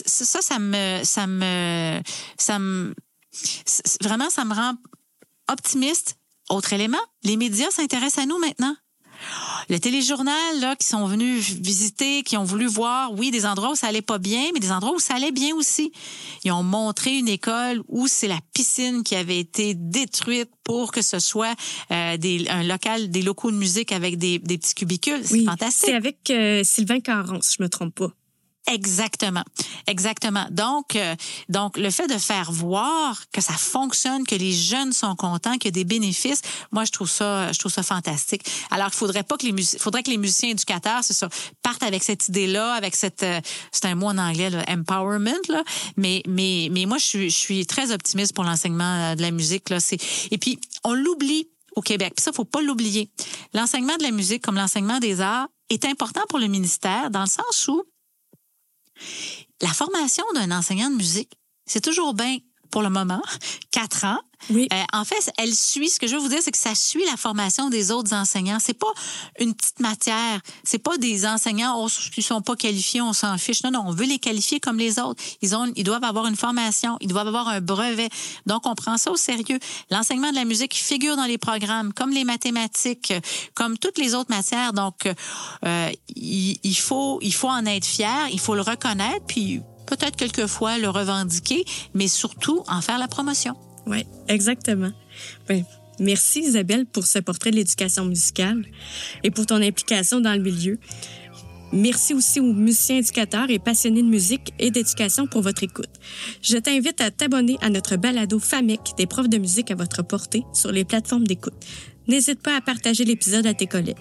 ça, 0.05 0.41
ça, 0.41 0.59
me, 0.59 1.01
ça 1.03 1.27
me, 1.27 2.01
ça 2.37 2.59
me, 2.59 2.93
vraiment, 4.01 4.29
ça 4.29 4.45
me 4.45 4.53
rend 4.53 4.73
optimiste. 5.49 6.17
Autre 6.49 6.73
élément, 6.73 6.97
les 7.23 7.35
médias 7.35 7.69
s'intéressent 7.71 8.23
à 8.23 8.25
nous 8.25 8.37
maintenant. 8.39 8.75
Le 9.69 9.79
téléjournal, 9.79 10.59
là, 10.61 10.75
qui 10.75 10.87
sont 10.87 11.05
venus 11.07 11.51
visiter, 11.59 12.23
qui 12.23 12.37
ont 12.37 12.43
voulu 12.43 12.67
voir, 12.67 13.11
oui, 13.13 13.31
des 13.31 13.45
endroits 13.45 13.71
où 13.71 13.75
ça 13.75 13.87
allait 13.87 14.01
pas 14.01 14.17
bien, 14.17 14.51
mais 14.53 14.59
des 14.59 14.71
endroits 14.71 14.95
où 14.95 14.99
ça 14.99 15.15
allait 15.15 15.31
bien 15.31 15.53
aussi. 15.55 15.91
Ils 16.45 16.51
ont 16.51 16.63
montré 16.63 17.17
une 17.17 17.27
école 17.27 17.81
où 17.87 18.07
c'est 18.07 18.27
la 18.27 18.39
piscine 18.53 19.03
qui 19.03 19.15
avait 19.15 19.39
été 19.39 19.73
détruite 19.75 20.49
pour 20.63 20.91
que 20.91 21.01
ce 21.01 21.19
soit 21.19 21.53
euh, 21.91 22.15
des, 22.17 22.47
un 22.47 22.63
local, 22.63 23.09
des 23.09 23.21
locaux 23.21 23.51
de 23.51 23.57
musique 23.57 23.91
avec 23.91 24.17
des, 24.17 24.39
des 24.39 24.57
petits 24.57 24.75
cubicules. 24.75 25.21
C'est 25.23 25.33
Oui, 25.33 25.45
fantastique. 25.45 25.87
C'est 25.87 25.95
avec 25.95 26.29
euh, 26.29 26.61
Sylvain 26.63 27.01
Caron, 27.01 27.41
si 27.41 27.55
je 27.57 27.63
me 27.63 27.69
trompe 27.69 27.95
pas. 27.95 28.11
Exactement, 28.69 29.43
exactement. 29.87 30.45
Donc, 30.51 30.97
euh, 30.97 31.15
donc 31.47 31.77
le 31.77 31.89
fait 31.89 32.07
de 32.07 32.17
faire 32.17 32.51
voir 32.51 33.23
que 33.31 33.39
ça 33.39 33.53
fonctionne, 33.53 34.25
que 34.25 34.35
les 34.35 34.51
jeunes 34.51 34.91
sont 34.91 35.15
contents, 35.15 35.53
qu'il 35.53 35.65
y 35.65 35.67
a 35.69 35.71
des 35.71 35.85
bénéfices, 35.85 36.41
moi 36.71 36.83
je 36.83 36.91
trouve 36.91 37.09
ça, 37.09 37.51
je 37.53 37.59
trouve 37.59 37.71
ça 37.71 37.81
fantastique. 37.83 38.43
Alors, 38.69 38.89
il 38.91 38.95
faudrait 38.95 39.23
pas 39.23 39.37
que 39.37 39.45
les 39.45 39.53
musiciens, 39.53 39.79
faudrait 39.79 40.03
que 40.03 40.09
les 40.09 40.17
musiciens 40.17 40.49
éducateurs, 40.49 41.01
c'est 41.03 41.13
ça, 41.13 41.29
partent 41.63 41.83
avec 41.83 42.03
cette 42.03 42.27
idée-là, 42.27 42.73
avec 42.73 42.95
cette, 42.95 43.23
euh, 43.23 43.39
c'est 43.71 43.85
un 43.85 43.95
mot 43.95 44.07
en 44.07 44.17
anglais, 44.17 44.49
là, 44.49 44.65
empowerment 44.67 45.31
là. 45.47 45.63
Mais, 45.95 46.21
mais, 46.27 46.67
mais 46.69 46.85
moi 46.85 46.97
je 46.97 47.05
suis, 47.05 47.29
je 47.29 47.37
suis 47.37 47.65
très 47.65 47.93
optimiste 47.93 48.33
pour 48.33 48.43
l'enseignement 48.43 49.11
euh, 49.11 49.15
de 49.15 49.21
la 49.21 49.31
musique 49.31 49.69
là. 49.69 49.79
C'est 49.79 49.97
et 50.29 50.37
puis 50.37 50.59
on 50.83 50.93
l'oublie 50.93 51.47
au 51.77 51.81
Québec. 51.81 52.13
Puis 52.17 52.23
ça, 52.23 52.33
faut 52.33 52.43
pas 52.43 52.61
l'oublier. 52.61 53.09
L'enseignement 53.53 53.95
de 53.97 54.03
la 54.03 54.11
musique, 54.11 54.41
comme 54.41 54.55
l'enseignement 54.55 54.99
des 54.99 55.21
arts, 55.21 55.47
est 55.69 55.85
important 55.85 56.21
pour 56.27 56.39
le 56.39 56.47
ministère 56.47 57.11
dans 57.11 57.21
le 57.21 57.27
sens 57.27 57.67
où 57.67 57.83
la 59.61 59.69
formation 59.69 60.23
d'un 60.33 60.51
enseignant 60.51 60.89
de 60.89 60.95
musique, 60.95 61.33
c'est 61.65 61.81
toujours 61.81 62.13
bien 62.13 62.37
pour 62.71 62.81
le 62.81 62.89
moment, 62.89 63.21
quatre 63.71 64.05
ans. 64.05 64.19
Oui. 64.49 64.67
Euh, 64.71 64.83
en 64.93 65.03
fait, 65.03 65.31
elle 65.37 65.53
suit, 65.53 65.89
ce 65.89 65.99
que 65.99 66.07
je 66.07 66.15
veux 66.15 66.21
vous 66.21 66.29
dire, 66.29 66.39
c'est 66.41 66.51
que 66.51 66.57
ça 66.57 66.75
suit 66.75 67.03
la 67.05 67.17
formation 67.17 67.69
des 67.69 67.91
autres 67.91 68.13
enseignants. 68.13 68.59
C'est 68.59 68.73
pas 68.77 68.91
une 69.39 69.53
petite 69.53 69.79
matière. 69.79 70.41
C'est 70.63 70.77
pas 70.79 70.97
des 70.97 71.25
enseignants 71.25 71.75
oh, 71.77 71.87
qui 72.13 72.21
sont 72.21 72.41
pas 72.41 72.55
qualifiés, 72.55 73.01
on 73.01 73.13
s'en 73.13 73.37
fiche. 73.37 73.63
Non, 73.63 73.71
non, 73.71 73.83
on 73.87 73.91
veut 73.91 74.05
les 74.05 74.19
qualifier 74.19 74.59
comme 74.59 74.77
les 74.77 74.99
autres. 74.99 75.21
Ils 75.41 75.55
ont, 75.55 75.71
ils 75.75 75.83
doivent 75.83 76.03
avoir 76.03 76.27
une 76.27 76.35
formation, 76.35 76.97
ils 77.01 77.07
doivent 77.07 77.27
avoir 77.27 77.47
un 77.47 77.61
brevet. 77.61 78.09
Donc, 78.45 78.65
on 78.65 78.75
prend 78.75 78.97
ça 78.97 79.11
au 79.11 79.17
sérieux. 79.17 79.59
L'enseignement 79.91 80.29
de 80.29 80.35
la 80.35 80.45
musique 80.45 80.75
figure 80.75 81.15
dans 81.15 81.25
les 81.25 81.37
programmes, 81.37 81.93
comme 81.93 82.11
les 82.11 82.23
mathématiques, 82.23 83.13
comme 83.53 83.77
toutes 83.77 83.97
les 83.97 84.15
autres 84.15 84.33
matières. 84.33 84.73
Donc, 84.73 85.07
euh, 85.65 85.91
il, 86.15 86.57
il 86.63 86.77
faut, 86.77 87.19
il 87.21 87.33
faut 87.33 87.49
en 87.49 87.65
être 87.65 87.85
fier, 87.85 88.27
il 88.31 88.39
faut 88.39 88.55
le 88.55 88.61
reconnaître, 88.61 89.25
puis 89.27 89.61
peut-être 89.87 90.15
quelquefois 90.15 90.77
le 90.77 90.89
revendiquer, 90.89 91.65
mais 91.93 92.07
surtout 92.07 92.63
en 92.67 92.81
faire 92.81 92.99
la 92.99 93.07
promotion. 93.07 93.55
Oui, 93.87 94.05
exactement. 94.27 94.91
Ben, 95.47 95.63
merci 95.99 96.41
Isabelle 96.41 96.85
pour 96.85 97.05
ce 97.07 97.19
portrait 97.19 97.51
de 97.51 97.55
l'éducation 97.55 98.05
musicale 98.05 98.65
et 99.23 99.31
pour 99.31 99.45
ton 99.45 99.61
implication 99.61 100.19
dans 100.19 100.33
le 100.33 100.41
milieu. 100.41 100.79
Merci 101.73 102.13
aussi 102.13 102.39
aux 102.39 102.53
musiciens 102.53 102.97
éducateurs 102.97 103.49
et 103.49 103.59
passionnés 103.59 104.01
de 104.01 104.07
musique 104.07 104.53
et 104.57 104.71
d'éducation 104.71 105.27
pour 105.27 105.41
votre 105.41 105.63
écoute. 105.63 105.89
Je 106.41 106.57
t'invite 106.57 107.01
à 107.01 107.11
t'abonner 107.11 107.57
à 107.61 107.69
notre 107.69 107.97
balado 107.97 108.39
FAMEC 108.39 108.79
des 108.97 109.05
profs 109.05 109.27
de 109.27 109.37
musique 109.37 109.71
à 109.71 109.75
votre 109.75 110.01
portée 110.01 110.43
sur 110.53 110.71
les 110.71 110.85
plateformes 110.85 111.27
d'écoute. 111.27 111.65
N'hésite 112.07 112.41
pas 112.41 112.55
à 112.55 112.61
partager 112.61 113.03
l'épisode 113.03 113.45
à 113.45 113.53
tes 113.53 113.67
collègues. 113.67 113.97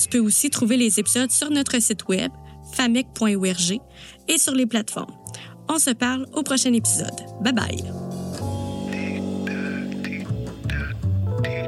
Tu 0.00 0.08
peux 0.08 0.20
aussi 0.20 0.48
trouver 0.48 0.76
les 0.76 1.00
épisodes 1.00 1.32
sur 1.32 1.50
notre 1.50 1.80
site 1.82 2.06
web 2.06 2.30
famec.org 2.72 3.80
et 4.28 4.38
sur 4.38 4.54
les 4.54 4.66
plateformes. 4.66 5.14
On 5.68 5.78
se 5.78 5.90
parle 5.90 6.26
au 6.34 6.42
prochain 6.42 6.72
épisode. 6.72 7.16
Bye 7.42 7.52
bye. 7.52 8.27
dear. 11.42 11.67